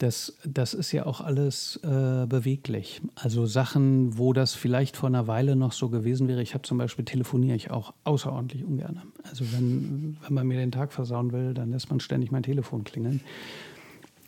das, 0.00 0.38
das 0.44 0.72
ist 0.72 0.92
ja 0.92 1.04
auch 1.04 1.20
alles 1.20 1.78
äh, 1.84 2.26
beweglich. 2.26 3.02
Also 3.14 3.44
Sachen, 3.44 4.16
wo 4.16 4.32
das 4.32 4.54
vielleicht 4.54 4.96
vor 4.96 5.08
einer 5.08 5.26
Weile 5.26 5.56
noch 5.56 5.72
so 5.72 5.90
gewesen 5.90 6.26
wäre. 6.26 6.40
Ich 6.40 6.54
habe 6.54 6.62
zum 6.62 6.78
Beispiel 6.78 7.04
telefoniere 7.04 7.54
ich 7.54 7.70
auch 7.70 7.92
außerordentlich 8.04 8.64
ungern. 8.64 9.02
Also 9.28 9.44
wenn, 9.52 10.16
wenn 10.22 10.34
man 10.34 10.46
mir 10.46 10.58
den 10.58 10.72
Tag 10.72 10.92
versauen 10.94 11.32
will, 11.32 11.52
dann 11.52 11.70
lässt 11.70 11.90
man 11.90 12.00
ständig 12.00 12.30
mein 12.30 12.42
Telefon 12.42 12.82
klingeln. 12.84 13.20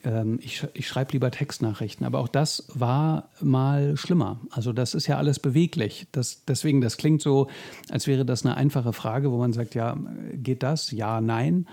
Ähm, 0.05 0.39
ich, 0.43 0.67
ich 0.75 0.87
schreibe 0.87 1.13
lieber 1.13 1.31
Textnachrichten. 1.31 2.05
Aber 2.05 2.19
auch 2.19 2.29
das 2.29 2.67
war 2.75 3.31
mal 3.41 3.97
schlimmer. 3.97 4.41
Also 4.51 4.75
das 4.75 4.93
ist 4.93 5.07
ja 5.07 5.17
alles 5.17 5.39
beweglich. 5.39 6.07
Das, 6.13 6.45
deswegen, 6.45 6.83
das 6.83 6.99
klingt 6.99 7.23
so, 7.23 7.49
als 7.89 8.07
wäre 8.07 8.27
das 8.27 8.45
eine 8.45 8.59
einfache 8.59 8.93
Frage, 8.93 9.33
wo 9.33 9.39
man 9.39 9.55
sagt, 9.55 9.75
ja, 9.75 9.97
geht 10.35 10.63
das? 10.63 10.91
Ja, 10.91 11.23
nein. 11.23 11.67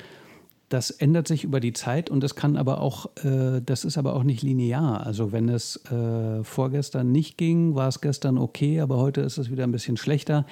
Das 0.69 0.91
ändert 0.91 1.27
sich 1.27 1.43
über 1.43 1.60
die 1.60 1.73
Zeit 1.73 2.12
und 2.12 2.21
das 2.21 2.36
kann 2.36 2.55
aber 2.55 2.79
auch, 2.79 3.10
äh, 3.23 3.60
das 3.65 3.86
ist 3.86 3.97
aber 3.97 4.15
auch 4.15 4.23
nicht 4.23 4.43
linear. 4.43 5.05
Also 5.05 5.32
wenn 5.32 5.49
es 5.49 5.84
äh, 5.91 6.43
vorgestern 6.43 7.12
nicht 7.12 7.38
ging, 7.38 7.73
war 7.73 7.88
es 7.88 8.01
gestern 8.01 8.38
okay, 8.38 8.79
aber 8.79 8.97
heute 8.97 9.21
ist 9.21 9.39
es 9.39 9.49
wieder 9.49 9.63
ein 9.63 9.71
bisschen 9.71 9.97
schlechter. 9.97 10.45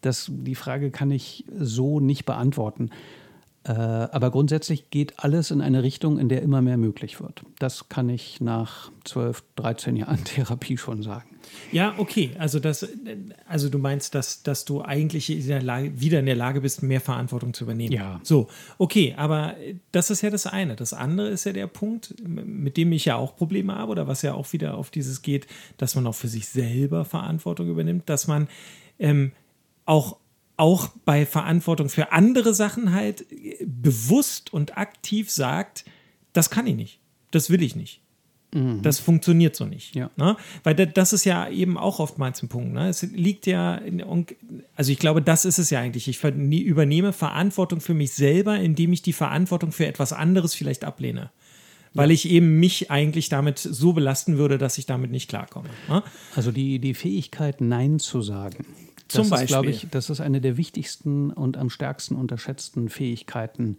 Das, 0.00 0.30
die 0.32 0.54
Frage 0.54 0.92
kann 0.92 1.10
ich 1.10 1.44
so 1.58 1.98
nicht 1.98 2.24
beantworten. 2.24 2.90
Äh, 3.66 3.72
aber 3.72 4.30
grundsätzlich 4.30 4.90
geht 4.90 5.18
alles 5.20 5.50
in 5.50 5.62
eine 5.62 5.82
Richtung, 5.82 6.18
in 6.18 6.28
der 6.28 6.42
immer 6.42 6.60
mehr 6.60 6.76
möglich 6.76 7.20
wird. 7.20 7.42
Das 7.58 7.88
kann 7.88 8.10
ich 8.10 8.40
nach 8.42 8.90
12, 9.04 9.42
13 9.56 9.96
Jahren 9.96 10.22
Therapie 10.24 10.76
schon 10.76 11.02
sagen. 11.02 11.30
Ja, 11.72 11.94
okay. 11.96 12.32
Also, 12.38 12.58
das, 12.58 12.86
also 13.46 13.70
du 13.70 13.78
meinst, 13.78 14.14
dass, 14.14 14.42
dass 14.42 14.64
du 14.64 14.82
eigentlich 14.82 15.30
in 15.30 15.62
Lage, 15.62 15.98
wieder 15.98 16.20
in 16.20 16.26
der 16.26 16.36
Lage 16.36 16.60
bist, 16.60 16.82
mehr 16.82 17.00
Verantwortung 17.00 17.54
zu 17.54 17.64
übernehmen. 17.64 17.92
Ja. 17.92 18.20
So, 18.22 18.48
okay, 18.76 19.14
aber 19.16 19.54
das 19.92 20.10
ist 20.10 20.20
ja 20.20 20.30
das 20.30 20.46
eine. 20.46 20.76
Das 20.76 20.92
andere 20.92 21.28
ist 21.28 21.44
ja 21.44 21.52
der 21.52 21.66
Punkt, 21.66 22.14
mit 22.26 22.76
dem 22.76 22.92
ich 22.92 23.06
ja 23.06 23.16
auch 23.16 23.36
Probleme 23.36 23.74
habe 23.74 23.92
oder 23.92 24.06
was 24.06 24.22
ja 24.22 24.34
auch 24.34 24.52
wieder 24.52 24.76
auf 24.76 24.90
dieses 24.90 25.22
geht, 25.22 25.46
dass 25.78 25.94
man 25.94 26.06
auch 26.06 26.14
für 26.14 26.28
sich 26.28 26.48
selber 26.48 27.04
Verantwortung 27.04 27.68
übernimmt, 27.68 28.08
dass 28.08 28.26
man 28.26 28.48
ähm, 28.98 29.32
auch 29.86 30.16
auch 30.56 30.88
bei 31.04 31.26
Verantwortung 31.26 31.88
für 31.88 32.12
andere 32.12 32.54
Sachen 32.54 32.92
halt 32.92 33.26
bewusst 33.64 34.52
und 34.52 34.76
aktiv 34.76 35.30
sagt, 35.30 35.84
das 36.32 36.50
kann 36.50 36.66
ich 36.66 36.76
nicht, 36.76 37.00
das 37.30 37.50
will 37.50 37.62
ich 37.62 37.76
nicht. 37.76 38.00
Mhm. 38.54 38.82
Das 38.82 39.00
funktioniert 39.00 39.56
so 39.56 39.66
nicht. 39.66 39.94
Ja. 39.94 40.10
Ne? 40.16 40.36
Weil 40.62 40.74
das 40.74 41.12
ist 41.12 41.24
ja 41.24 41.48
eben 41.48 41.76
auch 41.76 41.98
oftmals 41.98 42.42
ein 42.42 42.48
Punkt. 42.48 42.72
Ne? 42.72 42.88
Es 42.88 43.02
liegt 43.02 43.46
ja, 43.46 43.74
in, 43.74 44.02
also 44.76 44.92
ich 44.92 44.98
glaube, 44.98 45.20
das 45.20 45.44
ist 45.44 45.58
es 45.58 45.70
ja 45.70 45.80
eigentlich. 45.80 46.08
Ich 46.08 46.22
übernehme 46.22 47.12
Verantwortung 47.12 47.80
für 47.80 47.94
mich 47.94 48.12
selber, 48.12 48.56
indem 48.56 48.92
ich 48.92 49.02
die 49.02 49.12
Verantwortung 49.12 49.72
für 49.72 49.86
etwas 49.86 50.12
anderes 50.12 50.54
vielleicht 50.54 50.84
ablehne. 50.84 51.30
Weil 51.96 52.10
ich 52.10 52.28
eben 52.28 52.58
mich 52.58 52.90
eigentlich 52.90 53.28
damit 53.28 53.58
so 53.58 53.92
belasten 53.92 54.36
würde, 54.36 54.58
dass 54.58 54.78
ich 54.78 54.86
damit 54.86 55.12
nicht 55.12 55.28
klarkomme. 55.28 55.68
Ne? 55.88 56.02
Also 56.34 56.50
die, 56.50 56.80
die 56.80 56.94
Fähigkeit, 56.94 57.60
Nein 57.60 58.00
zu 58.00 58.20
sagen. 58.20 58.64
Zum 59.08 59.28
das 59.28 59.30
Beispiel. 59.30 59.70
Ist, 59.70 59.84
ich, 59.84 59.90
das 59.90 60.10
ist 60.10 60.20
eine 60.20 60.40
der 60.40 60.56
wichtigsten 60.56 61.30
und 61.30 61.56
am 61.56 61.70
stärksten 61.70 62.16
unterschätzten 62.16 62.88
Fähigkeiten, 62.88 63.76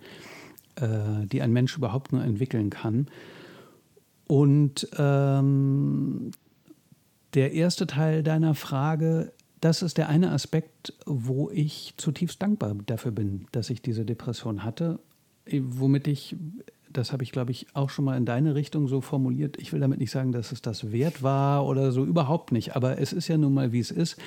äh, 0.75 1.25
die 1.25 1.41
ein 1.41 1.51
Mensch 1.51 1.77
überhaupt 1.77 2.11
nur 2.11 2.23
entwickeln 2.23 2.69
kann. 2.69 3.07
Und 4.27 4.87
ähm, 4.97 6.31
der 7.33 7.53
erste 7.53 7.87
Teil 7.87 8.23
deiner 8.23 8.55
Frage, 8.55 9.33
das 9.61 9.81
ist 9.81 9.97
der 9.97 10.09
eine 10.09 10.31
Aspekt, 10.31 10.93
wo 11.05 11.49
ich 11.49 11.93
zutiefst 11.97 12.41
dankbar 12.41 12.75
dafür 12.85 13.11
bin, 13.11 13.47
dass 13.51 13.69
ich 13.69 13.81
diese 13.81 14.05
Depression 14.05 14.63
hatte, 14.63 14.99
womit 15.47 16.07
ich 16.07 16.35
das 16.95 17.11
habe 17.11 17.23
ich, 17.23 17.31
glaube 17.31 17.51
ich, 17.51 17.67
auch 17.73 17.89
schon 17.89 18.05
mal 18.05 18.17
in 18.17 18.25
deine 18.25 18.55
Richtung 18.55 18.87
so 18.87 19.01
formuliert. 19.01 19.57
Ich 19.57 19.73
will 19.73 19.79
damit 19.79 19.99
nicht 19.99 20.11
sagen, 20.11 20.31
dass 20.31 20.51
es 20.51 20.61
das 20.61 20.91
wert 20.91 21.23
war 21.23 21.65
oder 21.65 21.91
so, 21.91 22.05
überhaupt 22.05 22.51
nicht. 22.51 22.75
Aber 22.75 22.99
es 22.99 23.13
ist 23.13 23.27
ja 23.27 23.37
nun 23.37 23.53
mal, 23.53 23.71
wie 23.71 23.79
es 23.79 23.91
ist. 23.91 24.17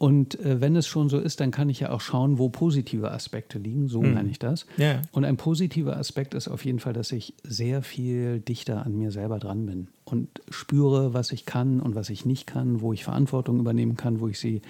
Und 0.00 0.40
äh, 0.40 0.62
wenn 0.62 0.76
es 0.76 0.86
schon 0.86 1.10
so 1.10 1.18
ist, 1.18 1.40
dann 1.40 1.50
kann 1.50 1.68
ich 1.68 1.80
ja 1.80 1.90
auch 1.90 2.00
schauen, 2.00 2.38
wo 2.38 2.48
positive 2.48 3.10
Aspekte 3.10 3.58
liegen. 3.58 3.86
So 3.86 4.00
mhm. 4.00 4.14
meine 4.14 4.30
ich 4.30 4.38
das. 4.38 4.64
Ja. 4.78 5.02
Und 5.12 5.26
ein 5.26 5.36
positiver 5.36 5.98
Aspekt 5.98 6.32
ist 6.32 6.48
auf 6.48 6.64
jeden 6.64 6.78
Fall, 6.78 6.94
dass 6.94 7.12
ich 7.12 7.34
sehr 7.42 7.82
viel 7.82 8.40
dichter 8.40 8.86
an 8.86 8.96
mir 8.96 9.10
selber 9.10 9.38
dran 9.38 9.66
bin 9.66 9.88
und 10.06 10.40
spüre, 10.48 11.12
was 11.12 11.32
ich 11.32 11.44
kann 11.44 11.80
und 11.80 11.96
was 11.96 12.08
ich 12.08 12.24
nicht 12.24 12.46
kann, 12.46 12.80
wo 12.80 12.94
ich 12.94 13.04
Verantwortung 13.04 13.60
übernehmen 13.60 13.98
kann, 13.98 14.20
wo 14.20 14.28
ich 14.28 14.40
sie 14.40 14.62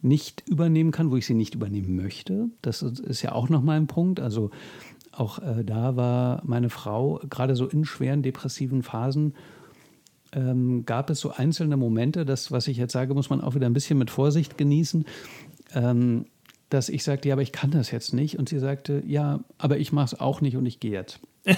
nicht 0.00 0.44
übernehmen 0.48 0.92
kann, 0.92 1.10
wo 1.10 1.16
ich 1.16 1.26
sie 1.26 1.34
nicht 1.34 1.56
übernehmen 1.56 1.96
möchte. 1.96 2.48
Das 2.62 2.82
ist 2.82 3.22
ja 3.22 3.32
auch 3.32 3.48
nochmal 3.48 3.78
ein 3.78 3.88
Punkt. 3.88 4.20
Also 4.20 4.52
auch 5.10 5.40
äh, 5.40 5.64
da 5.64 5.96
war 5.96 6.40
meine 6.44 6.70
Frau 6.70 7.20
gerade 7.28 7.56
so 7.56 7.66
in 7.66 7.84
schweren 7.84 8.22
depressiven 8.22 8.84
Phasen 8.84 9.34
ähm, 10.32 10.84
gab 10.84 11.10
es 11.10 11.20
so 11.20 11.30
einzelne 11.30 11.76
Momente, 11.76 12.24
das, 12.24 12.52
was 12.52 12.68
ich 12.68 12.76
jetzt 12.76 12.92
sage, 12.92 13.14
muss 13.14 13.30
man 13.30 13.40
auch 13.40 13.54
wieder 13.54 13.66
ein 13.66 13.72
bisschen 13.72 13.98
mit 13.98 14.10
Vorsicht 14.10 14.58
genießen, 14.58 15.04
ähm, 15.74 16.26
dass 16.70 16.88
ich 16.88 17.02
sagte, 17.02 17.28
ja, 17.28 17.34
aber 17.34 17.42
ich 17.42 17.52
kann 17.52 17.70
das 17.70 17.90
jetzt 17.90 18.12
nicht. 18.12 18.38
Und 18.38 18.48
sie 18.48 18.58
sagte, 18.58 19.02
ja, 19.06 19.40
aber 19.56 19.78
ich 19.78 19.92
mache 19.92 20.06
es 20.06 20.20
auch 20.20 20.40
nicht 20.40 20.56
und 20.56 20.66
ich 20.66 20.80
gehe 20.80 20.92
jetzt. 20.92 21.20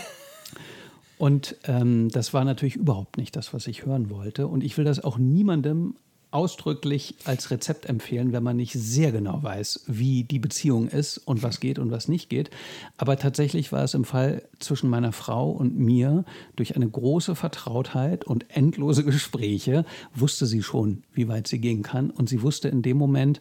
und 1.18 1.56
ähm, 1.64 2.08
das 2.10 2.32
war 2.32 2.44
natürlich 2.44 2.76
überhaupt 2.76 3.16
nicht 3.16 3.34
das, 3.34 3.52
was 3.52 3.66
ich 3.66 3.86
hören 3.86 4.10
wollte. 4.10 4.46
Und 4.46 4.62
ich 4.62 4.78
will 4.78 4.84
das 4.84 5.02
auch 5.02 5.18
niemandem 5.18 5.94
ausdrücklich 6.32 7.16
als 7.24 7.50
Rezept 7.50 7.86
empfehlen, 7.86 8.32
wenn 8.32 8.42
man 8.42 8.56
nicht 8.56 8.72
sehr 8.72 9.12
genau 9.12 9.42
weiß, 9.42 9.84
wie 9.86 10.24
die 10.24 10.38
Beziehung 10.38 10.88
ist 10.88 11.18
und 11.18 11.42
was 11.42 11.60
geht 11.60 11.78
und 11.78 11.90
was 11.90 12.08
nicht 12.08 12.28
geht. 12.28 12.50
Aber 12.96 13.16
tatsächlich 13.16 13.72
war 13.72 13.82
es 13.82 13.94
im 13.94 14.04
Fall 14.04 14.42
zwischen 14.58 14.90
meiner 14.90 15.12
Frau 15.12 15.50
und 15.50 15.78
mir 15.78 16.24
durch 16.56 16.76
eine 16.76 16.88
große 16.88 17.34
Vertrautheit 17.34 18.24
und 18.24 18.46
endlose 18.48 19.04
Gespräche, 19.10 19.84
wusste 20.14 20.46
sie 20.46 20.62
schon, 20.62 21.02
wie 21.12 21.28
weit 21.28 21.48
sie 21.48 21.58
gehen 21.58 21.82
kann. 21.82 22.10
Und 22.10 22.28
sie 22.28 22.42
wusste 22.42 22.68
in 22.68 22.82
dem 22.82 22.96
Moment, 22.96 23.40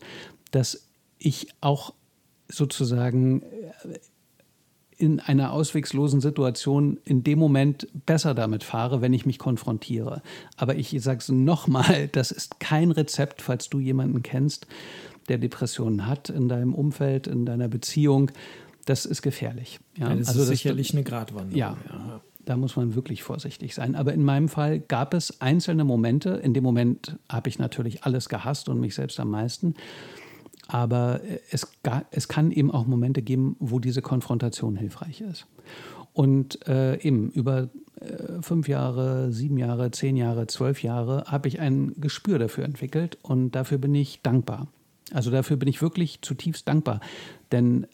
dass 0.52 0.88
ich 1.20 1.50
auch 1.62 1.94
sozusagen 2.48 3.44
in 5.00 5.22
einer 5.22 5.54
auswegslosen 5.54 6.20
Situation 6.20 7.00
in 7.06 7.24
dem 7.24 7.40
Moment 7.40 7.88
besser 8.06 8.34
damit 8.34 8.66
fahre, 8.66 9.02
wenn 9.02 9.14
ich 9.14 9.26
mich 9.26 9.40
konfrontiere. 9.40 10.22
Aber 10.58 10.76
ich 10.76 10.94
sage 11.02 11.20
es 11.20 11.30
nochmal, 11.30 12.08
das 12.12 12.32
ist 12.32 12.60
kein 12.60 12.92
Rezept, 12.92 13.42
falls 13.42 13.70
du 13.70 13.80
jemanden 13.80 14.22
kennst, 14.24 14.68
der 15.30 15.38
Depressionen 15.38 16.06
hat 16.06 16.30
in 16.30 16.50
deinem 16.50 16.74
Umfeld, 16.74 17.28
in 17.28 17.46
deiner 17.46 17.70
Beziehung. 17.70 18.32
Das 18.86 19.06
ist 19.06 19.22
gefährlich. 19.22 19.80
Ja, 19.96 20.14
das 20.14 20.28
also 20.28 20.42
ist 20.42 20.48
sicherlich 20.50 20.88
das, 20.88 20.96
eine 20.96 21.04
Gratwanderung. 21.06 21.58
Ja, 21.58 21.78
ja, 21.88 22.22
da 22.44 22.58
muss 22.58 22.76
man 22.76 22.94
wirklich 22.94 23.24
vorsichtig 23.24 23.76
sein. 23.76 23.96
Aber 23.96 24.14
in 24.14 24.24
meinem 24.24 24.50
Fall 24.50 24.80
gab 24.80 25.14
es 25.14 25.40
einzelne 25.40 25.86
Momente. 25.86 26.32
In 26.32 26.54
dem 26.54 26.64
Moment 26.64 27.18
habe 27.30 27.48
ich 27.48 27.58
natürlich 27.58 28.04
alles 28.04 28.28
gehasst 28.28 28.68
und 28.68 28.82
mich 28.82 28.96
selbst 28.96 29.20
am 29.22 29.30
meisten. 29.30 29.76
Aber 30.70 31.22
äh, 31.24 31.40
es, 31.52 31.68
es 32.12 32.28
kann 32.28 32.52
eben 32.52 32.72
auch 32.72 32.86
Momente 32.86 33.22
geben, 33.22 33.58
wo 33.60 33.80
diese 33.80 34.02
Konfrontation 34.02 34.76
hilfreich 34.76 35.22
ist. 35.22 35.48
Und 36.14 36.66
äh, 36.68 37.02
eben 37.02 37.30
über 37.32 37.70
äh, 38.00 38.42
fünf 38.42 38.68
Jahre, 38.68 39.32
sieben 39.32 39.58
Jahre, 39.58 39.92
zehn 39.92 40.16
Jahre, 40.16 40.48
zwölf 40.48 40.84
Jahre 40.84 41.26
habe 41.28 41.48
ich 41.48 41.60
ein 41.60 41.94
Gespür 41.98 42.40
dafür 42.40 42.66
entwickelt 42.66 43.18
und 43.24 43.52
dafür 43.52 43.80
bin 43.80 43.96
ich 43.96 44.22
dankbar. 44.22 44.68
Also 45.12 45.32
dafür 45.32 45.58
bin 45.58 45.68
ich 45.68 45.82
wirklich 45.82 46.22
zutiefst 46.22 46.68
dankbar. 46.68 47.02
Denn 47.52 47.88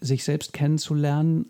sich 0.00 0.24
selbst 0.24 0.52
kennenzulernen, 0.52 1.46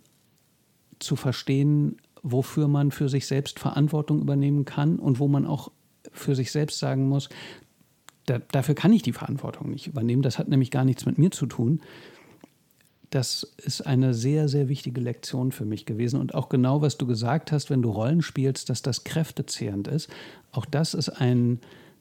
zu 0.98 1.16
verstehen, 1.16 1.96
wofür 2.22 2.66
man 2.66 2.92
für 2.92 3.08
sich 3.08 3.26
selbst 3.26 3.58
Verantwortung 3.58 4.20
übernehmen 4.20 4.64
kann 4.64 4.98
und 4.98 5.18
wo 5.18 5.28
man 5.28 5.44
auch 5.44 5.70
für 6.12 6.34
sich 6.34 6.50
selbst 6.50 6.78
sagen 6.78 7.08
muss, 7.08 7.28
da, 8.26 8.38
dafür 8.38 8.74
kann 8.74 8.92
ich 8.92 9.02
die 9.02 9.12
Verantwortung 9.12 9.70
nicht 9.70 9.86
übernehmen. 9.86 10.22
Das 10.22 10.38
hat 10.38 10.48
nämlich 10.48 10.70
gar 10.70 10.84
nichts 10.84 11.06
mit 11.06 11.18
mir 11.18 11.30
zu 11.30 11.46
tun. 11.46 11.80
Das 13.10 13.54
ist 13.58 13.82
eine 13.82 14.14
sehr, 14.14 14.48
sehr 14.48 14.68
wichtige 14.68 15.00
Lektion 15.00 15.52
für 15.52 15.64
mich 15.64 15.84
gewesen. 15.84 16.18
Und 16.18 16.34
auch 16.34 16.48
genau, 16.48 16.80
was 16.80 16.96
du 16.96 17.06
gesagt 17.06 17.52
hast, 17.52 17.68
wenn 17.68 17.82
du 17.82 17.90
Rollen 17.90 18.22
spielst, 18.22 18.70
dass 18.70 18.80
das 18.80 19.04
kräftezehrend 19.04 19.88
ist. 19.88 20.08
Auch 20.50 20.64
das 20.64 20.94
ist 20.94 21.10
ein 21.10 21.60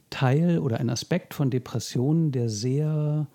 Teil 0.09 0.59
oder 0.59 0.79
ein 0.79 0.89
Aspekt 0.89 1.33
von 1.33 1.49
Depressionen, 1.49 2.31
der 2.31 2.49
sehr 2.49 3.27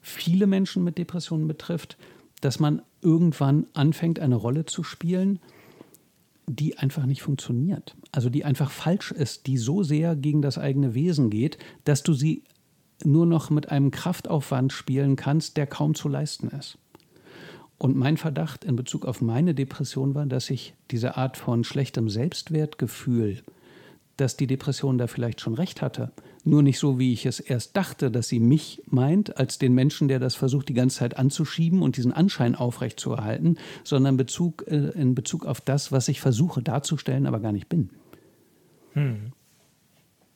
viele 0.00 0.46
Menschen 0.46 0.82
mit 0.82 0.98
Depressionen 0.98 1.46
betrifft, 1.46 1.98
dass 2.40 2.58
man 2.58 2.80
irgendwann 3.02 3.66
anfängt, 3.74 4.18
eine 4.18 4.36
Rolle 4.36 4.64
zu 4.64 4.82
spielen, 4.82 5.40
die 6.56 6.78
einfach 6.78 7.06
nicht 7.06 7.22
funktioniert. 7.22 7.96
Also 8.12 8.28
die 8.28 8.44
einfach 8.44 8.70
falsch 8.70 9.12
ist, 9.12 9.46
die 9.46 9.56
so 9.56 9.82
sehr 9.82 10.16
gegen 10.16 10.42
das 10.42 10.58
eigene 10.58 10.94
Wesen 10.94 11.30
geht, 11.30 11.58
dass 11.84 12.02
du 12.02 12.12
sie 12.12 12.44
nur 13.04 13.26
noch 13.26 13.50
mit 13.50 13.70
einem 13.70 13.90
Kraftaufwand 13.90 14.72
spielen 14.72 15.16
kannst, 15.16 15.56
der 15.56 15.66
kaum 15.66 15.94
zu 15.94 16.08
leisten 16.08 16.48
ist. 16.48 16.78
Und 17.78 17.96
mein 17.96 18.18
Verdacht 18.18 18.64
in 18.64 18.76
Bezug 18.76 19.06
auf 19.06 19.22
meine 19.22 19.54
Depression 19.54 20.14
war, 20.14 20.26
dass 20.26 20.50
ich 20.50 20.74
diese 20.90 21.16
Art 21.16 21.38
von 21.38 21.64
schlechtem 21.64 22.10
Selbstwertgefühl, 22.10 23.42
dass 24.20 24.36
die 24.36 24.46
Depression 24.46 24.98
da 24.98 25.06
vielleicht 25.06 25.40
schon 25.40 25.54
recht 25.54 25.82
hatte, 25.82 26.12
nur 26.44 26.62
nicht 26.62 26.78
so, 26.78 26.98
wie 26.98 27.12
ich 27.12 27.26
es 27.26 27.40
erst 27.40 27.76
dachte, 27.76 28.10
dass 28.10 28.28
sie 28.28 28.40
mich 28.40 28.82
meint, 28.86 29.36
als 29.36 29.58
den 29.58 29.74
Menschen, 29.74 30.08
der 30.08 30.18
das 30.18 30.34
versucht, 30.34 30.68
die 30.68 30.74
ganze 30.74 30.98
Zeit 30.98 31.16
anzuschieben 31.16 31.82
und 31.82 31.96
diesen 31.96 32.12
Anschein 32.12 32.54
aufrechtzuerhalten, 32.54 33.58
sondern 33.84 34.16
Bezug, 34.16 34.64
äh, 34.66 34.90
in 34.90 35.14
Bezug 35.14 35.46
auf 35.46 35.60
das, 35.60 35.92
was 35.92 36.08
ich 36.08 36.20
versuche 36.20 36.62
darzustellen, 36.62 37.26
aber 37.26 37.40
gar 37.40 37.52
nicht 37.52 37.68
bin. 37.68 37.90
Hm. 38.92 39.32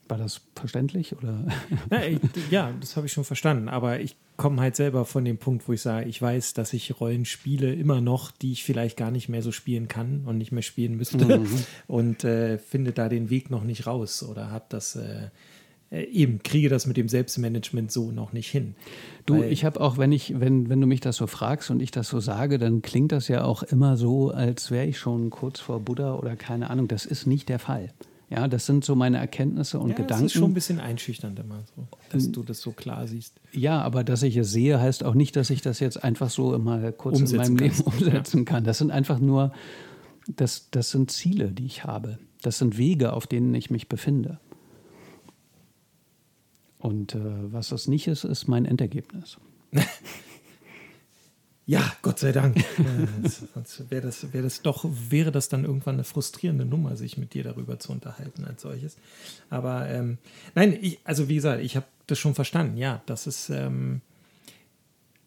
War 0.08 0.18
das 0.18 0.42
verständlich? 0.54 1.16
Oder? 1.16 1.46
Ja, 1.90 2.02
ich, 2.04 2.20
ja 2.50 2.72
das 2.78 2.96
habe 2.96 3.06
ich 3.06 3.12
schon 3.12 3.24
verstanden. 3.24 3.68
Aber 3.68 4.00
ich 4.00 4.16
komme 4.36 4.60
halt 4.60 4.76
selber 4.76 5.04
von 5.04 5.24
dem 5.24 5.38
Punkt, 5.38 5.68
wo 5.68 5.72
ich 5.72 5.82
sage, 5.82 6.08
ich 6.08 6.20
weiß, 6.20 6.54
dass 6.54 6.72
ich 6.72 7.00
Rollen 7.00 7.24
spiele 7.24 7.72
immer 7.72 8.00
noch, 8.00 8.30
die 8.30 8.52
ich 8.52 8.64
vielleicht 8.64 8.96
gar 8.96 9.10
nicht 9.10 9.28
mehr 9.28 9.42
so 9.42 9.52
spielen 9.52 9.88
kann 9.88 10.22
und 10.26 10.38
nicht 10.38 10.52
mehr 10.52 10.62
spielen 10.62 10.96
müsste. 10.96 11.38
Mhm. 11.38 11.48
Und 11.86 12.24
äh, 12.24 12.58
finde 12.58 12.92
da 12.92 13.08
den 13.08 13.30
Weg 13.30 13.50
noch 13.50 13.64
nicht 13.64 13.86
raus 13.86 14.22
oder 14.22 14.50
habe 14.50 14.66
das. 14.68 14.96
Äh, 14.96 15.28
äh, 15.90 16.04
eben 16.04 16.42
kriege 16.42 16.68
das 16.68 16.86
mit 16.86 16.96
dem 16.96 17.08
Selbstmanagement 17.08 17.92
so 17.92 18.10
noch 18.10 18.32
nicht 18.32 18.50
hin. 18.50 18.74
Du, 19.26 19.42
ich 19.42 19.64
habe 19.64 19.80
auch, 19.80 19.96
wenn 19.96 20.12
ich, 20.12 20.38
wenn, 20.40 20.68
wenn 20.68 20.80
du 20.80 20.86
mich 20.86 21.00
das 21.00 21.16
so 21.16 21.26
fragst 21.26 21.70
und 21.70 21.80
ich 21.80 21.90
das 21.90 22.08
so 22.08 22.20
sage, 22.20 22.58
dann 22.58 22.82
klingt 22.82 23.12
das 23.12 23.28
ja 23.28 23.44
auch 23.44 23.62
immer 23.62 23.96
so, 23.96 24.30
als 24.30 24.70
wäre 24.70 24.86
ich 24.86 24.98
schon 24.98 25.30
kurz 25.30 25.60
vor 25.60 25.80
Buddha 25.80 26.14
oder 26.14 26.36
keine 26.36 26.70
Ahnung. 26.70 26.88
Das 26.88 27.06
ist 27.06 27.26
nicht 27.26 27.48
der 27.48 27.58
Fall. 27.58 27.90
Ja, 28.34 28.48
das 28.48 28.66
sind 28.66 28.84
so 28.84 28.96
meine 28.96 29.18
Erkenntnisse 29.18 29.78
und 29.78 29.90
ja, 29.90 29.94
Gedanken. 29.94 30.24
Das 30.24 30.32
ist 30.32 30.38
schon 30.38 30.50
ein 30.50 30.54
bisschen 30.54 30.80
einschüchternd 30.80 31.38
immer 31.38 31.62
so, 31.76 31.86
dass 32.10 32.32
du 32.32 32.42
das 32.42 32.60
so 32.60 32.72
klar 32.72 33.06
siehst. 33.06 33.40
Ja, 33.52 33.80
aber 33.80 34.02
dass 34.02 34.24
ich 34.24 34.36
es 34.36 34.50
sehe, 34.50 34.80
heißt 34.80 35.04
auch 35.04 35.14
nicht, 35.14 35.36
dass 35.36 35.50
ich 35.50 35.62
das 35.62 35.78
jetzt 35.78 36.02
einfach 36.02 36.30
so 36.30 36.58
mal 36.58 36.92
kurz 36.92 37.20
umsetzen 37.20 37.34
in 37.34 37.54
meinem 37.54 37.56
Leben 37.58 37.80
umsetzen 37.84 38.38
ja. 38.38 38.44
kann. 38.44 38.64
Das 38.64 38.78
sind 38.78 38.90
einfach 38.90 39.20
nur, 39.20 39.52
das, 40.26 40.68
das 40.72 40.90
sind 40.90 41.12
Ziele, 41.12 41.52
die 41.52 41.66
ich 41.66 41.84
habe. 41.84 42.18
Das 42.42 42.58
sind 42.58 42.76
Wege, 42.76 43.12
auf 43.12 43.28
denen 43.28 43.54
ich 43.54 43.70
mich 43.70 43.88
befinde. 43.88 44.40
Und 46.78 47.14
äh, 47.14 47.20
was 47.52 47.68
das 47.68 47.86
nicht 47.86 48.08
ist, 48.08 48.24
ist 48.24 48.48
mein 48.48 48.64
Endergebnis. 48.64 49.38
Ja, 51.66 51.92
Gott 52.02 52.18
sei 52.18 52.32
Dank. 52.32 52.62
Sonst 53.54 53.90
wäre 53.90 54.02
das, 54.02 54.32
wär 54.32 54.42
das 54.42 54.60
doch, 54.60 54.84
wäre 55.08 55.32
das 55.32 55.48
dann 55.48 55.64
irgendwann 55.64 55.94
eine 55.94 56.04
frustrierende 56.04 56.66
Nummer, 56.66 56.96
sich 56.96 57.16
mit 57.16 57.32
dir 57.32 57.42
darüber 57.42 57.78
zu 57.78 57.90
unterhalten 57.92 58.44
als 58.44 58.62
solches. 58.62 58.96
Aber 59.48 59.88
ähm, 59.88 60.18
nein, 60.54 60.76
ich, 60.80 61.00
also 61.04 61.28
wie 61.28 61.36
gesagt, 61.36 61.62
ich 61.62 61.76
habe 61.76 61.86
das 62.06 62.18
schon 62.18 62.34
verstanden, 62.34 62.76
ja. 62.76 63.02
Das 63.06 63.26
ist, 63.26 63.48
ähm, 63.48 64.02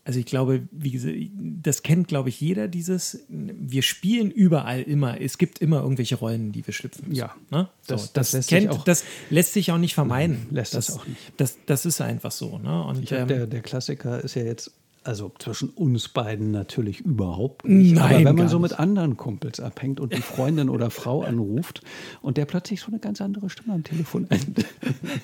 also 0.06 0.20
ich 0.20 0.28
glaube, 0.28 0.68
wie 0.72 0.92
gesagt, 0.92 1.16
das 1.64 1.82
kennt, 1.82 2.08
glaube 2.08 2.30
ich, 2.30 2.40
jeder, 2.40 2.68
dieses, 2.68 3.26
wir 3.30 3.82
spielen 3.82 4.30
überall 4.30 4.84
immer, 4.84 5.20
es 5.20 5.40
gibt 5.40 5.58
immer 5.60 5.82
irgendwelche 5.82 6.18
Rollen, 6.18 6.52
die 6.52 6.66
wir 6.68 6.74
schlüpfen 6.74 7.10
müssen. 7.10 7.20
Ja, 7.20 7.36
ne? 7.50 7.70
das, 7.88 8.04
so, 8.04 8.10
das, 8.14 8.14
das, 8.14 8.34
lässt 8.34 8.50
kennt, 8.50 8.70
auch, 8.70 8.84
das 8.84 9.04
lässt 9.32 9.54
sich 9.54 9.72
auch 9.72 9.80
nicht 9.80 9.96
vermeiden. 9.96 10.44
Nein, 10.46 10.56
lässt 10.56 10.76
das, 10.76 10.92
auch 10.92 11.08
nicht. 11.08 11.20
Das, 11.38 11.58
das 11.66 11.88
ist 11.88 12.00
einfach 12.00 12.32
so. 12.32 12.60
Ne? 12.60 12.84
Und, 12.84 13.12
ähm, 13.12 13.28
der, 13.28 13.48
der 13.48 13.62
Klassiker 13.62 14.24
ist 14.24 14.36
ja 14.36 14.44
jetzt 14.44 14.72
also 15.08 15.32
zwischen 15.40 15.70
uns 15.70 16.10
beiden 16.10 16.52
natürlich 16.52 17.00
überhaupt 17.00 17.66
nicht. 17.66 17.96
Nein, 17.96 18.16
Aber 18.16 18.26
wenn 18.26 18.36
man 18.36 18.50
so 18.50 18.60
mit 18.60 18.78
anderen 18.78 19.16
Kumpels 19.16 19.60
abhängt 19.60 20.00
und 20.00 20.14
die 20.14 20.22
Freundin 20.22 20.70
oder 20.70 20.90
Frau 20.90 21.24
anruft 21.24 21.82
und 22.22 22.38
der 22.38 22.46
plötzlich 22.46 22.82
so 22.82 22.88
eine 22.88 23.00
ganz 23.00 23.22
andere 23.22 23.50
Stimme 23.50 23.74
am 23.74 23.84
Telefon 23.84 24.28
endet. 24.30 24.66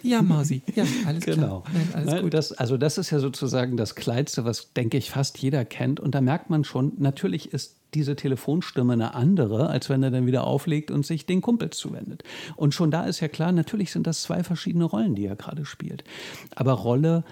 Ja, 0.01 0.21
Mausi. 0.21 0.61
Ja, 0.75 0.85
alles 1.05 1.25
genau. 1.25 1.61
klar. 1.61 1.63
Nein, 1.73 1.87
alles 1.93 2.21
gut. 2.21 2.33
Das, 2.33 2.51
also 2.51 2.77
das 2.77 2.97
ist 2.97 3.09
ja 3.09 3.19
sozusagen 3.19 3.77
das 3.77 3.95
Kleinste, 3.95 4.45
was, 4.45 4.73
denke 4.73 4.97
ich, 4.97 5.11
fast 5.11 5.37
jeder 5.37 5.65
kennt. 5.65 5.99
Und 5.99 6.15
da 6.15 6.21
merkt 6.21 6.49
man 6.49 6.63
schon, 6.63 6.93
natürlich 6.97 7.53
ist 7.53 7.75
diese 7.93 8.15
Telefonstimme 8.15 8.93
eine 8.93 9.13
andere, 9.13 9.69
als 9.69 9.89
wenn 9.89 10.03
er 10.03 10.11
dann 10.11 10.25
wieder 10.25 10.45
auflegt 10.45 10.91
und 10.91 11.05
sich 11.05 11.25
den 11.25 11.41
Kumpels 11.41 11.77
zuwendet. 11.77 12.23
Und 12.55 12.73
schon 12.73 12.91
da 12.91 13.05
ist 13.05 13.19
ja 13.19 13.27
klar, 13.27 13.51
natürlich 13.51 13.91
sind 13.91 14.07
das 14.07 14.23
zwei 14.23 14.43
verschiedene 14.43 14.85
Rollen, 14.85 15.15
die 15.15 15.25
er 15.25 15.35
gerade 15.35 15.65
spielt. 15.65 16.03
Aber 16.55 16.73
Rolle 16.73 17.23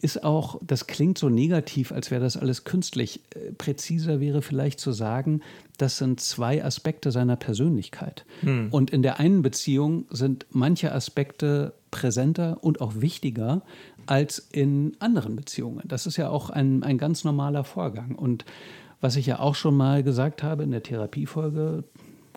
ist 0.00 0.24
auch, 0.24 0.60
das 0.64 0.86
klingt 0.86 1.18
so 1.18 1.28
negativ, 1.28 1.92
als 1.92 2.10
wäre 2.10 2.22
das 2.22 2.36
alles 2.36 2.64
künstlich. 2.64 3.20
Äh, 3.34 3.52
präziser 3.52 4.20
wäre 4.20 4.42
vielleicht 4.42 4.80
zu 4.80 4.92
sagen, 4.92 5.40
das 5.76 5.98
sind 5.98 6.20
zwei 6.20 6.64
Aspekte 6.64 7.10
seiner 7.10 7.36
Persönlichkeit. 7.36 8.24
Hm. 8.40 8.68
Und 8.70 8.90
in 8.90 9.02
der 9.02 9.20
einen 9.20 9.42
Beziehung 9.42 10.06
sind 10.10 10.46
manche 10.50 10.92
Aspekte 10.92 11.74
präsenter 11.90 12.58
und 12.60 12.80
auch 12.80 12.94
wichtiger 12.96 13.62
als 14.06 14.38
in 14.52 14.96
anderen 15.00 15.36
Beziehungen. 15.36 15.82
Das 15.86 16.06
ist 16.06 16.16
ja 16.16 16.30
auch 16.30 16.50
ein, 16.50 16.82
ein 16.82 16.98
ganz 16.98 17.24
normaler 17.24 17.64
Vorgang. 17.64 18.14
Und 18.14 18.44
was 19.00 19.16
ich 19.16 19.26
ja 19.26 19.38
auch 19.38 19.54
schon 19.54 19.76
mal 19.76 20.02
gesagt 20.02 20.42
habe 20.42 20.62
in 20.62 20.70
der 20.70 20.82
Therapiefolge, 20.82 21.84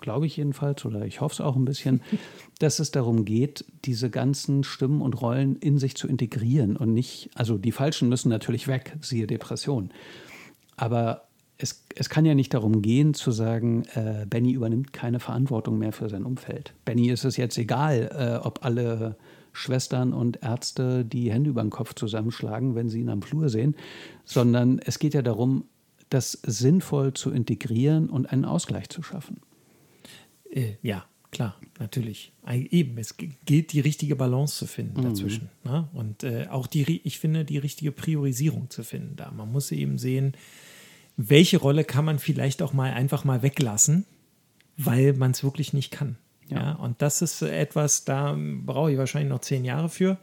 glaube 0.02 0.26
ich 0.26 0.36
jedenfalls, 0.38 0.84
oder 0.86 1.06
ich 1.06 1.22
hoffe 1.22 1.34
es 1.34 1.42
auch 1.42 1.56
ein 1.56 1.66
bisschen, 1.66 2.02
dass 2.60 2.80
es 2.80 2.92
darum 2.92 3.24
geht, 3.24 3.66
diese 3.86 4.10
ganzen 4.10 4.64
Stimmen 4.64 5.02
und 5.02 5.22
Rollen 5.22 5.56
in 5.56 5.78
sich 5.78 5.96
zu 5.96 6.08
integrieren 6.08 6.76
und 6.76 6.94
nicht, 6.94 7.30
also 7.36 7.58
die 7.58 7.72
falschen 7.72 8.10
müssen 8.10 8.30
natürlich 8.30 8.68
weg, 8.68 8.98
siehe 9.02 9.28
Depression. 9.28 9.92
Aber 10.76 11.28
es, 11.58 11.86
es 11.96 12.10
kann 12.10 12.26
ja 12.26 12.36
nicht 12.36 12.54
darum 12.54 12.82
gehen 12.82 13.14
zu 13.14 13.32
sagen, 13.32 13.84
äh, 13.94 14.26
Benny 14.28 14.52
übernimmt 14.52 14.94
keine 14.94 15.20
Verantwortung 15.20 15.78
mehr 15.78 15.92
für 15.92 16.10
sein 16.10 16.26
Umfeld. 16.26 16.74
Benny 16.86 17.10
ist 17.10 17.24
es 17.24 17.38
jetzt 17.38 17.58
egal, 17.58 18.10
äh, 18.12 18.46
ob 18.46 18.66
alle 18.66 19.16
Schwestern 19.54 20.14
und 20.14 20.42
Ärzte 20.44 21.06
die 21.06 21.32
Hände 21.32 21.50
über 21.50 21.62
den 21.62 21.70
Kopf 21.70 21.94
zusammenschlagen, 21.94 22.76
wenn 22.76 22.90
sie 22.90 23.02
ihn 23.02 23.10
am 23.10 23.22
Flur 23.22 23.50
sehen, 23.50 23.76
sondern 24.24 24.80
es 24.80 24.98
geht 24.98 25.14
ja 25.14 25.22
darum, 25.22 25.66
das 26.10 26.32
sinnvoll 26.44 27.14
zu 27.14 27.32
integrieren 27.32 28.10
und 28.10 28.32
einen 28.32 28.46
Ausgleich 28.46 28.90
zu 28.90 29.02
schaffen. 29.02 29.42
Äh, 30.52 30.74
ja, 30.82 31.06
klar, 31.32 31.56
natürlich. 31.80 32.32
Eben, 32.48 32.98
es 32.98 33.16
gilt 33.18 33.74
die 33.74 33.80
richtige 33.80 34.16
Balance 34.16 34.58
zu 34.58 34.68
finden 34.68 35.00
mhm. 35.00 35.04
dazwischen. 35.06 35.50
Mhm. 35.64 35.72
Ne? 35.72 35.90
Und 35.94 36.24
äh, 36.24 36.48
auch 36.50 36.68
die, 36.68 37.02
ich 37.04 37.20
finde, 37.20 37.46
die 37.46 37.58
richtige 37.58 37.92
Priorisierung 37.92 38.70
zu 38.70 38.84
finden 38.84 39.16
da. 39.16 39.32
Man 39.32 39.52
muss 39.52 39.72
eben 39.72 39.98
sehen, 39.98 40.34
welche 41.18 41.58
Rolle 41.58 41.84
kann 41.84 42.06
man 42.06 42.20
vielleicht 42.20 42.62
auch 42.62 42.74
mal 42.74 42.92
einfach 42.92 43.24
mal 43.24 43.42
weglassen, 43.42 44.06
weil 44.78 45.14
man 45.14 45.32
es 45.32 45.44
wirklich 45.44 45.74
nicht 45.74 45.92
kann. 45.92 46.18
Ja. 46.50 46.58
ja. 46.58 46.72
und 46.74 47.02
das 47.02 47.22
ist 47.22 47.42
etwas, 47.42 48.04
da 48.06 48.38
brauche 48.38 48.92
ich 48.92 48.98
wahrscheinlich 48.98 49.30
noch 49.30 49.42
zehn 49.42 49.64
Jahre 49.64 49.90
für, 49.90 50.18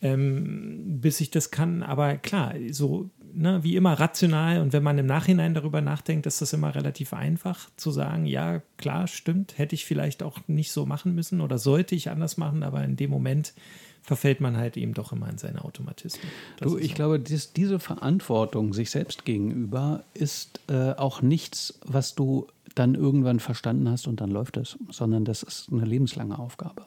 ähm, 0.00 1.00
bis 1.00 1.20
ich 1.20 1.30
das 1.30 1.50
kann. 1.50 1.82
Aber 1.82 2.16
klar, 2.16 2.54
so 2.70 3.10
ne, 3.32 3.62
wie 3.62 3.76
immer 3.76 3.94
rational 3.94 4.60
und 4.60 4.72
wenn 4.72 4.82
man 4.82 4.98
im 4.98 5.06
Nachhinein 5.06 5.54
darüber 5.54 5.80
nachdenkt, 5.80 6.26
ist 6.26 6.40
das 6.40 6.52
immer 6.52 6.74
relativ 6.74 7.12
einfach 7.12 7.68
zu 7.76 7.90
sagen, 7.90 8.26
ja, 8.26 8.62
klar, 8.76 9.06
stimmt, 9.06 9.58
hätte 9.58 9.74
ich 9.74 9.84
vielleicht 9.84 10.22
auch 10.22 10.40
nicht 10.46 10.72
so 10.72 10.86
machen 10.86 11.14
müssen 11.14 11.40
oder 11.40 11.58
sollte 11.58 11.94
ich 11.94 12.10
anders 12.10 12.36
machen, 12.36 12.62
aber 12.62 12.84
in 12.84 12.96
dem 12.96 13.10
Moment 13.10 13.54
verfällt 14.02 14.40
man 14.40 14.56
halt 14.56 14.76
eben 14.76 14.94
doch 14.94 15.12
immer 15.12 15.28
in 15.28 15.38
seine 15.38 15.64
Automatismen. 15.64 16.30
Das 16.56 16.70
du, 16.70 16.78
ich 16.78 16.90
so. 16.90 16.94
glaube, 16.94 17.20
dies, 17.20 17.52
diese 17.52 17.78
Verantwortung 17.78 18.72
sich 18.72 18.90
selbst 18.90 19.24
gegenüber 19.24 20.04
ist 20.14 20.60
äh, 20.68 20.92
auch 20.92 21.20
nichts, 21.20 21.78
was 21.84 22.14
du 22.14 22.46
dann 22.74 22.94
irgendwann 22.94 23.40
verstanden 23.40 23.88
hast 23.88 24.06
und 24.06 24.20
dann 24.20 24.30
läuft 24.30 24.56
es, 24.56 24.78
sondern 24.90 25.24
das 25.24 25.42
ist 25.42 25.68
eine 25.70 25.84
lebenslange 25.84 26.38
Aufgabe. 26.38 26.84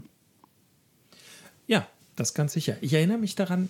Ja, 1.68 1.88
das 2.16 2.34
ganz 2.34 2.54
sicher. 2.54 2.78
Ich 2.82 2.94
erinnere 2.94 3.18
mich 3.18 3.36
daran, 3.36 3.70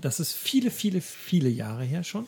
das 0.00 0.20
ist 0.20 0.32
viele, 0.32 0.70
viele, 0.70 1.00
viele 1.00 1.48
Jahre 1.48 1.84
her 1.84 2.04
schon. 2.04 2.26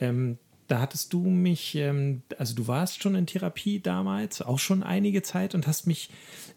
Ähm, 0.00 0.38
da 0.70 0.78
hattest 0.78 1.12
du 1.12 1.22
mich, 1.22 1.74
ähm, 1.74 2.22
also 2.38 2.54
du 2.54 2.68
warst 2.68 3.02
schon 3.02 3.16
in 3.16 3.26
Therapie 3.26 3.80
damals, 3.80 4.40
auch 4.40 4.60
schon 4.60 4.84
einige 4.84 5.22
Zeit 5.22 5.56
und 5.56 5.66
hast 5.66 5.88
mich 5.88 6.10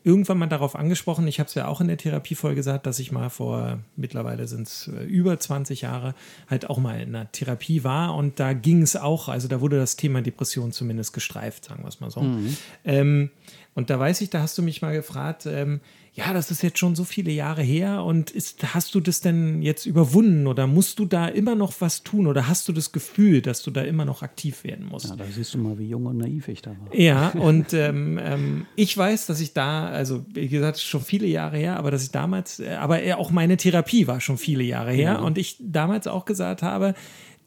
irgendwann 0.03 0.37
mal 0.37 0.47
darauf 0.47 0.75
angesprochen. 0.75 1.27
Ich 1.27 1.39
habe 1.39 1.47
es 1.47 1.55
ja 1.55 1.67
auch 1.67 1.81
in 1.81 1.87
der 1.87 1.97
Therapiefolge 1.97 2.55
gesagt, 2.55 2.85
dass 2.85 2.99
ich 2.99 3.11
mal 3.11 3.29
vor, 3.29 3.79
mittlerweile 3.95 4.47
sind 4.47 4.67
es 4.67 4.87
äh, 4.87 5.03
über 5.05 5.39
20 5.39 5.81
Jahre, 5.81 6.13
halt 6.47 6.69
auch 6.69 6.77
mal 6.77 7.01
in 7.01 7.15
einer 7.15 7.31
Therapie 7.31 7.83
war 7.83 8.15
und 8.15 8.39
da 8.39 8.53
ging 8.53 8.83
es 8.83 8.95
auch, 8.95 9.29
also 9.29 9.47
da 9.47 9.61
wurde 9.61 9.77
das 9.77 9.95
Thema 9.95 10.21
Depression 10.21 10.71
zumindest 10.71 11.13
gestreift, 11.13 11.65
sagen 11.65 11.83
wir 11.83 11.87
es 11.87 11.99
mal 11.99 12.11
so. 12.11 12.21
Mhm. 12.21 12.57
Ähm, 12.85 13.29
und 13.73 13.89
da 13.89 13.99
weiß 13.99 14.21
ich, 14.21 14.29
da 14.29 14.41
hast 14.41 14.55
du 14.59 14.61
mich 14.61 14.83
mal 14.83 14.93
gefragt, 14.93 15.47
ähm, 15.47 15.81
ja, 16.15 16.31
das 16.31 16.51
ist 16.51 16.61
jetzt 16.61 16.77
schon 16.77 16.93
so 16.95 17.05
viele 17.05 17.31
Jahre 17.31 17.63
her 17.63 18.03
und 18.03 18.29
ist, 18.29 18.75
hast 18.75 18.93
du 18.93 18.99
das 18.99 19.21
denn 19.21 19.63
jetzt 19.63 19.87
überwunden 19.87 20.45
oder 20.45 20.67
musst 20.67 20.99
du 20.99 21.05
da 21.05 21.27
immer 21.27 21.55
noch 21.55 21.73
was 21.79 22.03
tun 22.03 22.27
oder 22.27 22.47
hast 22.47 22.67
du 22.67 22.71
das 22.71 22.91
Gefühl, 22.91 23.41
dass 23.41 23.63
du 23.63 23.71
da 23.71 23.81
immer 23.81 24.05
noch 24.05 24.21
aktiv 24.21 24.63
werden 24.63 24.85
musst? 24.85 25.09
Ja, 25.09 25.15
da 25.15 25.25
siehst 25.25 25.55
du 25.55 25.57
mal, 25.57 25.79
wie 25.79 25.87
jung 25.87 26.05
und 26.05 26.17
naiv 26.17 26.49
ich 26.49 26.61
da 26.61 26.69
war. 26.69 26.95
Ja, 26.95 27.29
und 27.29 27.73
ähm, 27.73 28.19
ähm, 28.21 28.67
ich 28.75 28.95
weiß, 28.95 29.25
dass 29.25 29.39
ich 29.39 29.53
da, 29.53 29.87
also 29.87 30.23
wie 30.31 30.47
gesagt, 30.47 30.79
schon 30.79 31.01
viele 31.01 31.25
Jahre 31.25 31.57
her, 31.57 31.77
aber 31.77 31.89
dass 31.89 32.03
ich 32.03 32.11
damals, 32.11 32.59
äh, 32.59 32.75
aber 32.75 32.99
auch 33.17 33.31
meine 33.31 33.57
Therapie 33.57 34.05
war 34.05 34.21
schon 34.21 34.37
viele 34.37 34.63
Jahre 34.63 34.91
her 34.91 35.13
ja. 35.13 35.19
und 35.19 35.39
ich 35.39 35.57
damals 35.59 36.05
auch 36.05 36.25
gesagt 36.25 36.61
habe, 36.61 36.93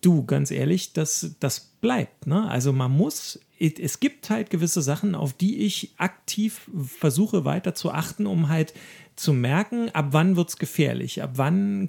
du, 0.07 0.25
ganz 0.25 0.51
ehrlich, 0.51 0.93
das, 0.93 1.37
das 1.41 1.61
bleibt. 1.81 2.27
Ne? 2.27 2.49
Also 2.49 2.73
man 2.73 2.93
muss 2.93 3.41
es 3.59 4.01
gibt 4.01 4.29
halt 4.29 4.51
gewisse 4.51 4.83
Sachen, 4.83 5.15
auf 5.15 5.33
die 5.33 5.65
ich 5.65 5.95
aktiv 5.97 6.71
versuche 6.85 7.45
weiter 7.45 7.75
zu 7.75 7.91
achten, 7.91 8.27
um 8.27 8.49
halt 8.49 8.75
zu 9.17 9.33
merken, 9.33 9.89
ab 9.95 10.09
wann 10.11 10.37
wird 10.37 10.51
es 10.51 10.59
gefährlich, 10.59 11.23
ab 11.23 11.33
wann 11.37 11.89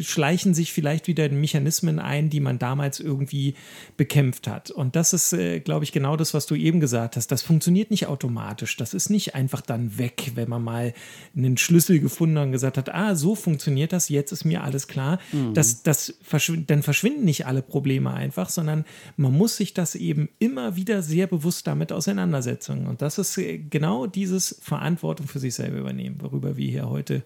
schleichen 0.00 0.54
sich 0.54 0.72
vielleicht 0.72 1.06
wieder 1.06 1.28
Mechanismen 1.28 1.98
ein, 1.98 2.30
die 2.30 2.40
man 2.40 2.58
damals 2.58 2.98
irgendwie 2.98 3.54
bekämpft 3.98 4.48
hat. 4.48 4.70
Und 4.70 4.96
das 4.96 5.12
ist, 5.12 5.34
äh, 5.34 5.60
glaube 5.60 5.84
ich, 5.84 5.92
genau 5.92 6.16
das, 6.16 6.32
was 6.32 6.46
du 6.46 6.54
eben 6.54 6.80
gesagt 6.80 7.16
hast. 7.16 7.30
Das 7.30 7.42
funktioniert 7.42 7.90
nicht 7.90 8.06
automatisch. 8.06 8.78
Das 8.78 8.94
ist 8.94 9.10
nicht 9.10 9.34
einfach 9.34 9.60
dann 9.60 9.98
weg, 9.98 10.32
wenn 10.34 10.48
man 10.48 10.64
mal 10.64 10.94
einen 11.36 11.58
Schlüssel 11.58 12.00
gefunden 12.00 12.38
hat 12.38 12.46
und 12.46 12.52
gesagt 12.52 12.78
hat, 12.78 12.94
ah, 12.94 13.14
so 13.16 13.34
funktioniert 13.34 13.92
das, 13.92 14.08
jetzt 14.08 14.32
ist 14.32 14.46
mir 14.46 14.64
alles 14.64 14.88
klar. 14.88 15.18
Mhm. 15.32 15.52
Das, 15.52 15.82
das 15.82 16.14
verschwind 16.22 16.70
dann 16.70 16.82
verschwinden 16.82 17.24
nicht 17.24 17.44
alle 17.46 17.60
Probleme 17.60 18.14
einfach, 18.14 18.48
sondern 18.48 18.86
man 19.18 19.36
muss 19.36 19.58
sich 19.58 19.74
das 19.74 19.94
eben 19.94 20.30
immer 20.38 20.74
wieder 20.74 21.02
sehr 21.02 21.26
bewusst 21.26 21.66
damit 21.66 21.92
auseinandersetzen. 21.92 22.86
Und 22.86 23.02
das 23.02 23.18
ist 23.18 23.36
äh, 23.36 23.58
genau 23.58 24.06
dieses 24.06 24.58
Verantwortung 24.62 25.26
für 25.26 25.38
sich 25.38 25.54
selber 25.54 25.78
übernehmen, 25.78 26.16
worüber 26.20 26.56
wir 26.56 26.61
wir 26.62 26.70
hier 26.70 26.90
heute 26.90 27.22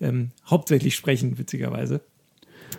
ähm, 0.00 0.30
hauptsächlich 0.46 0.94
sprechen, 0.94 1.38
witzigerweise. 1.38 2.00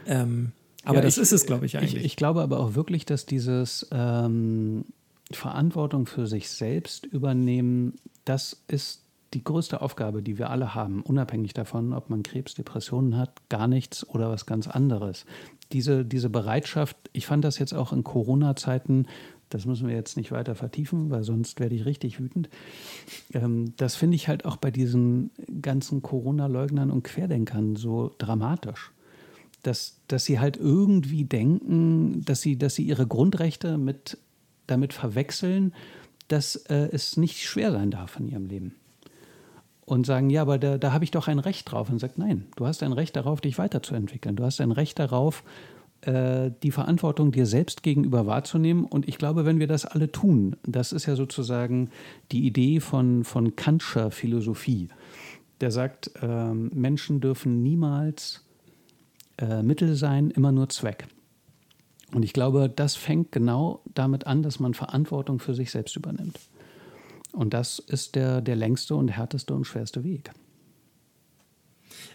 Ähm, 0.05 0.51
aber 0.83 0.97
ja, 0.97 1.01
das 1.01 1.17
ich, 1.17 1.23
ist 1.23 1.31
es, 1.31 1.45
glaube 1.45 1.65
ich, 1.65 1.77
eigentlich. 1.77 1.95
Ich, 1.95 2.05
ich, 2.05 2.15
glaube 2.15 2.41
aber 2.41 2.59
auch 2.59 2.75
wirklich, 2.75 3.05
dass 3.05 3.25
dieses 3.25 3.87
ähm, 3.91 4.85
Verantwortung 5.31 6.05
für 6.05 6.27
sich 6.27 6.49
selbst 6.49 7.05
übernehmen, 7.05 7.95
das 8.23 8.63
ist 8.67 9.01
die 9.33 9.43
größte 9.43 9.81
Aufgabe, 9.81 10.21
die 10.21 10.37
wir 10.37 10.49
alle 10.49 10.75
haben, 10.75 11.01
unabhängig 11.01 11.53
davon, 11.53 11.93
ob 11.93 12.09
man 12.09 12.23
Krebs, 12.23 12.53
Depressionen 12.53 13.17
hat, 13.17 13.49
gar 13.49 13.67
nichts 13.67 14.07
oder 14.07 14.29
was 14.29 14.45
ganz 14.45 14.67
anderes. 14.67 15.25
Diese, 15.73 16.05
diese 16.05 16.29
Bereitschaft, 16.29 16.95
ich 17.11 17.25
fand 17.25 17.43
das 17.43 17.59
jetzt 17.59 17.73
auch 17.73 17.91
in 17.91 18.03
Corona-Zeiten 18.03 19.07
das 19.49 19.65
müssen 19.65 19.87
wir 19.87 19.95
jetzt 19.95 20.17
nicht 20.17 20.31
weiter 20.31 20.55
vertiefen, 20.55 21.09
weil 21.09 21.23
sonst 21.23 21.59
werde 21.59 21.75
ich 21.75 21.85
richtig 21.85 22.19
wütend. 22.19 22.49
Ähm, 23.33 23.73
das 23.77 23.95
finde 23.95 24.15
ich 24.15 24.27
halt 24.27 24.45
auch 24.45 24.57
bei 24.57 24.71
diesen 24.71 25.31
ganzen 25.61 26.01
Corona-Leugnern 26.01 26.91
und 26.91 27.03
Querdenkern 27.03 27.75
so 27.75 28.11
dramatisch. 28.17 28.91
Dass, 29.63 29.97
dass 30.07 30.25
sie 30.25 30.39
halt 30.39 30.57
irgendwie 30.57 31.25
denken, 31.25 32.23
dass 32.23 32.41
sie, 32.41 32.55
dass 32.57 32.75
sie 32.75 32.83
ihre 32.83 33.07
Grundrechte 33.07 33.79
mit, 33.79 34.17
damit 34.67 34.93
verwechseln, 34.93 35.73
dass 36.27 36.55
äh, 36.55 36.89
es 36.91 37.17
nicht 37.17 37.43
schwer 37.43 37.71
sein 37.71 37.89
darf 37.89 38.19
in 38.19 38.27
ihrem 38.27 38.45
Leben. 38.45 38.75
Und 39.85 40.05
sagen, 40.05 40.31
ja, 40.31 40.41
aber 40.41 40.57
da, 40.57 40.77
da 40.79 40.93
habe 40.93 41.03
ich 41.03 41.11
doch 41.11 41.27
ein 41.27 41.39
Recht 41.39 41.71
drauf. 41.71 41.89
Und 41.89 41.99
sagt, 41.99 42.17
nein, 42.17 42.45
du 42.55 42.65
hast 42.65 42.81
ein 42.81 42.93
Recht 42.93 43.15
darauf, 43.15 43.41
dich 43.41 43.57
weiterzuentwickeln. 43.57 44.35
Du 44.35 44.43
hast 44.43 44.59
ein 44.61 44.71
Recht 44.71 44.97
darauf, 44.97 45.43
die 46.05 46.71
Verantwortung 46.71 47.31
dir 47.31 47.47
selbst 47.47 47.81
gegenüber 47.81 48.27
wahrzunehmen. 48.27 48.85
Und 48.85 49.07
ich 49.07 49.17
glaube, 49.17 49.45
wenn 49.45 49.59
wir 49.59 49.67
das 49.67 49.85
alle 49.85 50.11
tun, 50.11 50.55
das 50.63 50.91
ist 50.91 51.07
ja 51.07 51.15
sozusagen 51.15 51.89
die 52.31 52.45
Idee 52.45 52.79
von, 52.79 53.23
von 53.23 53.55
Kantscher 53.55 54.11
Philosophie. 54.11 54.89
Der 55.61 55.71
sagt, 55.71 56.11
äh, 56.21 56.53
Menschen 56.53 57.21
dürfen 57.21 57.63
niemals 57.63 58.45
äh, 59.37 59.63
Mittel 59.63 59.95
sein, 59.95 60.31
immer 60.31 60.51
nur 60.51 60.69
Zweck. 60.69 61.07
Und 62.13 62.23
ich 62.23 62.33
glaube, 62.33 62.69
das 62.69 62.95
fängt 62.95 63.31
genau 63.31 63.81
damit 63.93 64.27
an, 64.27 64.43
dass 64.43 64.59
man 64.59 64.73
Verantwortung 64.73 65.39
für 65.39 65.55
sich 65.55 65.71
selbst 65.71 65.95
übernimmt. 65.95 66.39
Und 67.31 67.53
das 67.53 67.79
ist 67.79 68.15
der, 68.15 68.41
der 68.41 68.55
längste 68.55 68.95
und 68.95 69.09
härteste 69.09 69.53
und 69.53 69.65
schwerste 69.65 70.03
Weg. 70.03 70.31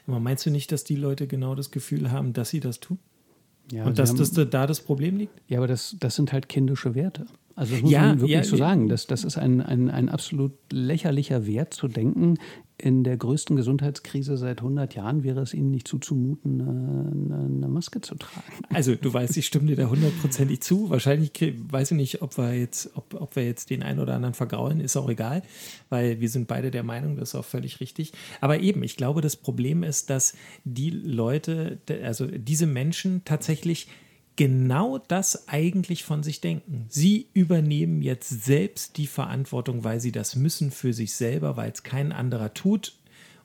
Aber 0.06 0.20
meinst 0.20 0.46
du 0.46 0.50
nicht, 0.50 0.72
dass 0.72 0.84
die 0.84 0.96
Leute 0.96 1.26
genau 1.26 1.54
das 1.54 1.70
Gefühl 1.70 2.10
haben, 2.10 2.32
dass 2.32 2.50
sie 2.50 2.60
das 2.60 2.80
tun? 2.80 2.98
Ja, 3.72 3.84
und 3.84 3.98
dass, 3.98 4.14
dass 4.14 4.32
da 4.32 4.66
das 4.66 4.80
Problem 4.80 5.16
liegt? 5.16 5.32
Ja, 5.48 5.58
aber 5.58 5.66
das, 5.66 5.96
das 6.00 6.16
sind 6.16 6.32
halt 6.32 6.48
kindische 6.48 6.94
Werte. 6.94 7.26
Also 7.54 7.74
das 7.74 7.82
muss 7.82 7.92
ja, 7.92 8.00
man 8.02 8.20
wirklich 8.20 8.32
ja, 8.32 8.44
so 8.44 8.56
sagen. 8.56 8.88
Das, 8.88 9.06
das 9.06 9.22
ist 9.24 9.36
ein, 9.36 9.60
ein, 9.60 9.90
ein 9.90 10.08
absolut 10.08 10.52
lächerlicher 10.72 11.46
Wert 11.46 11.74
zu 11.74 11.88
denken, 11.88 12.38
in 12.80 13.04
der 13.04 13.16
größten 13.16 13.56
Gesundheitskrise 13.56 14.36
seit 14.36 14.58
100 14.58 14.94
Jahren 14.94 15.22
wäre 15.22 15.40
es 15.40 15.54
Ihnen 15.54 15.70
nicht 15.70 15.86
zuzumuten, 15.86 16.60
eine, 16.60 17.44
eine, 17.44 17.68
Maske 17.68 18.00
zu 18.00 18.14
tragen. 18.14 18.46
Also 18.72 18.94
du 18.94 19.12
weißt, 19.12 19.36
ich 19.36 19.46
stimme 19.46 19.66
dir 19.66 19.76
da 19.76 19.88
hundertprozentig 19.88 20.60
zu. 20.62 20.90
Wahrscheinlich 20.90 21.32
weiß 21.70 21.92
ich 21.92 21.96
nicht, 21.96 22.22
ob 22.22 22.36
wir, 22.38 22.54
jetzt, 22.54 22.90
ob, 22.96 23.14
ob 23.14 23.36
wir 23.36 23.44
jetzt 23.44 23.70
den 23.70 23.82
einen 23.82 24.00
oder 24.00 24.14
anderen 24.14 24.34
vergraulen, 24.34 24.80
ist 24.80 24.96
auch 24.96 25.08
egal, 25.08 25.42
weil 25.88 26.20
wir 26.20 26.28
sind 26.28 26.48
beide 26.48 26.70
der 26.70 26.82
Meinung, 26.82 27.16
das 27.16 27.30
ist 27.30 27.34
auch 27.34 27.44
völlig 27.44 27.80
richtig. 27.80 28.12
Aber 28.40 28.60
eben, 28.60 28.82
ich 28.82 28.96
glaube, 28.96 29.20
das 29.20 29.36
Problem 29.36 29.82
ist, 29.82 30.10
dass 30.10 30.34
die 30.64 30.90
Leute, 30.90 31.78
also 32.02 32.26
diese 32.26 32.66
Menschen 32.66 33.22
tatsächlich 33.24 33.88
genau 34.40 34.96
das 34.96 35.48
eigentlich 35.48 36.02
von 36.02 36.22
sich 36.22 36.40
denken. 36.40 36.86
Sie 36.88 37.26
übernehmen 37.34 38.00
jetzt 38.00 38.30
selbst 38.42 38.96
die 38.96 39.06
Verantwortung, 39.06 39.84
weil 39.84 40.00
sie 40.00 40.12
das 40.12 40.34
müssen 40.34 40.70
für 40.70 40.94
sich 40.94 41.12
selber, 41.12 41.58
weil 41.58 41.70
es 41.70 41.82
kein 41.82 42.10
anderer 42.10 42.54
tut. 42.54 42.94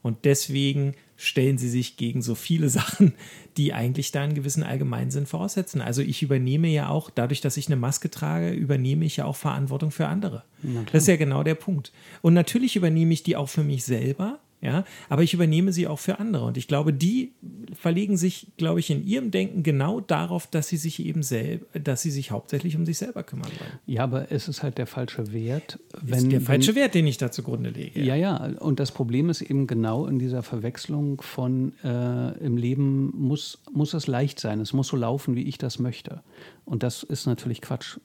Und 0.02 0.24
deswegen 0.24 0.93
stellen 1.18 1.58
sie 1.58 1.68
sich 1.68 1.98
gegen 1.98 2.22
so 2.22 2.34
viele 2.34 2.70
Sachen, 2.70 3.14
die 3.58 3.74
eigentlich 3.74 4.14
da 4.14 4.24
einen 4.24 4.36
gewissen 4.36 4.64
Allgemeinsinn 4.64 5.26
voraussetzen. 5.26 5.82
Also 5.82 6.02
ich 6.02 6.24
übernehme 6.24 6.70
ja 6.70 6.88
auch, 6.88 7.10
dadurch, 7.10 7.41
dass 7.41 7.58
ich 7.58 7.68
eine 7.68 7.76
Maske 7.76 8.10
trage, 8.10 8.52
übernehme 8.52 9.04
ich 9.04 9.18
ja 9.18 9.26
auch 9.26 9.36
Verantwortung 9.36 9.91
für 9.91 10.08
andere. 10.08 10.46
Das 10.93 11.04
ist 11.04 11.08
ja 11.10 11.18
genau 11.18 11.43
der 11.43 11.56
Punkt. 11.56 11.91
Und 12.22 12.36
natürlich 12.36 12.78
übernehme 12.78 13.12
ich 13.12 13.22
die 13.22 13.36
auch 13.36 13.50
für 13.50 13.66
mich 13.66 13.84
selber, 13.84 14.39
ja, 14.66 14.84
aber 15.09 15.22
ich 15.22 15.34
übernehme 15.36 15.72
sie 15.72 15.86
auch 15.86 15.99
für 15.99 16.20
andere. 16.20 16.45
Und 16.45 16.57
ich 16.57 16.68
glaube, 16.68 16.91
die 16.91 17.34
verlegen 17.74 18.18
sich, 18.18 18.47
glaube 18.57 18.80
ich, 18.80 18.89
in 18.89 19.05
ihrem 19.05 19.30
Denken 19.30 19.61
genau 19.61 19.99
darauf, 19.99 20.47
dass 20.47 20.68
sie 20.68 20.78
sich 20.78 21.05
eben 21.05 21.22
selber, 21.22 21.66
dass 21.80 22.01
sie 22.01 22.09
sich 22.09 22.32
hauptsächlich 22.32 22.76
um 22.76 22.84
sich 22.84 22.97
selber 22.97 23.22
kümmern 23.22 23.51
wollen. 23.59 23.80
Ja, 23.86 24.03
aber 24.03 24.32
es 24.32 24.47
ist 24.47 24.63
halt 24.63 24.80
der 24.80 24.88
falsche 24.88 25.32
Wert. 25.32 25.78
Wenn, 26.01 26.18
ist 26.18 26.32
der 26.32 26.41
falsche 26.41 26.70
wenn, 26.70 26.82
Wert, 26.82 26.95
den 26.95 27.05
ich 27.05 27.18
da 27.18 27.32
zugrunde 27.32 27.70
lege. 27.70 28.01
Ja. 28.01 28.16
ja, 28.16 28.47
ja. 28.47 28.59
Und 28.59 28.80
das 28.80 28.91
Problem 28.91 29.30
ist 29.30 29.43
eben 29.43 29.68
genau 29.68 30.07
in 30.07 30.18
dieser 30.18 30.41
Verwechslung 30.41 31.22
von 31.22 31.74
äh, 31.84 32.36
im 32.39 32.57
Leben 32.57 33.13
muss, 33.16 33.61
muss 33.72 33.93
es 33.93 34.07
leicht 34.07 34.39
sein, 34.39 34.59
es 34.61 34.74
muss 34.74 34.88
so 34.88 34.97
laufen, 34.97 35.36
wie 35.36 35.43
ich 35.43 35.59
das 35.59 35.78
möchte. 35.78 36.24
Und 36.66 36.82
das 36.82 37.03
ist 37.03 37.28
natürlich 37.28 37.61
Quatsch. 37.61 37.99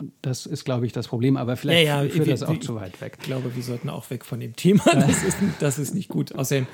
Und 0.00 0.12
das 0.22 0.46
ist, 0.46 0.64
glaube 0.64 0.86
ich, 0.86 0.92
das 0.92 1.08
Problem. 1.08 1.36
Aber 1.36 1.56
vielleicht 1.56 1.86
ja, 1.86 2.02
ja, 2.02 2.08
führt 2.08 2.26
wir, 2.26 2.32
das 2.32 2.42
auch 2.42 2.52
wir, 2.54 2.60
zu 2.60 2.74
weit 2.74 3.00
weg. 3.02 3.18
Ich 3.20 3.26
glaube, 3.26 3.54
wir 3.54 3.62
sollten 3.62 3.90
auch 3.90 4.08
weg 4.08 4.24
von 4.24 4.40
dem 4.40 4.56
Thema. 4.56 4.82
Das 4.94 5.22
ist, 5.22 5.36
das 5.60 5.78
ist 5.78 5.94
nicht 5.94 6.08
gut. 6.08 6.34
Außerdem, 6.34 6.66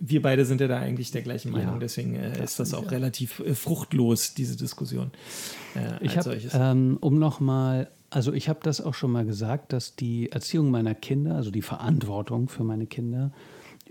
wir 0.00 0.22
beide 0.22 0.44
sind 0.44 0.60
ja 0.60 0.66
da 0.66 0.78
eigentlich 0.78 1.12
der 1.12 1.22
gleichen 1.22 1.52
Meinung. 1.52 1.74
Ja, 1.74 1.78
Deswegen 1.78 2.16
äh, 2.16 2.32
das 2.32 2.52
ist 2.52 2.60
das 2.60 2.74
auch 2.74 2.90
relativ 2.90 3.38
äh, 3.40 3.54
fruchtlos, 3.54 4.34
diese 4.34 4.56
Diskussion. 4.56 5.12
Äh, 5.76 6.04
ich 6.04 6.16
habe, 6.16 6.36
ähm, 6.52 6.98
um 7.00 7.18
nochmal, 7.18 7.90
also 8.10 8.32
ich 8.32 8.48
habe 8.48 8.58
das 8.62 8.80
auch 8.80 8.94
schon 8.94 9.12
mal 9.12 9.24
gesagt, 9.24 9.72
dass 9.72 9.94
die 9.94 10.32
Erziehung 10.32 10.70
meiner 10.70 10.94
Kinder, 10.94 11.36
also 11.36 11.52
die 11.52 11.62
Verantwortung 11.62 12.48
für 12.48 12.64
meine 12.64 12.86
Kinder, 12.86 13.32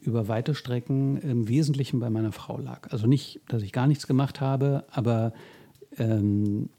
über 0.01 0.27
weite 0.27 0.55
Strecken 0.55 1.17
im 1.17 1.47
Wesentlichen 1.47 1.99
bei 2.01 2.09
meiner 2.09 2.33
Frau 2.33 2.57
lag. 2.57 2.91
Also 2.91 3.07
nicht, 3.07 3.39
dass 3.47 3.61
ich 3.61 3.71
gar 3.71 3.87
nichts 3.87 4.07
gemacht 4.07 4.41
habe, 4.41 4.83
aber 4.91 5.31
ähm, 5.97 6.69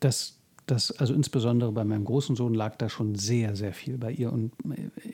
das, 0.00 0.37
das, 0.70 0.90
also 0.92 1.14
insbesondere 1.14 1.72
bei 1.72 1.84
meinem 1.84 2.04
großen 2.04 2.36
Sohn 2.36 2.54
lag 2.54 2.76
da 2.76 2.88
schon 2.88 3.14
sehr, 3.14 3.56
sehr 3.56 3.72
viel 3.72 3.98
bei 3.98 4.12
ihr 4.12 4.32
und 4.32 4.52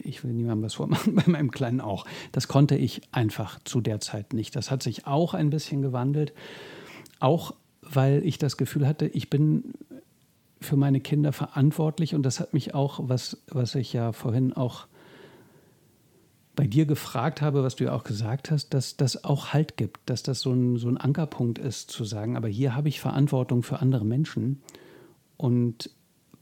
ich 0.03 0.25
will 0.25 0.33
niemandem 0.33 0.65
was 0.65 0.75
vormachen, 0.75 1.15
bei 1.15 1.25
meinem 1.27 1.51
Kleinen 1.51 1.81
auch. 1.81 2.07
Das 2.33 2.49
konnte 2.49 2.77
ich 2.77 3.03
einfach 3.13 3.59
zu 3.65 3.81
der 3.81 4.01
Zeit 4.01 4.33
nicht. 4.33 4.57
Das 4.57 4.71
hat 4.71 4.83
sich 4.83 5.07
auch 5.07 5.35
ein 5.35 5.51
bisschen 5.51 5.83
gewandelt, 5.83 6.33
auch 7.21 7.55
weil 7.83 8.25
ich 8.25 8.39
das 8.39 8.57
Gefühl 8.57 8.87
hatte, 8.87 9.07
ich 9.07 9.31
bin 9.31 9.75
für 10.61 10.77
meine 10.77 11.01
Kinder 11.01 11.33
verantwortlich 11.33 12.15
und 12.15 12.25
das 12.25 12.41
hat 12.41 12.55
mich 12.55 12.75
auch, 12.75 13.01
was, 13.03 13.43
was 13.49 13.75
ich 13.75 13.93
ja 13.93 14.13
vorhin 14.13 14.53
auch 14.53 14.87
bei 16.57 16.67
dir 16.67 16.87
gefragt 16.87 17.43
habe, 17.43 17.63
was 17.63 17.77
du 17.77 17.85
ja 17.85 17.93
auch 17.93 18.05
gesagt 18.05 18.51
hast, 18.51 18.75
dass 18.75 18.97
das 18.97 19.25
auch 19.25 19.53
Halt 19.53 19.77
gibt, 19.77 20.09
dass 20.09 20.23
das 20.23 20.41
so 20.41 20.53
ein, 20.53 20.77
so 20.77 20.89
ein 20.89 20.97
Ankerpunkt 20.97 21.59
ist, 21.59 21.91
zu 21.91 22.05
sagen, 22.05 22.37
aber 22.37 22.49
hier 22.49 22.75
habe 22.75 22.89
ich 22.89 23.01
Verantwortung 23.01 23.63
für 23.63 23.81
andere 23.81 24.05
Menschen. 24.05 24.63
Und 25.37 25.91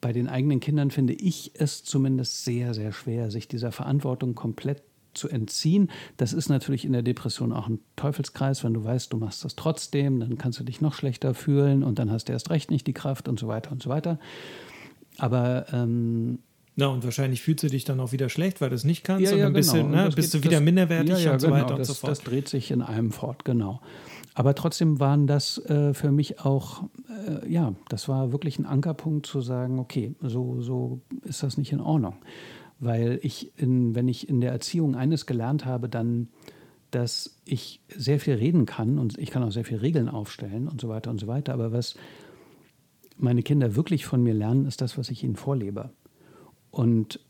bei 0.00 0.12
den 0.12 0.28
eigenen 0.28 0.60
Kindern 0.60 0.90
finde 0.90 1.14
ich 1.14 1.52
es 1.54 1.84
zumindest 1.84 2.44
sehr, 2.44 2.74
sehr 2.74 2.92
schwer, 2.92 3.30
sich 3.30 3.48
dieser 3.48 3.72
Verantwortung 3.72 4.34
komplett 4.34 4.82
zu 5.14 5.28
entziehen. 5.28 5.90
Das 6.16 6.32
ist 6.32 6.48
natürlich 6.48 6.84
in 6.84 6.92
der 6.92 7.02
Depression 7.02 7.52
auch 7.52 7.68
ein 7.68 7.80
Teufelskreis, 7.96 8.64
wenn 8.64 8.74
du 8.74 8.82
weißt, 8.82 9.12
du 9.12 9.18
machst 9.18 9.44
das 9.44 9.56
trotzdem, 9.56 10.20
dann 10.20 10.38
kannst 10.38 10.58
du 10.58 10.64
dich 10.64 10.80
noch 10.80 10.94
schlechter 10.94 11.34
fühlen 11.34 11.82
und 11.82 11.98
dann 11.98 12.10
hast 12.10 12.28
du 12.28 12.32
erst 12.32 12.50
recht 12.50 12.70
nicht 12.70 12.86
die 12.86 12.94
Kraft 12.94 13.28
und 13.28 13.38
so 13.38 13.46
weiter 13.46 13.72
und 13.72 13.82
so 13.82 13.90
weiter. 13.90 14.18
Aber 15.18 15.66
ähm, 15.72 16.38
na, 16.74 16.86
und 16.86 17.04
wahrscheinlich 17.04 17.42
fühlst 17.42 17.62
du 17.62 17.68
dich 17.68 17.84
dann 17.84 18.00
auch 18.00 18.12
wieder 18.12 18.30
schlecht, 18.30 18.62
weil 18.62 18.70
du 18.70 18.74
es 18.74 18.84
nicht 18.84 19.04
kannst. 19.04 19.30
Ja, 19.30 19.36
ja, 19.36 19.48
und 19.48 19.54
genau. 19.54 19.88
ne, 19.88 20.10
bist 20.14 20.32
du 20.32 20.42
wieder 20.42 20.52
das, 20.52 20.62
minderwertig 20.62 21.10
ja, 21.10 21.18
ja, 21.18 21.32
und 21.34 21.40
so 21.40 21.48
genau. 21.48 21.60
weiter 21.60 21.76
das, 21.76 21.90
und 21.90 21.94
so 21.94 22.00
fort. 22.00 22.10
Das 22.10 22.20
dreht 22.20 22.48
sich 22.48 22.70
in 22.70 22.80
einem 22.80 23.12
fort, 23.12 23.44
genau. 23.44 23.82
Aber 24.34 24.54
trotzdem 24.54 24.98
waren 24.98 25.26
das 25.26 25.58
äh, 25.66 25.92
für 25.92 26.10
mich 26.10 26.40
auch, 26.40 26.84
äh, 27.28 27.50
ja, 27.50 27.74
das 27.88 28.08
war 28.08 28.32
wirklich 28.32 28.58
ein 28.58 28.66
Ankerpunkt 28.66 29.26
zu 29.26 29.40
sagen, 29.40 29.78
okay, 29.78 30.14
so, 30.20 30.60
so 30.60 31.00
ist 31.24 31.42
das 31.42 31.58
nicht 31.58 31.72
in 31.72 31.80
Ordnung. 31.80 32.16
Weil 32.78 33.18
ich, 33.22 33.52
in, 33.58 33.94
wenn 33.94 34.08
ich 34.08 34.28
in 34.28 34.40
der 34.40 34.52
Erziehung 34.52 34.96
eines 34.96 35.26
gelernt 35.26 35.66
habe, 35.66 35.88
dann, 35.88 36.28
dass 36.90 37.38
ich 37.44 37.80
sehr 37.94 38.20
viel 38.20 38.34
reden 38.34 38.64
kann 38.66 38.98
und 38.98 39.18
ich 39.18 39.30
kann 39.30 39.42
auch 39.42 39.52
sehr 39.52 39.64
viele 39.64 39.82
Regeln 39.82 40.08
aufstellen 40.08 40.66
und 40.66 40.80
so 40.80 40.88
weiter 40.88 41.10
und 41.10 41.20
so 41.20 41.26
weiter. 41.26 41.52
Aber 41.52 41.72
was 41.72 41.94
meine 43.18 43.42
Kinder 43.42 43.76
wirklich 43.76 44.06
von 44.06 44.22
mir 44.22 44.34
lernen, 44.34 44.66
ist 44.66 44.80
das, 44.80 44.96
was 44.96 45.10
ich 45.10 45.22
ihnen 45.22 45.36
vorlebe. 45.36 45.90
Und 46.70 47.20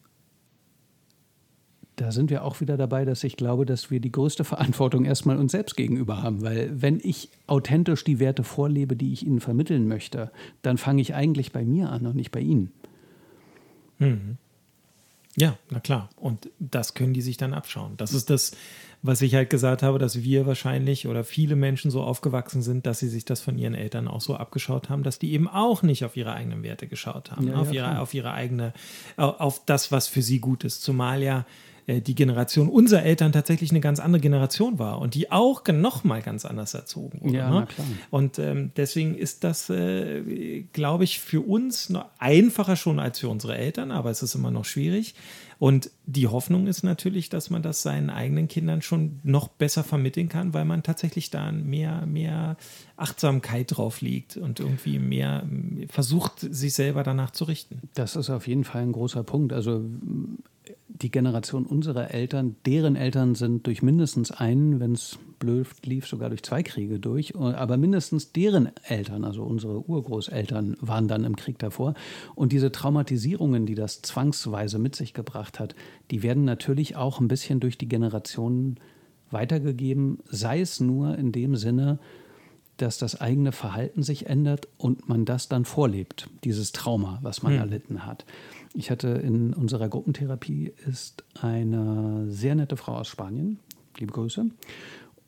da 2.03 2.11
sind 2.11 2.31
wir 2.31 2.43
auch 2.43 2.61
wieder 2.61 2.77
dabei, 2.77 3.05
dass 3.05 3.23
ich 3.23 3.37
glaube, 3.37 3.65
dass 3.65 3.93
wir 3.93 4.01
die 4.01 4.11
größte 4.11 4.43
Verantwortung 4.43 5.05
erstmal 5.05 5.37
uns 5.37 5.53
selbst 5.53 5.77
gegenüber 5.77 6.21
haben. 6.21 6.43
Weil 6.43 6.71
wenn 6.75 6.99
ich 7.01 7.29
authentisch 7.47 8.03
die 8.03 8.19
Werte 8.19 8.43
vorlebe, 8.43 8.97
die 8.97 9.13
ich 9.13 9.25
Ihnen 9.25 9.39
vermitteln 9.39 9.87
möchte, 9.87 10.33
dann 10.63 10.79
fange 10.79 11.01
ich 11.01 11.15
eigentlich 11.15 11.53
bei 11.53 11.65
mir 11.65 11.91
an 11.91 12.05
und 12.07 12.17
nicht 12.17 12.33
bei 12.33 12.41
Ihnen. 12.41 12.73
Mhm. 14.01 14.37
Ja, 15.37 15.57
na 15.71 15.79
klar. 15.79 16.11
Und 16.17 16.51
das 16.59 16.95
können 16.95 17.15
die 17.15 17.23
sich 17.23 17.37
dann 17.37 17.55
abschauen. 17.55 17.93
Das 17.97 18.13
ist 18.13 18.31
das, 18.31 18.51
was 19.03 19.23
ich 19.23 19.37
halt 19.37 19.49
gesagt 19.49 19.85
habe, 19.85 20.01
dass 20.01 20.23
wir 20.23 20.45
wahrscheinlich 20.45 21.07
oder 21.07 21.23
viele 21.23 21.55
Menschen 21.55 21.93
so 21.93 22.03
aufgewachsen 22.03 22.63
sind, 22.63 22.85
dass 22.85 22.99
sie 22.99 23.09
sich 23.09 23.25
das 23.25 23.41
von 23.41 23.57
ihren 23.59 23.75
Eltern 23.75 24.09
auch 24.09 24.21
so 24.21 24.35
abgeschaut 24.35 24.91
haben, 24.91 25.05
dass 25.05 25.21
die 25.21 25.33
eben 25.33 25.47
auch 25.47 25.83
nicht 25.83 26.05
auf 26.05 26.17
ihre 26.17 26.33
eigenen 26.33 26.65
Werte 26.65 26.89
geschaut 26.89 27.31
haben, 27.31 27.47
ja, 27.47 27.55
auf, 27.55 27.73
ja, 27.73 27.93
ihre, 27.93 28.01
auf 28.01 28.13
ihre 28.13 28.33
eigene, 28.33 28.75
auf 29.17 29.63
das, 29.65 29.93
was 29.93 30.09
für 30.09 30.23
sie 30.23 30.41
gut 30.41 30.65
ist. 30.65 30.83
Zumal 30.83 31.23
ja 31.23 31.47
die 31.89 32.15
Generation 32.15 32.69
unserer 32.69 33.03
Eltern 33.03 33.33
tatsächlich 33.33 33.71
eine 33.71 33.81
ganz 33.81 33.99
andere 33.99 34.21
Generation 34.21 34.79
war 34.79 35.01
und 35.01 35.15
die 35.15 35.31
auch 35.31 35.63
noch 35.67 36.05
mal 36.05 36.23
ganz 36.23 36.45
anders 36.45 36.75
erzogen 36.75 37.21
wurde. 37.23 37.37
Ja, 37.37 37.51
ne? 37.51 37.69
Und 38.11 38.39
ähm, 38.39 38.71
deswegen 38.77 39.17
ist 39.17 39.45
das, 39.45 39.69
äh, 39.71 40.65
glaube 40.73 41.05
ich, 41.05 41.19
für 41.21 41.41
uns 41.41 41.91
noch 41.91 42.07
einfacher 42.19 42.77
schon 42.77 43.01
als 43.01 43.19
für 43.19 43.29
unsere 43.29 43.57
Eltern, 43.57 43.91
aber 43.91 44.11
es 44.11 44.23
ist 44.23 44.35
immer 44.35 44.51
noch 44.51 44.65
schwierig. 44.65 45.15
Und 45.63 45.91
die 46.07 46.27
Hoffnung 46.27 46.67
ist 46.67 46.83
natürlich, 46.83 47.29
dass 47.29 47.49
man 47.49 47.63
das 47.63 47.83
seinen 47.83 48.11
eigenen 48.11 48.49
Kindern 48.49 48.83
schon 48.83 49.21
noch 49.23 49.47
besser 49.47 49.85
vermitteln 49.85 50.29
kann, 50.29 50.55
weil 50.55 50.65
man 50.65 50.83
tatsächlich 50.83 51.31
da 51.31 51.53
mehr, 51.53 52.05
mehr 52.05 52.57
Achtsamkeit 52.97 53.77
drauf 53.77 54.01
liegt 54.01 54.37
und 54.37 54.59
irgendwie 54.59 54.99
mehr 54.99 55.47
versucht, 55.89 56.41
sich 56.41 56.75
selber 56.75 57.05
danach 57.05 57.31
zu 57.31 57.45
richten. 57.45 57.83
Das 57.95 58.17
ist 58.17 58.29
auf 58.29 58.49
jeden 58.49 58.65
Fall 58.65 58.83
ein 58.83 58.91
großer 58.91 59.23
Punkt. 59.23 59.53
Also 59.53 59.85
die 60.89 61.11
Generation 61.11 61.67
unserer 61.67 62.13
Eltern, 62.13 62.57
deren 62.67 62.97
Eltern 62.97 63.35
sind 63.35 63.67
durch 63.67 63.83
mindestens 63.83 64.31
einen, 64.31 64.81
wenn 64.81 64.93
es 64.93 65.19
blöd 65.39 65.67
lief, 65.85 66.07
sogar 66.07 66.29
durch 66.29 66.43
zwei 66.43 66.63
Kriege 66.63 66.99
durch. 66.99 67.35
Aber 67.37 67.77
mindestens 67.77 68.33
deren 68.33 68.71
Eltern, 68.85 69.25
also 69.25 69.43
unsere 69.43 69.89
Urgroßeltern, 69.89 70.77
waren 70.81 71.09
dann 71.09 71.25
im 71.25 71.37
Krieg 71.37 71.59
davor. 71.59 71.95
Und 72.35 72.53
diese 72.53 72.71
Traumatisierungen, 72.71 73.67
die 73.67 73.75
das 73.75 74.03
zwangsweise 74.03 74.79
mit 74.79 74.95
sich 74.95 75.15
gebracht 75.15 75.59
hat, 75.59 75.75
die 76.11 76.23
werden 76.23 76.45
natürlich 76.45 76.97
auch 76.97 77.21
ein 77.21 77.29
bisschen 77.29 77.61
durch 77.61 77.79
die 77.79 77.89
Generationen 77.89 78.77
weitergegeben, 79.31 80.19
sei 80.27 80.61
es 80.61 80.81
nur 80.81 81.17
in 81.17 81.33
dem 81.33 81.57
Sinne, 81.57 81.99
dass 82.83 82.99
das 82.99 83.21
eigene 83.21 83.53
Verhalten 83.53 84.03
sich 84.03 84.27
ändert 84.27 84.67
und 84.77 85.09
man 85.09 85.25
das 85.25 85.49
dann 85.49 85.65
vorlebt, 85.65 86.29
dieses 86.43 86.73
Trauma, 86.73 87.21
was 87.23 87.43
man 87.43 87.53
hm. 87.53 87.61
erlitten 87.61 88.07
hat. 88.07 88.25
Ich 88.75 88.91
hatte 88.91 89.09
in 89.09 89.55
unserer 89.55 89.89
Gruppentherapie 89.89 90.73
ist 90.87 91.25
eine 91.41 92.27
sehr 92.29 92.55
nette 92.57 92.77
Frau 92.77 92.97
aus 92.97 93.09
Spanien, 93.09 93.61
liebe 93.99 94.13
Grüße. 94.13 94.47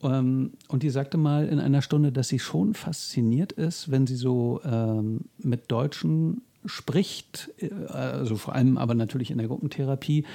Ähm, 0.03 0.51
und 0.67 0.83
die 0.83 0.89
sagte 0.89 1.17
mal 1.17 1.47
in 1.47 1.59
einer 1.59 1.81
Stunde, 1.81 2.11
dass 2.11 2.27
sie 2.27 2.39
schon 2.39 2.73
fasziniert 2.73 3.53
ist, 3.53 3.89
wenn 3.89 4.05
sie 4.05 4.15
so 4.17 4.59
ähm, 4.65 5.21
mit 5.37 5.71
Deutschen 5.71 6.41
spricht, 6.65 7.51
äh, 7.59 7.69
also 7.87 8.35
vor 8.35 8.53
allem 8.53 8.77
aber 8.77 8.95
natürlich 8.95 9.31
in 9.31 9.37
der 9.37 9.47
Gruppentherapie, 9.47 10.25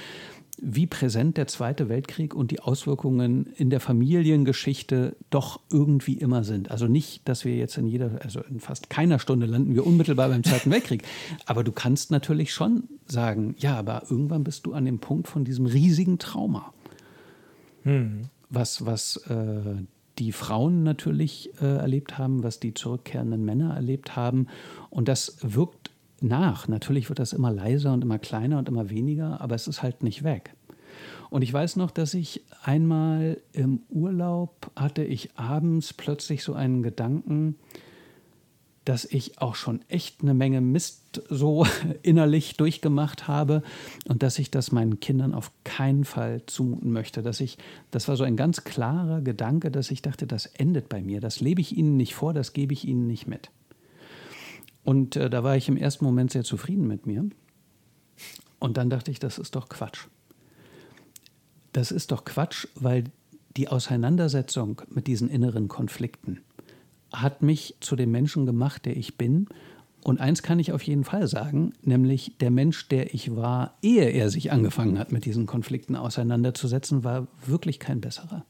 wie 0.61 0.85
präsent 0.85 1.37
der 1.37 1.47
Zweite 1.47 1.89
Weltkrieg 1.89 2.35
und 2.35 2.51
die 2.51 2.59
Auswirkungen 2.59 3.47
in 3.57 3.71
der 3.71 3.79
Familiengeschichte 3.79 5.15
doch 5.31 5.59
irgendwie 5.71 6.13
immer 6.13 6.43
sind. 6.43 6.69
Also 6.69 6.87
nicht, 6.87 7.27
dass 7.27 7.45
wir 7.45 7.55
jetzt 7.55 7.77
in 7.77 7.87
jeder, 7.87 8.19
also 8.23 8.41
in 8.41 8.59
fast 8.59 8.89
keiner 8.89 9.17
Stunde 9.17 9.47
landen 9.47 9.73
wir 9.73 9.85
unmittelbar 9.85 10.29
beim 10.29 10.43
Zweiten 10.43 10.69
Weltkrieg. 10.71 11.03
Aber 11.47 11.63
du 11.63 11.71
kannst 11.71 12.11
natürlich 12.11 12.53
schon 12.53 12.83
sagen, 13.07 13.55
ja, 13.57 13.75
aber 13.75 14.03
irgendwann 14.09 14.43
bist 14.43 14.67
du 14.67 14.73
an 14.73 14.85
dem 14.85 14.99
Punkt 14.99 15.27
von 15.27 15.43
diesem 15.43 15.65
riesigen 15.65 16.19
Trauma. 16.19 16.71
Hm. 17.83 18.21
Was, 18.49 18.85
was 18.85 19.17
äh, 19.27 19.83
die 20.19 20.31
Frauen 20.31 20.83
natürlich 20.83 21.51
äh, 21.61 21.65
erlebt 21.65 22.17
haben, 22.17 22.43
was 22.43 22.59
die 22.59 22.73
zurückkehrenden 22.73 23.43
Männer 23.43 23.73
erlebt 23.73 24.15
haben. 24.15 24.47
Und 24.89 25.07
das 25.07 25.37
wirkt 25.41 25.90
nach. 26.23 26.67
Natürlich 26.67 27.09
wird 27.09 27.19
das 27.19 27.33
immer 27.33 27.51
leiser 27.51 27.93
und 27.93 28.03
immer 28.03 28.19
kleiner 28.19 28.57
und 28.57 28.67
immer 28.67 28.89
weniger, 28.89 29.41
aber 29.41 29.55
es 29.55 29.67
ist 29.67 29.83
halt 29.83 30.03
nicht 30.03 30.23
weg. 30.23 30.53
Und 31.29 31.43
ich 31.43 31.53
weiß 31.53 31.77
noch, 31.77 31.91
dass 31.91 32.13
ich 32.13 32.43
einmal 32.63 33.37
im 33.53 33.81
Urlaub 33.89 34.71
hatte 34.75 35.03
ich 35.03 35.37
abends 35.37 35.93
plötzlich 35.93 36.43
so 36.43 36.53
einen 36.53 36.83
Gedanken, 36.83 37.55
dass 38.85 39.05
ich 39.05 39.39
auch 39.39 39.55
schon 39.55 39.81
echt 39.87 40.21
eine 40.21 40.33
Menge 40.33 40.59
Mist 40.59 41.21
so 41.29 41.65
innerlich 42.01 42.57
durchgemacht 42.57 43.27
habe 43.27 43.63
und 44.07 44.23
dass 44.23 44.39
ich 44.39 44.51
das 44.51 44.71
meinen 44.71 44.99
Kindern 44.99 45.33
auf 45.33 45.51
keinen 45.63 46.03
Fall 46.03 46.41
zumuten 46.47 46.91
möchte. 46.91 47.21
Dass 47.21 47.39
ich, 47.39 47.57
das 47.91 48.07
war 48.07 48.15
so 48.15 48.23
ein 48.23 48.35
ganz 48.35 48.63
klarer 48.63 49.21
Gedanke, 49.21 49.71
dass 49.71 49.91
ich 49.91 50.01
dachte, 50.01 50.25
das 50.27 50.47
endet 50.47 50.89
bei 50.89 51.01
mir. 51.01 51.21
Das 51.21 51.39
lebe 51.39 51.61
ich 51.61 51.77
ihnen 51.77 51.95
nicht 51.95 52.15
vor, 52.15 52.33
das 52.33 52.53
gebe 52.53 52.73
ich 52.73 52.85
ihnen 52.85 53.07
nicht 53.07 53.27
mit. 53.27 53.51
Und 54.83 55.15
äh, 55.15 55.29
da 55.29 55.43
war 55.43 55.55
ich 55.55 55.67
im 55.67 55.77
ersten 55.77 56.05
Moment 56.05 56.31
sehr 56.31 56.43
zufrieden 56.43 56.87
mit 56.87 57.05
mir. 57.05 57.29
Und 58.59 58.77
dann 58.77 58.89
dachte 58.89 59.11
ich, 59.11 59.19
das 59.19 59.37
ist 59.37 59.55
doch 59.55 59.69
Quatsch. 59.69 60.07
Das 61.73 61.91
ist 61.91 62.11
doch 62.11 62.25
Quatsch, 62.25 62.67
weil 62.75 63.05
die 63.57 63.67
Auseinandersetzung 63.67 64.81
mit 64.89 65.07
diesen 65.07 65.29
inneren 65.29 65.67
Konflikten 65.67 66.41
hat 67.13 67.41
mich 67.41 67.75
zu 67.81 67.95
dem 67.95 68.11
Menschen 68.11 68.45
gemacht, 68.45 68.85
der 68.85 68.95
ich 68.95 69.17
bin 69.17 69.47
und 70.03 70.19
eins 70.19 70.41
kann 70.41 70.57
ich 70.57 70.71
auf 70.71 70.81
jeden 70.81 71.03
Fall 71.03 71.27
sagen, 71.27 71.73
nämlich 71.83 72.35
der 72.39 72.49
Mensch, 72.49 72.87
der 72.87 73.13
ich 73.13 73.35
war, 73.35 73.77
ehe 73.83 74.09
er 74.09 74.31
sich 74.31 74.51
angefangen 74.51 74.97
hat, 74.97 75.11
mit 75.11 75.25
diesen 75.25 75.45
Konflikten 75.45 75.95
auseinanderzusetzen, 75.95 77.03
war 77.03 77.27
wirklich 77.45 77.79
kein 77.79 78.01
besserer. 78.01 78.43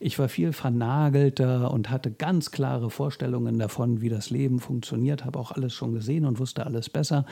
Ich 0.00 0.18
war 0.18 0.28
viel 0.28 0.52
vernagelter 0.52 1.70
und 1.70 1.88
hatte 1.88 2.10
ganz 2.10 2.50
klare 2.50 2.90
Vorstellungen 2.90 3.58
davon, 3.58 4.02
wie 4.02 4.10
das 4.10 4.28
Leben 4.28 4.60
funktioniert, 4.60 5.24
habe 5.24 5.38
auch 5.38 5.52
alles 5.52 5.72
schon 5.72 5.94
gesehen 5.94 6.26
und 6.26 6.38
wusste 6.38 6.66
alles 6.66 6.90
besser. 6.90 7.24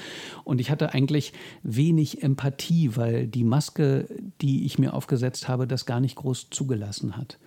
Und 0.44 0.60
ich 0.60 0.70
hatte 0.70 0.94
eigentlich 0.94 1.34
wenig 1.62 2.22
Empathie, 2.22 2.96
weil 2.96 3.26
die 3.26 3.44
Maske, 3.44 4.06
die 4.40 4.64
ich 4.64 4.78
mir 4.78 4.94
aufgesetzt 4.94 5.48
habe, 5.48 5.66
das 5.66 5.84
gar 5.84 6.00
nicht 6.00 6.16
groß 6.16 6.48
zugelassen 6.50 7.16
hat. 7.16 7.38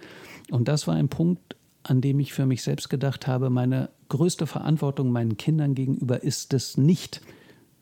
Und 0.51 0.67
das 0.67 0.87
war 0.87 0.93
ein 0.93 1.09
Punkt, 1.09 1.55
an 1.83 2.01
dem 2.01 2.19
ich 2.19 2.33
für 2.33 2.45
mich 2.45 2.63
selbst 2.63 2.89
gedacht 2.89 3.27
habe, 3.27 3.49
meine 3.49 3.89
größte 4.09 4.47
Verantwortung 4.47 5.11
meinen 5.11 5.37
Kindern 5.37 5.75
gegenüber 5.75 6.23
ist 6.23 6.53
es 6.53 6.77
nicht, 6.77 7.21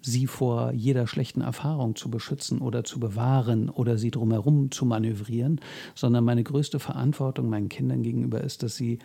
sie 0.02 0.26
vor 0.26 0.72
jeder 0.74 1.06
schlechten 1.06 1.42
Erfahrung 1.42 1.96
zu 1.96 2.10
beschützen 2.10 2.60
oder 2.60 2.84
zu 2.84 3.00
bewahren 3.00 3.70
oder 3.70 3.98
sie 3.98 4.10
drumherum 4.10 4.72
zu 4.72 4.86
manövrieren, 4.86 5.62
sondern 5.94 6.24
meine 6.24 6.44
größte 6.44 6.80
Verantwortung 6.80 7.50
meinen 7.50 7.70
Kindern 7.70 8.02
gegenüber 8.02 8.42
ist 8.42 8.64
es, 8.64 8.76
sie 8.76 9.00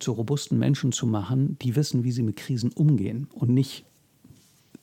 zu 0.00 0.12
robusten 0.12 0.58
Menschen 0.58 0.90
zu 0.90 1.06
machen, 1.06 1.56
die 1.62 1.76
wissen, 1.76 2.02
wie 2.02 2.10
sie 2.10 2.24
mit 2.24 2.36
Krisen 2.36 2.72
umgehen 2.72 3.28
und 3.32 3.50
nicht, 3.50 3.84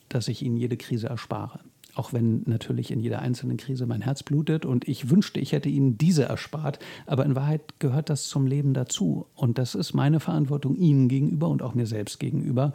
dass 0.08 0.30
ich 0.30 0.42
ihnen 0.42 0.56
jede 0.56 0.78
Krise 0.78 1.08
erspare. 1.08 1.60
Auch 1.96 2.14
wenn 2.14 2.44
natürlich 2.46 2.92
in 2.92 3.00
jeder 3.00 3.20
einzelnen 3.20 3.58
Krise 3.58 3.86
mein 3.86 4.02
Herz 4.02 4.24
blutet 4.24 4.66
und 4.66 4.88
ich 4.88 5.10
wünschte, 5.10 5.40
ich 5.40 5.52
hätte 5.52 5.70
ihnen 5.70 5.98
diese 5.98 6.24
erspart. 6.24 6.80
Aber 7.06 7.26
in 7.26 7.36
Wahrheit 7.36 7.80
gehört 7.80 8.10
das 8.10 8.28
zum 8.28 8.48
Leben 8.48 8.74
dazu. 8.74 9.28
Und 9.36 9.58
das 9.58 9.76
ist 9.76 9.94
meine 9.94 10.20
Verantwortung 10.20 10.76
ihnen 10.76 11.10
gegenüber 11.10 11.50
und 11.50 11.62
auch 11.62 11.76
mir 11.76 11.86
selbst 11.86 12.20
gegenüber, 12.20 12.74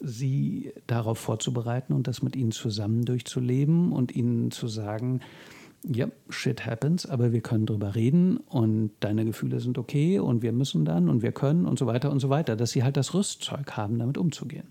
sie 0.00 0.72
darauf 0.86 1.18
vorzubereiten 1.18 1.92
und 1.92 2.06
das 2.06 2.22
mit 2.22 2.36
ihnen 2.36 2.52
zusammen 2.52 3.04
durchzuleben 3.04 3.92
und 3.92 4.14
ihnen 4.14 4.50
zu 4.50 4.68
sagen, 4.68 5.20
ja, 5.84 6.08
shit 6.28 6.66
happens, 6.66 7.06
aber 7.06 7.32
wir 7.32 7.40
können 7.40 7.66
drüber 7.66 7.94
reden 7.94 8.38
und 8.38 8.90
deine 9.00 9.24
Gefühle 9.24 9.60
sind 9.60 9.78
okay 9.78 10.18
und 10.18 10.42
wir 10.42 10.52
müssen 10.52 10.84
dann 10.84 11.08
und 11.08 11.22
wir 11.22 11.32
können 11.32 11.66
und 11.66 11.78
so 11.78 11.86
weiter 11.86 12.10
und 12.10 12.20
so 12.20 12.30
weiter, 12.30 12.56
dass 12.56 12.72
sie 12.72 12.82
halt 12.82 12.96
das 12.96 13.14
Rüstzeug 13.14 13.72
haben, 13.72 13.98
damit 13.98 14.18
umzugehen. 14.18 14.66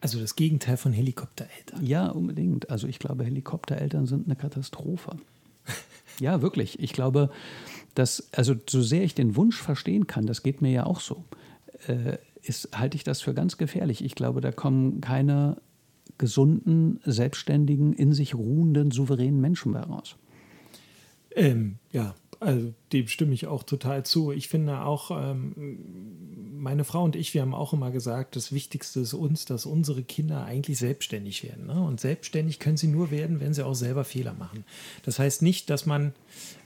Also 0.00 0.18
das 0.18 0.34
Gegenteil 0.34 0.76
von 0.76 0.92
Helikoptereltern. 0.92 1.84
Ja, 1.84 2.08
unbedingt. 2.08 2.70
Also 2.70 2.86
ich 2.86 2.98
glaube, 2.98 3.24
Helikoptereltern 3.24 4.06
sind 4.06 4.26
eine 4.26 4.36
Katastrophe. 4.36 5.18
ja, 6.20 6.40
wirklich. 6.40 6.80
Ich 6.80 6.92
glaube, 6.92 7.30
dass, 7.94 8.28
also 8.32 8.54
so 8.68 8.82
sehr 8.82 9.02
ich 9.02 9.14
den 9.14 9.36
Wunsch 9.36 9.60
verstehen 9.60 10.06
kann, 10.06 10.26
das 10.26 10.42
geht 10.42 10.62
mir 10.62 10.70
ja 10.70 10.86
auch 10.86 11.00
so, 11.00 11.24
äh, 11.86 12.16
ist, 12.42 12.70
halte 12.78 12.96
ich 12.96 13.04
das 13.04 13.20
für 13.20 13.34
ganz 13.34 13.58
gefährlich. 13.58 14.02
Ich 14.02 14.14
glaube, 14.14 14.40
da 14.40 14.52
kommen 14.52 15.00
keine 15.00 15.58
gesunden, 16.16 17.00
selbstständigen, 17.04 17.92
in 17.92 18.12
sich 18.12 18.34
ruhenden, 18.34 18.90
souveränen 18.90 19.40
Menschen 19.40 19.72
mehr 19.72 19.84
raus. 19.84 20.16
Ähm, 21.34 21.76
ja, 21.92 22.14
also 22.40 22.74
dem 22.92 23.08
stimme 23.08 23.34
ich 23.34 23.46
auch 23.46 23.62
total 23.62 24.04
zu. 24.04 24.32
Ich 24.32 24.48
finde 24.48 24.82
auch, 24.82 25.10
ähm, 25.10 25.54
meine 26.60 26.84
Frau 26.84 27.04
und 27.04 27.16
ich, 27.16 27.32
wir 27.32 27.40
haben 27.40 27.54
auch 27.54 27.72
immer 27.72 27.90
gesagt, 27.90 28.36
das 28.36 28.52
Wichtigste 28.52 29.00
ist 29.00 29.14
uns, 29.14 29.46
dass 29.46 29.64
unsere 29.64 30.02
Kinder 30.02 30.44
eigentlich 30.44 30.78
selbstständig 30.78 31.42
werden. 31.42 31.66
Ne? 31.66 31.80
Und 31.82 32.00
selbstständig 32.00 32.58
können 32.58 32.76
sie 32.76 32.88
nur 32.88 33.10
werden, 33.10 33.40
wenn 33.40 33.54
sie 33.54 33.64
auch 33.64 33.74
selber 33.74 34.04
Fehler 34.04 34.34
machen. 34.34 34.64
Das 35.04 35.18
heißt 35.18 35.42
nicht, 35.42 35.70
dass 35.70 35.86
man 35.86 36.12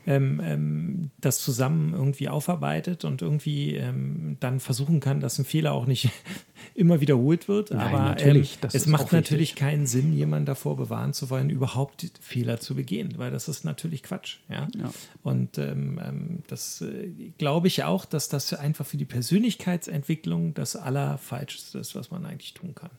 ähm, 0.07 0.41
ähm, 0.45 1.11
das 1.21 1.39
zusammen 1.39 1.95
irgendwie 1.95 2.29
aufarbeitet 2.29 3.05
und 3.05 3.23
irgendwie 3.23 3.77
ähm, 3.77 4.37
dann 4.41 4.61
versuchen 4.61 5.01
kann, 5.01 5.21
dass 5.21 5.39
ein 5.39 5.45
Fehler 5.45 5.73
auch 5.73 5.87
nicht 5.87 6.11
immer 6.75 7.01
wiederholt 7.01 7.49
wird. 7.49 7.71
Nein, 7.71 7.95
Aber 7.95 8.21
ähm, 8.21 8.45
es 8.73 8.87
macht 8.87 9.13
natürlich 9.13 9.55
keinen 9.55 9.87
Sinn, 9.87 10.13
jemanden 10.13 10.47
davor 10.47 10.77
bewahren 10.77 11.15
zu 11.15 11.31
wollen, 11.31 11.49
überhaupt 11.49 12.11
Fehler 12.21 12.61
zu 12.61 12.75
begehen, 12.75 13.15
weil 13.17 13.31
das 13.31 13.49
ist 13.49 13.65
natürlich 13.65 14.03
Quatsch. 14.03 14.39
Ja? 14.49 14.69
ja. 14.77 14.91
Und 15.23 15.57
ähm, 15.57 15.99
das 16.47 16.81
äh, 16.81 17.33
glaube 17.39 17.69
ich 17.69 17.85
auch, 17.85 18.05
dass 18.05 18.29
das 18.29 18.53
einfach 18.55 18.87
für 18.87 18.97
die 18.97 19.05
Persönlichkeitsentwicklung 19.05 20.55
das 20.55 20.77
Allerfalscheste 20.77 21.79
ist, 21.79 21.95
was 21.95 22.11
man 22.11 22.27
eigentlich 22.27 22.55
tun 22.55 22.75
kann. 22.75 22.91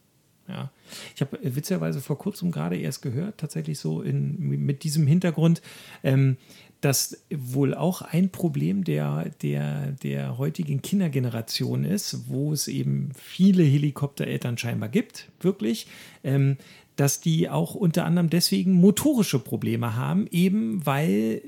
Ja. 0.47 0.72
Ich 1.16 1.22
habe 1.22 1.41
äh, 1.41 1.55
witzigerweise 1.55 2.01
vor 2.01 2.18
kurzem 2.18 2.51
gerade 2.51 2.78
erst 2.78 3.01
gehört, 3.01 3.38
tatsächlich 3.39 3.80
so 3.80 4.01
in, 4.01 4.38
mit 4.39 4.84
diesem 4.84 5.07
Hintergrund, 5.07 5.61
ähm, 6.03 6.38
dass 6.82 7.24
wohl 7.32 7.74
auch 7.74 8.01
ein 8.03 8.30
Problem 8.30 8.84
der, 8.84 9.32
der, 9.41 9.93
der 10.03 10.38
heutigen 10.38 10.82
Kindergeneration 10.82 11.84
ist, 11.84 12.30
wo 12.30 12.53
es 12.53 12.68
eben 12.68 13.09
viele 13.16 13.63
Helikoptereltern 13.63 14.57
scheinbar 14.57 14.89
gibt, 14.89 15.30
wirklich, 15.39 15.88
ähm, 16.24 16.57
dass 16.95 17.19
die 17.19 17.49
auch 17.49 17.75
unter 17.75 18.05
anderem 18.05 18.29
deswegen 18.29 18.73
motorische 18.73 19.39
Probleme 19.39 19.95
haben, 19.95 20.27
eben 20.31 20.85
weil 20.85 21.41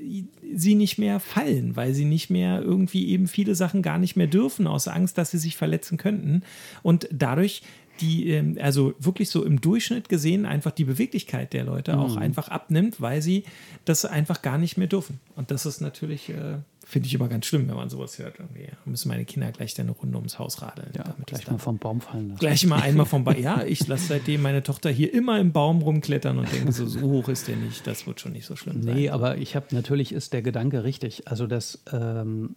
sie 0.53 0.75
nicht 0.75 0.97
mehr 0.97 1.19
fallen, 1.19 1.75
weil 1.75 1.93
sie 1.93 2.05
nicht 2.05 2.29
mehr 2.29 2.61
irgendwie 2.61 3.07
eben 3.09 3.27
viele 3.27 3.55
Sachen 3.55 3.81
gar 3.81 3.97
nicht 3.97 4.15
mehr 4.15 4.27
dürfen, 4.27 4.67
aus 4.67 4.87
Angst, 4.87 5.17
dass 5.17 5.31
sie 5.31 5.37
sich 5.37 5.55
verletzen 5.55 5.97
könnten. 5.97 6.43
Und 6.83 7.07
dadurch 7.11 7.61
die, 8.01 8.29
ähm, 8.29 8.57
also 8.61 8.93
wirklich 8.99 9.29
so 9.29 9.43
im 9.43 9.61
Durchschnitt 9.61 10.09
gesehen, 10.09 10.45
einfach 10.45 10.71
die 10.71 10.83
Beweglichkeit 10.83 11.53
der 11.53 11.63
Leute 11.63 11.93
mhm. 11.93 11.99
auch 11.99 12.15
einfach 12.15 12.49
abnimmt, 12.49 13.01
weil 13.01 13.21
sie 13.21 13.43
das 13.85 14.05
einfach 14.05 14.41
gar 14.41 14.57
nicht 14.57 14.77
mehr 14.77 14.87
dürfen. 14.87 15.19
Und 15.35 15.51
das 15.51 15.65
ist 15.65 15.81
natürlich, 15.81 16.29
äh, 16.29 16.57
finde 16.88 17.07
ich 17.07 17.13
immer 17.13 17.27
ganz 17.27 17.45
schlimm, 17.45 17.67
wenn 17.67 17.75
man 17.75 17.89
sowas 17.89 18.17
hört. 18.17 18.39
Irgendwie 18.39 18.69
müssen 18.85 19.09
meine 19.09 19.25
Kinder 19.25 19.51
gleich 19.51 19.73
dann 19.73 19.88
eine 19.88 19.95
Runde 19.95 20.17
ums 20.17 20.39
Haus 20.39 20.61
radeln. 20.61 20.89
Ja, 20.95 21.15
gleich 21.25 21.45
mal 21.51 21.57
vom 21.57 21.77
Baum 21.77 21.99
fallen 21.99 22.29
lassen. 22.29 22.39
Gleich 22.39 22.65
mal 22.65 22.81
einmal 22.81 23.05
vom 23.05 23.25
Baum. 23.25 23.35
Ja, 23.38 23.63
ich 23.63 23.85
lasse 23.88 24.07
seitdem 24.07 24.41
meine 24.41 24.63
Tochter 24.63 24.89
hier 24.89 25.13
immer 25.13 25.38
im 25.39 25.51
Baum 25.51 25.81
rumklettern 25.81 26.39
und 26.39 26.51
denke 26.51 26.71
so, 26.71 26.85
so 26.85 27.01
hoch 27.01 27.27
ist 27.27 27.49
der 27.49 27.57
nicht, 27.57 27.85
das 27.85 28.07
wird 28.07 28.21
schon 28.21 28.31
nicht 28.31 28.45
so 28.45 28.55
schlimm 28.55 28.81
sein. 28.81 28.95
Nee, 28.95 29.09
aber 29.09 29.38
ich 29.38 29.55
habe, 29.57 29.67
natürlich 29.71 30.13
ist 30.13 30.31
der 30.31 30.41
Gedanke 30.41 30.85
richtig. 30.85 31.27
Also 31.27 31.45
das, 31.45 31.83
ähm, 31.91 32.55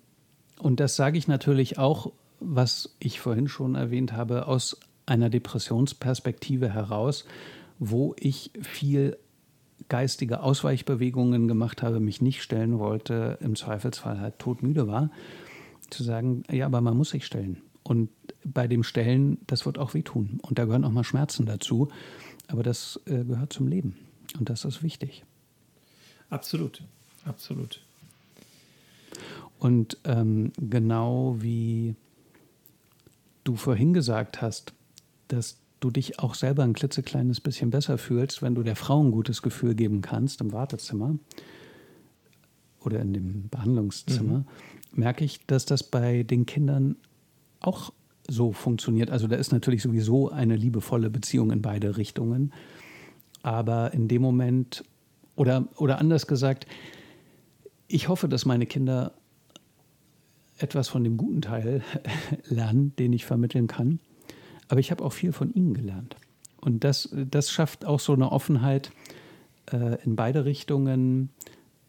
und 0.60 0.78
das 0.78 0.94
sage 0.94 1.18
ich 1.18 1.26
natürlich 1.26 1.78
auch, 1.78 2.12
was 2.38 2.94
ich 3.00 3.18
vorhin 3.18 3.48
schon 3.48 3.74
erwähnt 3.74 4.12
habe, 4.12 4.46
aus 4.46 4.78
einer 5.06 5.28
Depressionsperspektive 5.28 6.72
heraus, 6.72 7.24
wo 7.80 8.14
ich 8.18 8.52
viel 8.62 9.16
geistige 9.90 10.40
Ausweichbewegungen 10.40 11.48
gemacht 11.48 11.82
habe, 11.82 12.00
mich 12.00 12.22
nicht 12.22 12.42
stellen 12.42 12.78
wollte, 12.78 13.36
im 13.42 13.54
Zweifelsfall 13.54 14.18
halt 14.20 14.38
todmüde 14.38 14.86
war, 14.86 15.10
zu 15.90 16.02
sagen, 16.02 16.44
ja, 16.50 16.64
aber 16.64 16.80
man 16.80 16.96
muss 16.96 17.10
sich 17.10 17.26
stellen. 17.26 17.60
Und 17.82 18.08
bei 18.44 18.66
dem 18.68 18.82
Stellen, 18.82 19.38
das 19.46 19.66
wird 19.66 19.76
auch 19.76 19.92
wehtun. 19.92 20.38
Und 20.42 20.58
da 20.58 20.64
gehören 20.64 20.84
auch 20.84 20.92
mal 20.92 21.04
Schmerzen 21.04 21.44
dazu. 21.44 21.88
Aber 22.46 22.62
das 22.62 23.00
äh, 23.06 23.24
gehört 23.24 23.52
zum 23.52 23.68
Leben. 23.68 23.96
Und 24.38 24.48
das 24.48 24.64
ist 24.64 24.82
wichtig. 24.82 25.24
Absolut, 26.30 26.82
absolut. 27.24 27.80
Und 29.58 29.98
ähm, 30.04 30.52
genau 30.56 31.36
wie 31.40 31.96
du 33.44 33.56
vorhin 33.56 33.92
gesagt 33.92 34.40
hast, 34.40 34.72
dass 35.28 35.58
du 35.80 35.90
dich 35.90 36.18
auch 36.18 36.34
selber 36.34 36.62
ein 36.62 36.74
klitzekleines 36.74 37.40
bisschen 37.40 37.70
besser 37.70 37.98
fühlst, 37.98 38.42
wenn 38.42 38.54
du 38.54 38.62
der 38.62 38.76
Frau 38.76 39.02
ein 39.02 39.10
gutes 39.10 39.42
Gefühl 39.42 39.74
geben 39.74 40.02
kannst 40.02 40.40
im 40.40 40.52
Wartezimmer 40.52 41.16
oder 42.84 43.00
in 43.00 43.12
dem 43.12 43.48
Behandlungszimmer, 43.48 44.38
mhm. 44.38 44.44
merke 44.92 45.24
ich, 45.24 45.44
dass 45.46 45.64
das 45.64 45.82
bei 45.82 46.22
den 46.22 46.46
Kindern 46.46 46.96
auch 47.60 47.92
so 48.28 48.52
funktioniert. 48.52 49.10
Also 49.10 49.26
da 49.26 49.36
ist 49.36 49.52
natürlich 49.52 49.82
sowieso 49.82 50.30
eine 50.30 50.56
liebevolle 50.56 51.10
Beziehung 51.10 51.50
in 51.50 51.62
beide 51.62 51.96
Richtungen. 51.96 52.52
Aber 53.42 53.92
in 53.92 54.08
dem 54.08 54.22
Moment, 54.22 54.84
oder, 55.34 55.68
oder 55.76 55.98
anders 55.98 56.26
gesagt, 56.26 56.66
ich 57.88 58.08
hoffe, 58.08 58.28
dass 58.28 58.44
meine 58.44 58.66
Kinder 58.66 59.12
etwas 60.58 60.88
von 60.88 61.02
dem 61.04 61.16
guten 61.16 61.42
Teil 61.42 61.82
lernen, 62.44 62.94
den 62.96 63.12
ich 63.12 63.24
vermitteln 63.24 63.66
kann. 63.66 63.98
Aber 64.70 64.78
ich 64.78 64.92
habe 64.92 65.04
auch 65.04 65.12
viel 65.12 65.32
von 65.32 65.52
ihnen 65.52 65.74
gelernt. 65.74 66.14
Und 66.60 66.84
das, 66.84 67.08
das 67.12 67.50
schafft 67.50 67.84
auch 67.84 67.98
so 67.98 68.12
eine 68.12 68.30
Offenheit 68.30 68.92
äh, 69.72 70.00
in 70.04 70.14
beide 70.14 70.44
Richtungen, 70.44 71.30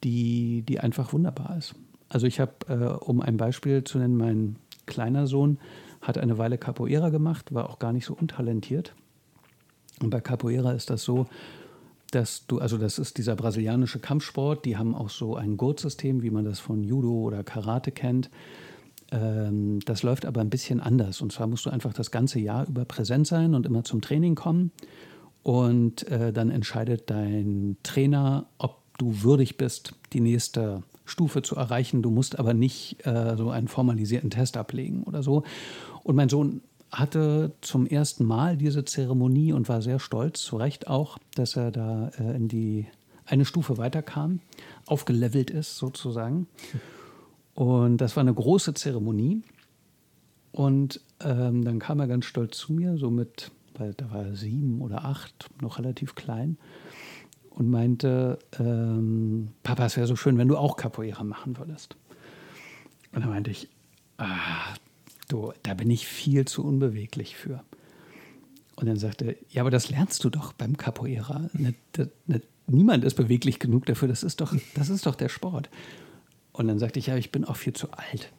die, 0.03 0.63
die 0.63 0.79
einfach 0.79 1.13
wunderbar 1.13 1.57
ist. 1.59 1.75
Also 2.09 2.25
ich 2.25 2.39
habe, 2.39 2.53
äh, 2.67 3.05
um 3.05 3.21
ein 3.21 3.37
Beispiel 3.37 3.83
zu 3.83 3.99
nennen, 3.99 4.17
mein 4.17 4.55
kleiner 4.87 5.27
Sohn 5.27 5.59
hat 6.01 6.17
eine 6.17 6.39
Weile 6.39 6.57
Capoeira 6.57 7.09
gemacht, 7.09 7.53
war 7.53 7.69
auch 7.69 7.77
gar 7.77 7.93
nicht 7.93 8.05
so 8.05 8.15
untalentiert. 8.15 8.95
Und 10.01 10.09
bei 10.09 10.19
Capoeira 10.19 10.71
ist 10.71 10.89
das 10.89 11.03
so, 11.03 11.27
dass 12.09 12.47
du, 12.47 12.57
also 12.57 12.79
das 12.79 12.97
ist 12.97 13.19
dieser 13.19 13.35
brasilianische 13.35 13.99
Kampfsport, 13.99 14.65
die 14.65 14.75
haben 14.75 14.95
auch 14.95 15.11
so 15.11 15.35
ein 15.35 15.55
Gurtsystem, 15.55 16.23
wie 16.23 16.31
man 16.31 16.45
das 16.45 16.59
von 16.59 16.83
Judo 16.83 17.11
oder 17.11 17.43
Karate 17.43 17.91
kennt. 17.91 18.31
Ähm, 19.11 19.79
das 19.85 20.03
läuft 20.03 20.25
aber 20.25 20.41
ein 20.41 20.49
bisschen 20.49 20.79
anders. 20.79 21.21
Und 21.21 21.31
zwar 21.31 21.47
musst 21.47 21.65
du 21.65 21.69
einfach 21.69 21.93
das 21.93 22.11
ganze 22.11 22.39
Jahr 22.39 22.67
über 22.67 22.85
präsent 22.85 23.27
sein 23.27 23.53
und 23.53 23.65
immer 23.65 23.83
zum 23.83 24.01
Training 24.01 24.35
kommen. 24.35 24.71
Und 25.43 26.07
äh, 26.07 26.31
dann 26.31 26.49
entscheidet 26.49 27.09
dein 27.09 27.77
Trainer, 27.83 28.45
ob 28.57 28.77
du 28.97 29.23
würdig 29.23 29.57
bist, 29.57 29.95
die 30.13 30.21
nächste 30.21 30.83
Stufe 31.05 31.41
zu 31.41 31.55
erreichen. 31.55 32.01
Du 32.01 32.11
musst 32.11 32.39
aber 32.39 32.53
nicht 32.53 33.05
äh, 33.05 33.35
so 33.35 33.49
einen 33.49 33.67
formalisierten 33.67 34.29
Test 34.29 34.55
ablegen 34.55 35.03
oder 35.03 35.23
so. 35.23 35.43
Und 36.03 36.15
mein 36.15 36.29
Sohn 36.29 36.61
hatte 36.91 37.53
zum 37.61 37.87
ersten 37.87 38.25
Mal 38.25 38.57
diese 38.57 38.85
Zeremonie 38.85 39.53
und 39.53 39.69
war 39.69 39.81
sehr 39.81 39.99
stolz, 39.99 40.41
zu 40.41 40.57
Recht 40.57 40.87
auch, 40.87 41.17
dass 41.35 41.55
er 41.55 41.71
da 41.71 42.11
äh, 42.19 42.35
in 42.35 42.47
die 42.47 42.85
eine 43.25 43.45
Stufe 43.45 43.77
weiterkam, 43.77 44.41
aufgelevelt 44.85 45.49
ist 45.49 45.77
sozusagen. 45.77 46.47
Und 47.53 47.97
das 47.97 48.15
war 48.15 48.21
eine 48.21 48.33
große 48.33 48.73
Zeremonie. 48.73 49.41
Und 50.51 51.01
ähm, 51.21 51.63
dann 51.63 51.79
kam 51.79 51.99
er 51.99 52.07
ganz 52.07 52.25
stolz 52.25 52.57
zu 52.57 52.73
mir, 52.73 52.97
so 52.97 53.09
mit, 53.09 53.51
weil 53.77 53.93
da 53.93 54.11
war 54.11 54.25
er 54.25 54.35
sieben 54.35 54.81
oder 54.81 55.05
acht, 55.05 55.49
noch 55.61 55.79
relativ 55.79 56.15
klein, 56.15 56.57
und 57.51 57.69
meinte, 57.69 58.39
ähm, 58.59 59.49
Papa, 59.63 59.85
es 59.85 59.97
wäre 59.97 60.07
so 60.07 60.15
schön, 60.15 60.37
wenn 60.37 60.47
du 60.47 60.57
auch 60.57 60.77
Capoeira 60.77 61.23
machen 61.23 61.57
würdest. 61.57 61.95
Und 63.13 63.23
da 63.23 63.27
meinte 63.27 63.51
ich, 63.51 63.69
ah, 64.17 64.73
du, 65.27 65.53
da 65.63 65.73
bin 65.73 65.89
ich 65.89 66.07
viel 66.07 66.45
zu 66.45 66.65
unbeweglich 66.65 67.35
für. 67.35 67.63
Und 68.75 68.87
dann 68.87 68.97
sagte 68.97 69.25
er, 69.25 69.35
ja, 69.49 69.61
aber 69.61 69.69
das 69.69 69.89
lernst 69.89 70.23
du 70.23 70.29
doch 70.29 70.53
beim 70.53 70.77
Capoeira. 70.77 71.49
Ne, 71.53 71.75
ne, 72.25 72.41
niemand 72.67 73.03
ist 73.03 73.15
beweglich 73.15 73.59
genug 73.59 73.85
dafür, 73.85 74.07
das 74.07 74.23
ist 74.23 74.41
doch, 74.41 74.55
das 74.75 74.89
ist 74.89 75.05
doch 75.05 75.15
der 75.15 75.29
Sport. 75.29 75.69
Und 76.53 76.67
dann 76.67 76.79
sagte 76.79 76.99
ich, 76.99 77.07
ja, 77.07 77.15
ich 77.15 77.31
bin 77.31 77.45
auch 77.45 77.55
viel 77.55 77.73
zu 77.73 77.91
alt. 77.91 78.31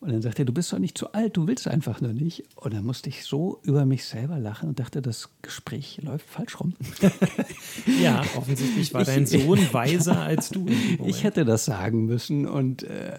Und 0.00 0.10
dann 0.12 0.22
sagte 0.22 0.42
er, 0.42 0.44
du 0.46 0.52
bist 0.54 0.72
doch 0.72 0.78
nicht 0.78 0.96
zu 0.96 1.12
alt, 1.12 1.36
du 1.36 1.46
willst 1.46 1.68
einfach 1.68 2.00
nur 2.00 2.14
nicht. 2.14 2.44
Und 2.56 2.72
dann 2.72 2.86
musste 2.86 3.10
ich 3.10 3.24
so 3.24 3.60
über 3.62 3.84
mich 3.84 4.06
selber 4.06 4.38
lachen 4.38 4.70
und 4.70 4.80
dachte, 4.80 5.02
das 5.02 5.28
Gespräch 5.42 6.00
läuft 6.02 6.26
falsch 6.26 6.58
rum. 6.58 6.74
ja, 8.02 8.22
offensichtlich 8.34 8.94
war 8.94 9.02
ich, 9.02 9.08
dein 9.08 9.26
Sohn 9.26 9.58
weiser 9.72 10.18
als 10.20 10.48
du. 10.48 10.66
Ich 11.04 11.22
hätte 11.22 11.44
das 11.44 11.66
sagen 11.66 12.06
müssen. 12.06 12.46
Und, 12.46 12.82
äh, 12.84 13.18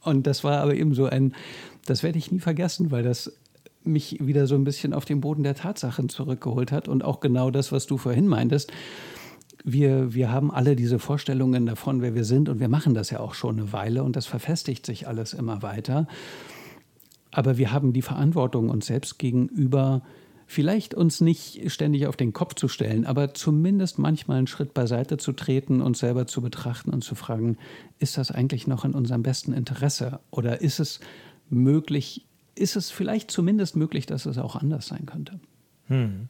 und 0.00 0.26
das 0.26 0.42
war 0.42 0.60
aber 0.62 0.74
eben 0.74 0.94
so 0.94 1.06
ein, 1.06 1.34
das 1.86 2.02
werde 2.02 2.18
ich 2.18 2.32
nie 2.32 2.40
vergessen, 2.40 2.90
weil 2.90 3.04
das 3.04 3.32
mich 3.84 4.18
wieder 4.20 4.48
so 4.48 4.56
ein 4.56 4.64
bisschen 4.64 4.92
auf 4.92 5.04
den 5.04 5.20
Boden 5.20 5.44
der 5.44 5.54
Tatsachen 5.54 6.08
zurückgeholt 6.08 6.72
hat. 6.72 6.88
Und 6.88 7.04
auch 7.04 7.20
genau 7.20 7.52
das, 7.52 7.70
was 7.70 7.86
du 7.86 7.98
vorhin 7.98 8.26
meintest 8.26 8.72
wir, 9.64 10.14
wir 10.14 10.30
haben 10.30 10.50
alle 10.50 10.76
diese 10.76 10.98
Vorstellungen 10.98 11.66
davon, 11.66 12.02
wer 12.02 12.14
wir 12.14 12.24
sind 12.24 12.48
und 12.48 12.60
wir 12.60 12.68
machen 12.68 12.94
das 12.94 13.10
ja 13.10 13.20
auch 13.20 13.34
schon 13.34 13.58
eine 13.58 13.72
Weile 13.72 14.02
und 14.04 14.16
das 14.16 14.26
verfestigt 14.26 14.86
sich 14.86 15.06
alles 15.08 15.32
immer 15.32 15.62
weiter. 15.62 16.06
Aber 17.30 17.58
wir 17.58 17.72
haben 17.72 17.92
die 17.92 18.02
Verantwortung 18.02 18.70
uns 18.70 18.86
selbst 18.86 19.18
gegenüber, 19.18 20.02
vielleicht 20.46 20.94
uns 20.94 21.20
nicht 21.20 21.70
ständig 21.70 22.08
auf 22.08 22.16
den 22.16 22.32
Kopf 22.32 22.54
zu 22.54 22.66
stellen, 22.66 23.06
aber 23.06 23.34
zumindest 23.34 24.00
manchmal 24.00 24.38
einen 24.38 24.46
Schritt 24.48 24.74
beiseite 24.74 25.16
zu 25.16 25.32
treten, 25.32 25.80
uns 25.80 26.00
selber 26.00 26.26
zu 26.26 26.42
betrachten 26.42 26.90
und 26.90 27.04
zu 27.04 27.14
fragen, 27.14 27.56
ist 28.00 28.18
das 28.18 28.32
eigentlich 28.32 28.66
noch 28.66 28.84
in 28.84 28.92
unserem 28.92 29.22
besten 29.22 29.52
Interesse 29.52 30.18
oder 30.30 30.60
ist 30.60 30.80
es 30.80 30.98
möglich, 31.50 32.26
ist 32.56 32.74
es 32.74 32.90
vielleicht 32.90 33.30
zumindest 33.30 33.76
möglich, 33.76 34.06
dass 34.06 34.26
es 34.26 34.38
auch 34.38 34.56
anders 34.56 34.88
sein 34.88 35.06
könnte? 35.06 35.38
Hm. 35.86 36.28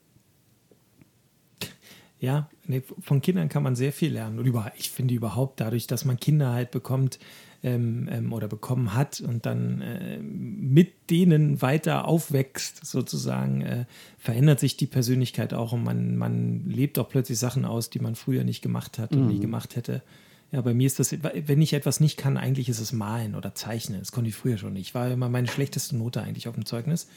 Ja, 2.21 2.47
nee, 2.67 2.83
von 2.99 3.19
Kindern 3.19 3.49
kann 3.49 3.63
man 3.63 3.75
sehr 3.75 3.91
viel 3.91 4.13
lernen. 4.13 4.37
Und 4.37 4.45
über, 4.45 4.71
ich 4.77 4.91
finde 4.91 5.15
überhaupt 5.15 5.59
dadurch, 5.59 5.87
dass 5.87 6.05
man 6.05 6.19
Kinder 6.19 6.53
halt 6.53 6.69
bekommt 6.69 7.17
ähm, 7.63 8.07
ähm, 8.11 8.31
oder 8.31 8.47
bekommen 8.47 8.93
hat 8.93 9.21
und 9.21 9.47
dann 9.47 9.81
äh, 9.81 10.19
mit 10.19 11.09
denen 11.09 11.63
weiter 11.63 12.07
aufwächst, 12.07 12.85
sozusagen, 12.85 13.61
äh, 13.61 13.85
verändert 14.19 14.59
sich 14.59 14.77
die 14.77 14.85
Persönlichkeit 14.85 15.55
auch 15.55 15.73
und 15.73 15.83
man, 15.83 16.15
man 16.15 16.63
lebt 16.67 16.99
auch 16.99 17.09
plötzlich 17.09 17.39
Sachen 17.39 17.65
aus, 17.65 17.89
die 17.89 17.99
man 17.99 18.13
früher 18.13 18.43
nicht 18.43 18.61
gemacht 18.61 18.99
hat 18.99 19.13
und 19.13 19.23
mhm. 19.23 19.27
nie 19.27 19.39
gemacht 19.39 19.75
hätte. 19.75 20.03
Ja, 20.51 20.61
bei 20.61 20.73
mir 20.73 20.85
ist 20.85 20.99
das, 20.99 21.15
wenn 21.21 21.61
ich 21.61 21.73
etwas 21.73 22.01
nicht 22.01 22.17
kann, 22.17 22.37
eigentlich 22.37 22.67
ist 22.67 22.79
es 22.79 22.91
malen 22.91 23.35
oder 23.35 23.55
zeichnen. 23.55 23.99
Das 23.99 24.11
konnte 24.11 24.29
ich 24.29 24.35
früher 24.35 24.57
schon 24.57 24.73
nicht. 24.73 24.93
War 24.93 25.09
immer 25.09 25.29
meine 25.29 25.47
schlechteste 25.47 25.95
Note 25.95 26.21
eigentlich 26.21 26.47
auf 26.49 26.55
dem 26.55 26.65
Zeugnis. 26.65 27.07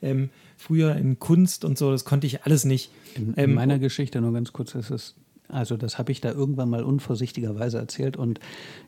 Ähm, 0.00 0.30
früher 0.56 0.96
in 0.96 1.18
Kunst 1.18 1.64
und 1.64 1.76
so, 1.76 1.90
das 1.90 2.06
konnte 2.06 2.26
ich 2.26 2.44
alles 2.44 2.64
nicht. 2.64 2.90
In, 3.14 3.34
in 3.34 3.44
ähm, 3.44 3.54
meiner 3.54 3.78
Geschichte 3.78 4.20
nur 4.20 4.32
ganz 4.32 4.52
kurz 4.52 4.74
ist 4.74 4.90
es 4.90 5.16
also 5.48 5.78
das 5.78 5.98
habe 5.98 6.12
ich 6.12 6.20
da 6.20 6.30
irgendwann 6.30 6.68
mal 6.68 6.84
unvorsichtigerweise 6.84 7.78
erzählt 7.78 8.16
und 8.16 8.38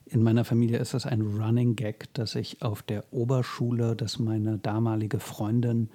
in 0.06 0.22
meiner 0.22 0.44
Familie 0.44 0.78
ist 0.78 0.92
das 0.92 1.06
ein 1.06 1.22
Running 1.22 1.74
Gag, 1.74 2.12
dass 2.12 2.34
ich 2.34 2.60
auf 2.60 2.82
der 2.82 3.04
Oberschule, 3.12 3.96
dass 3.96 4.18
meine 4.18 4.58
damalige 4.58 5.20
Freundin 5.20 5.88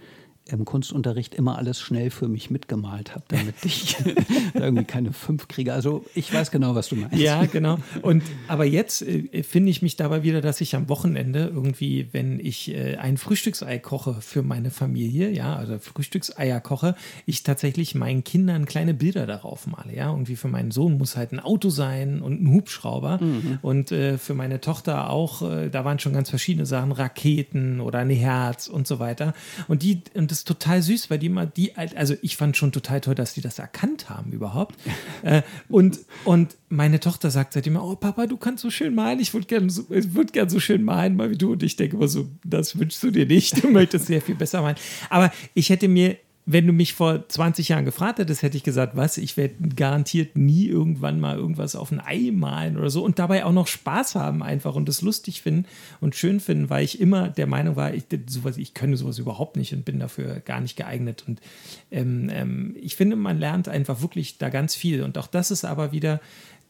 im 0.47 0.63
Kunstunterricht 0.63 1.33
immer 1.33 1.57
alles 1.57 1.81
schnell 1.81 2.11
für 2.11 2.27
mich 2.27 2.51
mitgemalt 2.51 3.15
habe, 3.15 3.25
damit 3.29 3.55
ich 3.63 3.97
irgendwie 4.53 4.83
keine 4.83 5.11
fünf 5.11 5.47
kriege. 5.47 5.73
Also 5.73 6.05
ich 6.13 6.31
weiß 6.31 6.51
genau, 6.51 6.75
was 6.75 6.89
du 6.89 6.95
meinst. 6.95 7.17
Ja, 7.17 7.45
genau. 7.45 7.79
Und 8.03 8.21
aber 8.47 8.65
jetzt 8.65 9.01
äh, 9.01 9.41
finde 9.41 9.71
ich 9.71 9.81
mich 9.81 9.95
dabei 9.95 10.21
wieder, 10.21 10.41
dass 10.41 10.61
ich 10.61 10.75
am 10.75 10.87
Wochenende 10.87 11.51
irgendwie, 11.51 12.09
wenn 12.11 12.39
ich 12.39 12.69
äh, 12.69 12.97
ein 12.97 13.17
Frühstücksei 13.17 13.79
koche 13.79 14.21
für 14.21 14.43
meine 14.43 14.69
Familie, 14.69 15.31
ja, 15.31 15.55
also 15.55 15.79
Frühstückseier 15.79 16.61
koche, 16.61 16.95
ich 17.25 17.41
tatsächlich 17.41 17.95
meinen 17.95 18.23
Kindern 18.23 18.65
kleine 18.65 18.93
Bilder 18.93 19.25
darauf 19.25 19.65
male. 19.65 19.95
Ja, 19.95 20.11
irgendwie 20.11 20.35
für 20.35 20.47
meinen 20.47 20.69
Sohn 20.69 20.99
muss 20.99 21.17
halt 21.17 21.31
ein 21.31 21.39
Auto 21.39 21.69
sein 21.69 22.21
und 22.21 22.43
ein 22.43 22.53
Hubschrauber. 22.53 23.17
Mhm. 23.19 23.59
Und 23.63 23.91
äh, 23.91 24.19
für 24.19 24.35
meine 24.35 24.61
Tochter 24.61 25.09
auch, 25.09 25.41
äh, 25.41 25.69
da 25.69 25.85
waren 25.85 25.97
schon 25.97 26.13
ganz 26.13 26.29
verschiedene 26.29 26.67
Sachen, 26.67 26.91
Raketen 26.91 27.79
oder 27.79 27.99
ein 27.99 28.11
Herz 28.11 28.67
und 28.67 28.85
so 28.85 28.99
weiter. 28.99 29.33
Und 29.67 29.81
die, 29.81 30.03
und 30.13 30.34
ist 30.39 30.47
total 30.47 30.81
süß, 30.81 31.09
weil 31.09 31.19
die 31.19 31.29
mal 31.29 31.47
die, 31.47 31.75
also 31.75 32.15
ich 32.21 32.37
fand 32.37 32.57
schon 32.57 32.71
total 32.71 33.01
toll, 33.01 33.15
dass 33.15 33.33
die 33.33 33.41
das 33.41 33.59
erkannt 33.59 34.09
haben 34.09 34.31
überhaupt. 34.31 34.75
äh, 35.23 35.41
und, 35.69 35.99
und 36.23 36.55
meine 36.69 36.99
Tochter 36.99 37.31
sagt 37.31 37.53
seitdem, 37.53 37.75
oh 37.77 37.95
Papa, 37.95 38.27
du 38.27 38.37
kannst 38.37 38.61
so 38.61 38.69
schön 38.69 38.95
malen, 38.95 39.19
ich 39.19 39.33
würde 39.33 39.47
gerne 39.47 39.69
so, 39.69 39.89
würd 39.89 40.33
gern 40.33 40.49
so 40.49 40.59
schön 40.59 40.83
malen, 40.83 41.15
mal 41.15 41.29
wie 41.29 41.37
du. 41.37 41.53
Und 41.53 41.63
ich 41.63 41.75
denke 41.75 41.97
immer 41.97 42.07
so, 42.07 42.27
das 42.43 42.77
wünschst 42.77 43.01
du 43.03 43.11
dir 43.11 43.25
nicht, 43.25 43.63
du 43.63 43.69
möchtest 43.69 44.07
sehr 44.07 44.21
viel 44.21 44.35
besser 44.35 44.61
malen. 44.61 44.77
Aber 45.09 45.31
ich 45.53 45.69
hätte 45.69 45.87
mir 45.87 46.17
wenn 46.47 46.67
du 46.67 46.73
mich 46.73 46.93
vor 46.93 47.27
20 47.27 47.69
Jahren 47.69 47.85
gefragt 47.85 48.19
hättest, 48.19 48.43
hätte 48.43 48.55
ich 48.55 48.63
gesagt, 48.63 48.95
was, 48.95 49.17
ich 49.17 49.35
werde 49.35 49.55
garantiert 49.75 50.37
nie 50.37 50.67
irgendwann 50.67 51.19
mal 51.19 51.37
irgendwas 51.37 51.75
auf 51.75 51.91
ein 51.91 51.99
Ei 51.99 52.29
malen 52.31 52.77
oder 52.77 52.91
so 52.91 53.03
und 53.03 53.17
dabei 53.17 53.45
auch 53.45 53.51
noch 53.51 53.65
Spaß 53.65 54.13
haben 54.13 54.43
einfach 54.43 54.75
und 54.75 54.87
das 54.87 55.01
lustig 55.01 55.41
finden 55.41 55.65
und 56.01 56.15
schön 56.15 56.39
finden, 56.39 56.69
weil 56.69 56.83
ich 56.83 57.01
immer 57.01 57.29
der 57.29 57.47
Meinung 57.47 57.75
war, 57.75 57.95
ich, 57.95 58.03
sowas, 58.27 58.57
ich 58.57 58.75
könne 58.75 58.95
sowas 58.95 59.17
überhaupt 59.17 59.57
nicht 59.57 59.73
und 59.73 59.85
bin 59.85 59.99
dafür 59.99 60.39
gar 60.39 60.61
nicht 60.61 60.77
geeignet. 60.77 61.23
Und 61.27 61.41
ähm, 61.89 62.29
ähm, 62.31 62.75
ich 62.79 62.95
finde, 62.95 63.15
man 63.15 63.39
lernt 63.39 63.67
einfach 63.67 64.01
wirklich 64.01 64.37
da 64.37 64.49
ganz 64.49 64.75
viel. 64.75 65.01
Und 65.01 65.17
auch 65.17 65.27
das 65.27 65.49
ist 65.49 65.65
aber 65.65 65.91
wieder 65.91 66.21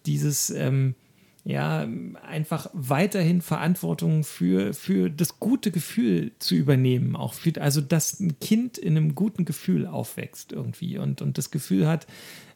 dieses, 0.06 0.52
ähm, 0.52 0.96
ja, 1.48 1.88
einfach 2.24 2.72
weiterhin 2.74 3.40
Verantwortung 3.42 4.24
für, 4.24 4.74
für 4.74 5.12
das 5.12 5.40
gute 5.40 5.70
Gefühl 5.70 6.32
zu 6.40 6.56
übernehmen. 6.56 7.16
Auch 7.16 7.36
für, 7.36 7.62
also, 7.62 7.82
dass 7.82 8.20
ein 8.20 8.40
Kind 8.40 8.80
in 8.80 8.98
einem 8.98 9.14
guten 9.14 9.46
Gefühl 9.46 9.86
aufwächst 9.86 10.52
irgendwie 10.52 10.98
und, 10.98 11.22
und 11.22 11.38
das 11.38 11.52
Gefühl 11.52 11.88
hat, 11.88 12.08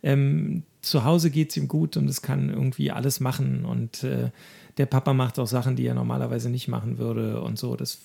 ähm, 0.02 0.64
zu 0.82 1.04
Hause 1.04 1.30
geht 1.30 1.52
es 1.52 1.58
ihm 1.58 1.68
gut 1.68 1.98
und 1.98 2.10
es 2.10 2.24
kann 2.24 2.50
irgendwie 2.50 2.90
alles 2.90 3.20
machen 3.20 3.64
und 3.64 4.04
äh, 4.04 4.32
der 4.78 4.88
Papa 4.88 5.14
macht 5.14 5.38
auch 5.38 5.48
Sachen, 5.48 5.76
die 5.76 5.86
er 5.86 5.94
normalerweise 5.94 6.50
nicht 6.50 6.68
machen 6.68 6.98
würde 6.98 7.42
und 7.42 7.60
so. 7.60 7.76
Das, 7.76 8.00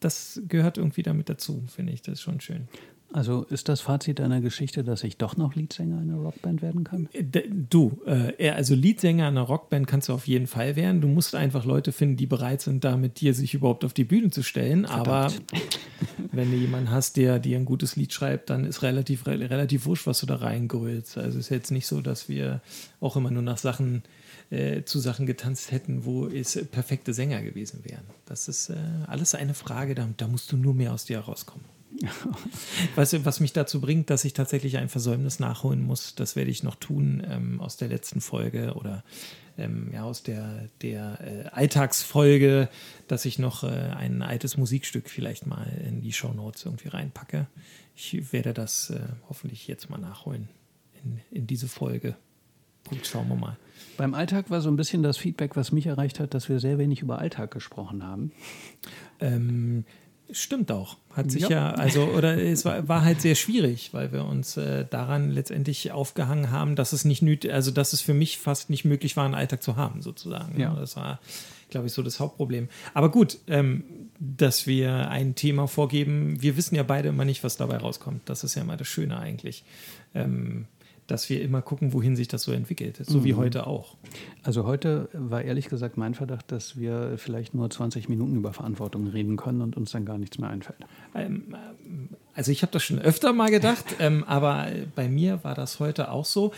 das 0.00 0.42
gehört 0.46 0.76
irgendwie 0.76 1.02
damit 1.02 1.30
dazu, 1.30 1.62
finde 1.68 1.92
ich. 1.92 2.02
Das 2.02 2.14
ist 2.14 2.22
schon 2.22 2.40
schön. 2.40 2.68
Also 3.12 3.44
ist 3.44 3.68
das 3.68 3.80
Fazit 3.80 4.18
deiner 4.18 4.40
Geschichte, 4.40 4.84
dass 4.84 5.04
ich 5.04 5.16
doch 5.16 5.36
noch 5.36 5.54
Leadsänger 5.54 5.98
einer 5.98 6.16
Rockband 6.16 6.62
werden 6.62 6.84
kann? 6.84 7.08
Äh, 7.12 7.24
du, 7.48 8.00
äh, 8.06 8.50
also 8.50 8.74
Leadsänger 8.74 9.28
einer 9.28 9.42
Rockband 9.42 9.86
kannst 9.86 10.08
du 10.08 10.14
auf 10.14 10.26
jeden 10.26 10.46
Fall 10.46 10.76
werden. 10.76 11.00
Du 11.00 11.08
musst 11.08 11.34
einfach 11.34 11.64
Leute 11.64 11.92
finden, 11.92 12.16
die 12.16 12.26
bereit 12.26 12.62
sind, 12.62 12.84
da 12.84 12.96
mit 12.96 13.20
dir 13.20 13.34
sich 13.34 13.54
überhaupt 13.54 13.84
auf 13.84 13.92
die 13.92 14.04
Bühne 14.04 14.30
zu 14.30 14.42
stellen. 14.42 14.86
Verdammt. 14.86 15.08
Aber 15.08 15.32
wenn 16.32 16.50
du 16.50 16.56
jemanden 16.56 16.90
hast, 16.90 17.16
der 17.16 17.38
dir 17.38 17.58
ein 17.58 17.64
gutes 17.64 17.96
Lied 17.96 18.12
schreibt, 18.12 18.50
dann 18.50 18.64
ist 18.64 18.82
relativ, 18.82 19.26
relativ 19.26 19.86
wurscht, 19.86 20.06
was 20.06 20.20
du 20.20 20.26
da 20.26 20.36
reingrölst. 20.36 21.18
Also 21.18 21.38
ist 21.38 21.50
jetzt 21.50 21.70
nicht 21.70 21.86
so, 21.86 22.00
dass 22.00 22.28
wir 22.28 22.60
auch 23.00 23.16
immer 23.16 23.30
nur 23.30 23.42
nach 23.42 23.58
Sachen 23.58 24.02
äh, 24.50 24.84
zu 24.84 24.98
Sachen 24.98 25.26
getanzt 25.26 25.70
hätten, 25.70 26.04
wo 26.04 26.26
es 26.26 26.58
perfekte 26.70 27.12
Sänger 27.12 27.42
gewesen 27.42 27.80
wären. 27.84 28.04
Das 28.26 28.48
ist 28.48 28.70
äh, 28.70 28.76
alles 29.06 29.34
eine 29.34 29.54
Frage, 29.54 29.94
da, 29.94 30.08
da 30.16 30.28
musst 30.28 30.50
du 30.52 30.56
nur 30.56 30.74
mehr 30.74 30.92
aus 30.92 31.04
dir 31.04 31.18
herauskommen. 31.18 31.64
Weißt 32.94 33.12
du, 33.14 33.24
was 33.24 33.40
mich 33.40 33.52
dazu 33.52 33.80
bringt, 33.80 34.10
dass 34.10 34.24
ich 34.24 34.32
tatsächlich 34.32 34.78
ein 34.78 34.88
Versäumnis 34.88 35.38
nachholen 35.40 35.82
muss, 35.82 36.14
das 36.14 36.36
werde 36.36 36.50
ich 36.50 36.62
noch 36.62 36.76
tun 36.76 37.26
ähm, 37.28 37.60
aus 37.60 37.76
der 37.76 37.88
letzten 37.88 38.20
Folge 38.20 38.74
oder 38.74 39.04
ähm, 39.58 39.90
ja, 39.92 40.04
aus 40.04 40.22
der, 40.22 40.68
der 40.80 41.18
äh, 41.20 41.48
Alltagsfolge, 41.48 42.68
dass 43.08 43.24
ich 43.24 43.38
noch 43.38 43.64
äh, 43.64 43.68
ein 43.68 44.22
altes 44.22 44.56
Musikstück 44.56 45.10
vielleicht 45.10 45.46
mal 45.46 45.66
in 45.86 46.00
die 46.00 46.12
Shownotes 46.12 46.64
irgendwie 46.64 46.88
reinpacke. 46.88 47.46
Ich 47.94 48.32
werde 48.32 48.54
das 48.54 48.90
äh, 48.90 49.00
hoffentlich 49.28 49.66
jetzt 49.68 49.90
mal 49.90 49.98
nachholen 49.98 50.48
in, 51.04 51.20
in 51.30 51.46
diese 51.46 51.68
Folge. 51.68 52.16
Gut, 52.88 53.06
schauen 53.06 53.28
wir 53.28 53.36
mal. 53.36 53.56
Beim 53.96 54.14
Alltag 54.14 54.50
war 54.50 54.60
so 54.60 54.70
ein 54.70 54.76
bisschen 54.76 55.02
das 55.02 55.18
Feedback, 55.18 55.54
was 55.54 55.70
mich 55.70 55.86
erreicht 55.86 56.18
hat, 56.18 56.34
dass 56.34 56.48
wir 56.48 56.58
sehr 56.58 56.78
wenig 56.78 57.00
über 57.00 57.18
Alltag 57.18 57.50
gesprochen 57.50 58.02
haben. 58.02 58.32
Ähm, 59.20 59.84
Stimmt 60.32 60.72
auch. 60.72 60.96
Hat 61.14 61.30
sich 61.30 61.42
ja, 61.42 61.50
ja 61.50 61.70
also, 61.72 62.04
oder 62.04 62.38
es 62.38 62.64
war, 62.64 62.88
war, 62.88 63.04
halt 63.04 63.20
sehr 63.20 63.34
schwierig, 63.34 63.90
weil 63.92 64.12
wir 64.12 64.24
uns 64.24 64.56
äh, 64.56 64.86
daran 64.88 65.30
letztendlich 65.30 65.92
aufgehangen 65.92 66.50
haben, 66.50 66.74
dass 66.74 66.92
es 66.92 67.04
nicht 67.04 67.22
nötig, 67.22 67.52
also 67.52 67.70
dass 67.70 67.92
es 67.92 68.00
für 68.00 68.14
mich 68.14 68.38
fast 68.38 68.70
nicht 68.70 68.84
möglich 68.84 69.16
war, 69.16 69.24
einen 69.24 69.34
Alltag 69.34 69.62
zu 69.62 69.76
haben, 69.76 70.00
sozusagen. 70.00 70.58
Ja. 70.58 70.74
Das 70.74 70.96
war, 70.96 71.20
glaube 71.70 71.86
ich, 71.86 71.92
so 71.92 72.02
das 72.02 72.18
Hauptproblem. 72.18 72.68
Aber 72.94 73.10
gut, 73.10 73.38
ähm, 73.46 73.84
dass 74.18 74.66
wir 74.66 75.10
ein 75.10 75.34
Thema 75.34 75.68
vorgeben, 75.68 76.40
wir 76.40 76.56
wissen 76.56 76.76
ja 76.76 76.82
beide 76.82 77.10
immer 77.10 77.24
nicht, 77.24 77.44
was 77.44 77.56
dabei 77.56 77.76
rauskommt. 77.76 78.22
Das 78.26 78.42
ist 78.44 78.54
ja 78.54 78.62
immer 78.62 78.76
das 78.76 78.88
Schöne 78.88 79.18
eigentlich. 79.18 79.64
Ähm, 80.14 80.66
dass 81.12 81.28
wir 81.28 81.42
immer 81.42 81.60
gucken, 81.60 81.92
wohin 81.92 82.16
sich 82.16 82.26
das 82.26 82.42
so 82.42 82.52
entwickelt, 82.52 82.98
so 83.04 83.18
mhm. 83.18 83.24
wie 83.24 83.34
heute 83.34 83.66
auch. 83.66 83.96
Also 84.42 84.64
heute 84.64 85.10
war 85.12 85.42
ehrlich 85.42 85.68
gesagt 85.68 85.98
mein 85.98 86.14
Verdacht, 86.14 86.50
dass 86.50 86.78
wir 86.78 87.18
vielleicht 87.18 87.52
nur 87.52 87.68
20 87.68 88.08
Minuten 88.08 88.36
über 88.36 88.54
Verantwortung 88.54 89.06
reden 89.08 89.36
können 89.36 89.60
und 89.60 89.76
uns 89.76 89.90
dann 89.90 90.06
gar 90.06 90.16
nichts 90.16 90.38
mehr 90.38 90.48
einfällt. 90.48 90.78
Ähm, 91.14 91.54
also 92.34 92.50
ich 92.50 92.62
habe 92.62 92.72
das 92.72 92.82
schon 92.82 92.98
öfter 92.98 93.34
mal 93.34 93.50
gedacht, 93.50 93.84
ähm, 93.98 94.24
aber 94.24 94.68
bei 94.94 95.06
mir 95.06 95.44
war 95.44 95.54
das 95.54 95.80
heute 95.80 96.10
auch 96.10 96.24
so 96.24 96.52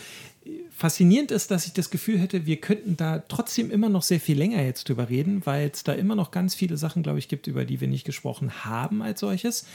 faszinierend 0.69 1.31
ist, 1.31 1.51
dass 1.51 1.65
ich 1.65 1.73
das 1.73 1.89
Gefühl 1.89 2.19
hätte, 2.19 2.45
wir 2.45 2.57
könnten 2.57 2.97
da 2.97 3.19
trotzdem 3.19 3.71
immer 3.71 3.89
noch 3.89 4.03
sehr 4.03 4.19
viel 4.19 4.37
länger 4.37 4.61
jetzt 4.61 4.87
drüber 4.89 5.09
reden, 5.09 5.41
weil 5.45 5.69
es 5.73 5.83
da 5.83 5.93
immer 5.93 6.15
noch 6.15 6.31
ganz 6.31 6.53
viele 6.53 6.77
Sachen, 6.77 7.01
glaube 7.01 7.19
ich, 7.19 7.27
gibt, 7.27 7.47
über 7.47 7.65
die 7.65 7.81
wir 7.81 7.87
nicht 7.87 8.05
gesprochen 8.05 8.65
haben 8.65 9.01
als 9.01 9.21
solches. 9.21 9.65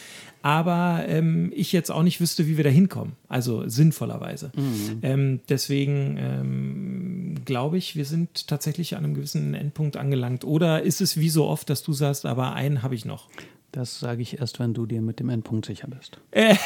Aber 0.42 1.04
ähm, 1.08 1.52
ich 1.54 1.72
jetzt 1.72 1.90
auch 1.90 2.02
nicht 2.02 2.20
wüsste, 2.20 2.46
wie 2.46 2.56
wir 2.56 2.64
da 2.64 2.70
hinkommen. 2.70 3.14
Also 3.28 3.68
sinnvollerweise. 3.68 4.52
Mhm. 4.54 4.98
Ähm, 5.02 5.40
deswegen 5.48 6.16
ähm, 6.18 7.34
glaube 7.44 7.78
ich, 7.78 7.96
wir 7.96 8.04
sind 8.04 8.46
tatsächlich 8.46 8.96
an 8.96 9.04
einem 9.04 9.14
gewissen 9.14 9.54
Endpunkt 9.54 9.96
angelangt. 9.96 10.44
Oder 10.44 10.82
ist 10.82 11.00
es 11.00 11.18
wie 11.18 11.30
so 11.30 11.46
oft, 11.46 11.70
dass 11.70 11.82
du 11.82 11.92
sagst, 11.92 12.26
aber 12.26 12.52
einen 12.52 12.82
habe 12.82 12.94
ich 12.94 13.04
noch? 13.04 13.28
Das 13.72 14.00
sage 14.00 14.22
ich 14.22 14.40
erst, 14.40 14.58
wenn 14.58 14.74
du 14.74 14.84
dir 14.84 15.00
mit 15.00 15.20
dem 15.20 15.28
Endpunkt 15.28 15.64
sicher 15.66 15.86
bist. 15.88 16.18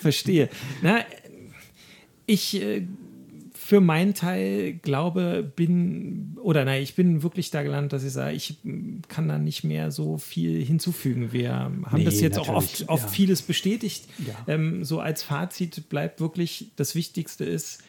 Verstehe. 0.00 0.48
Na, 0.80 1.00
ich 2.26 2.60
äh, 2.60 2.86
für 3.54 3.80
meinen 3.80 4.14
Teil 4.14 4.74
glaube, 4.74 5.50
bin, 5.54 6.36
oder 6.42 6.64
nein, 6.64 6.82
ich 6.82 6.94
bin 6.94 7.22
wirklich 7.22 7.50
da 7.50 7.62
gelandet, 7.62 7.92
dass 7.92 8.02
ich 8.02 8.12
sage, 8.12 8.34
ich 8.34 8.56
kann 9.08 9.28
da 9.28 9.38
nicht 9.38 9.62
mehr 9.62 9.90
so 9.90 10.18
viel 10.18 10.64
hinzufügen. 10.64 11.32
Wir 11.32 11.52
haben 11.52 11.86
nee, 11.94 12.04
das 12.04 12.20
jetzt 12.20 12.38
auch 12.38 12.48
oft, 12.48 12.88
oft 12.88 13.04
ja. 13.04 13.08
vieles 13.08 13.42
bestätigt. 13.42 14.06
Ja. 14.26 14.54
Ähm, 14.54 14.84
so 14.84 15.00
als 15.00 15.22
Fazit 15.22 15.88
bleibt 15.88 16.20
wirklich, 16.20 16.70
das 16.76 16.94
Wichtigste 16.94 17.44
ist, 17.44 17.82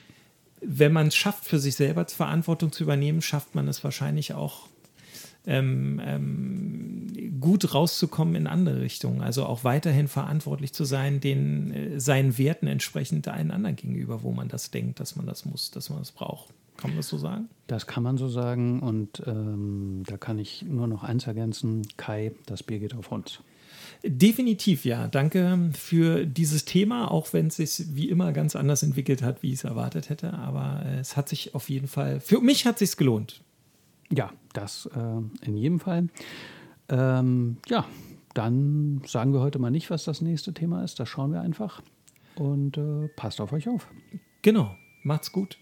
wenn 0.61 0.93
man 0.93 1.07
es 1.07 1.15
schafft, 1.15 1.45
für 1.45 1.59
sich 1.59 1.75
selber 1.75 2.05
Verantwortung 2.05 2.71
zu 2.71 2.84
übernehmen, 2.84 3.21
schafft 3.21 3.55
man 3.55 3.67
es 3.67 3.84
wahrscheinlich 3.84 4.34
auch 4.34 4.67
ähm, 5.45 6.01
ähm, 6.03 7.39
gut 7.39 7.73
rauszukommen 7.73 8.35
in 8.35 8.47
andere 8.47 8.81
Richtungen. 8.81 9.21
Also 9.21 9.45
auch 9.45 9.63
weiterhin 9.63 10.07
verantwortlich 10.07 10.73
zu 10.73 10.85
sein, 10.85 11.19
den 11.19 11.71
äh, 11.73 11.99
seinen 11.99 12.37
Werten 12.37 12.67
entsprechend 12.67 13.27
allen 13.27 13.51
anderen 13.51 13.75
gegenüber, 13.75 14.23
wo 14.23 14.31
man 14.31 14.47
das 14.47 14.71
denkt, 14.71 14.99
dass 14.99 15.15
man 15.15 15.25
das 15.25 15.45
muss, 15.45 15.71
dass 15.71 15.89
man 15.89 15.99
das 15.99 16.11
braucht. 16.11 16.53
Kann 16.77 16.91
man 16.91 16.97
das 16.97 17.09
so 17.09 17.17
sagen? 17.17 17.49
Das 17.67 17.85
kann 17.85 18.03
man 18.03 18.17
so 18.17 18.27
sagen 18.27 18.79
und 18.79 19.21
ähm, 19.27 20.03
da 20.07 20.17
kann 20.17 20.39
ich 20.39 20.63
nur 20.63 20.87
noch 20.87 21.03
eins 21.03 21.27
ergänzen. 21.27 21.87
Kai, 21.97 22.31
das 22.45 22.63
Bier 22.63 22.79
geht 22.79 22.95
auf 22.95 23.11
uns. 23.11 23.39
Definitiv, 24.03 24.83
ja. 24.85 25.07
Danke 25.07 25.69
für 25.73 26.25
dieses 26.25 26.65
Thema, 26.65 27.09
auch 27.11 27.31
wenn 27.31 27.47
es 27.47 27.57
sich 27.57 27.95
wie 27.95 28.09
immer 28.09 28.33
ganz 28.33 28.55
anders 28.55 28.83
entwickelt 28.83 29.21
hat, 29.21 29.43
wie 29.43 29.49
ich 29.49 29.55
es 29.55 29.63
erwartet 29.63 30.09
hätte. 30.09 30.33
Aber 30.33 30.83
äh, 30.85 30.99
es 30.99 31.15
hat 31.15 31.29
sich 31.29 31.55
auf 31.55 31.69
jeden 31.69 31.87
Fall, 31.87 32.19
für 32.19 32.41
mich 32.41 32.65
hat 32.65 32.81
es 32.81 32.89
sich 32.91 32.97
gelohnt. 32.97 33.41
Ja, 34.11 34.31
das 34.54 34.89
äh, 34.95 35.45
in 35.45 35.58
jedem 35.58 35.80
Fall. 35.80 36.08
Ähm, 36.89 37.58
ja, 37.68 37.86
dann 38.34 39.01
sagen 39.06 39.34
wir 39.34 39.41
heute 39.41 39.60
mal 39.60 39.72
nicht, 39.72 39.89
was 39.89 40.04
das 40.04 40.22
nächste 40.22 40.54
Thema 40.54 40.84
ist. 40.84 40.99
Das 40.99 41.10
schauen 41.10 41.32
wir 41.32 41.41
einfach. 41.41 41.82
Und 42.36 42.78
äh, 42.78 43.08
passt 43.16 43.41
auf 43.41 43.54
euch 43.54 43.70
auf. 43.70 43.88
Genau. 44.41 44.76
Macht's 45.04 45.32
gut. 45.32 45.58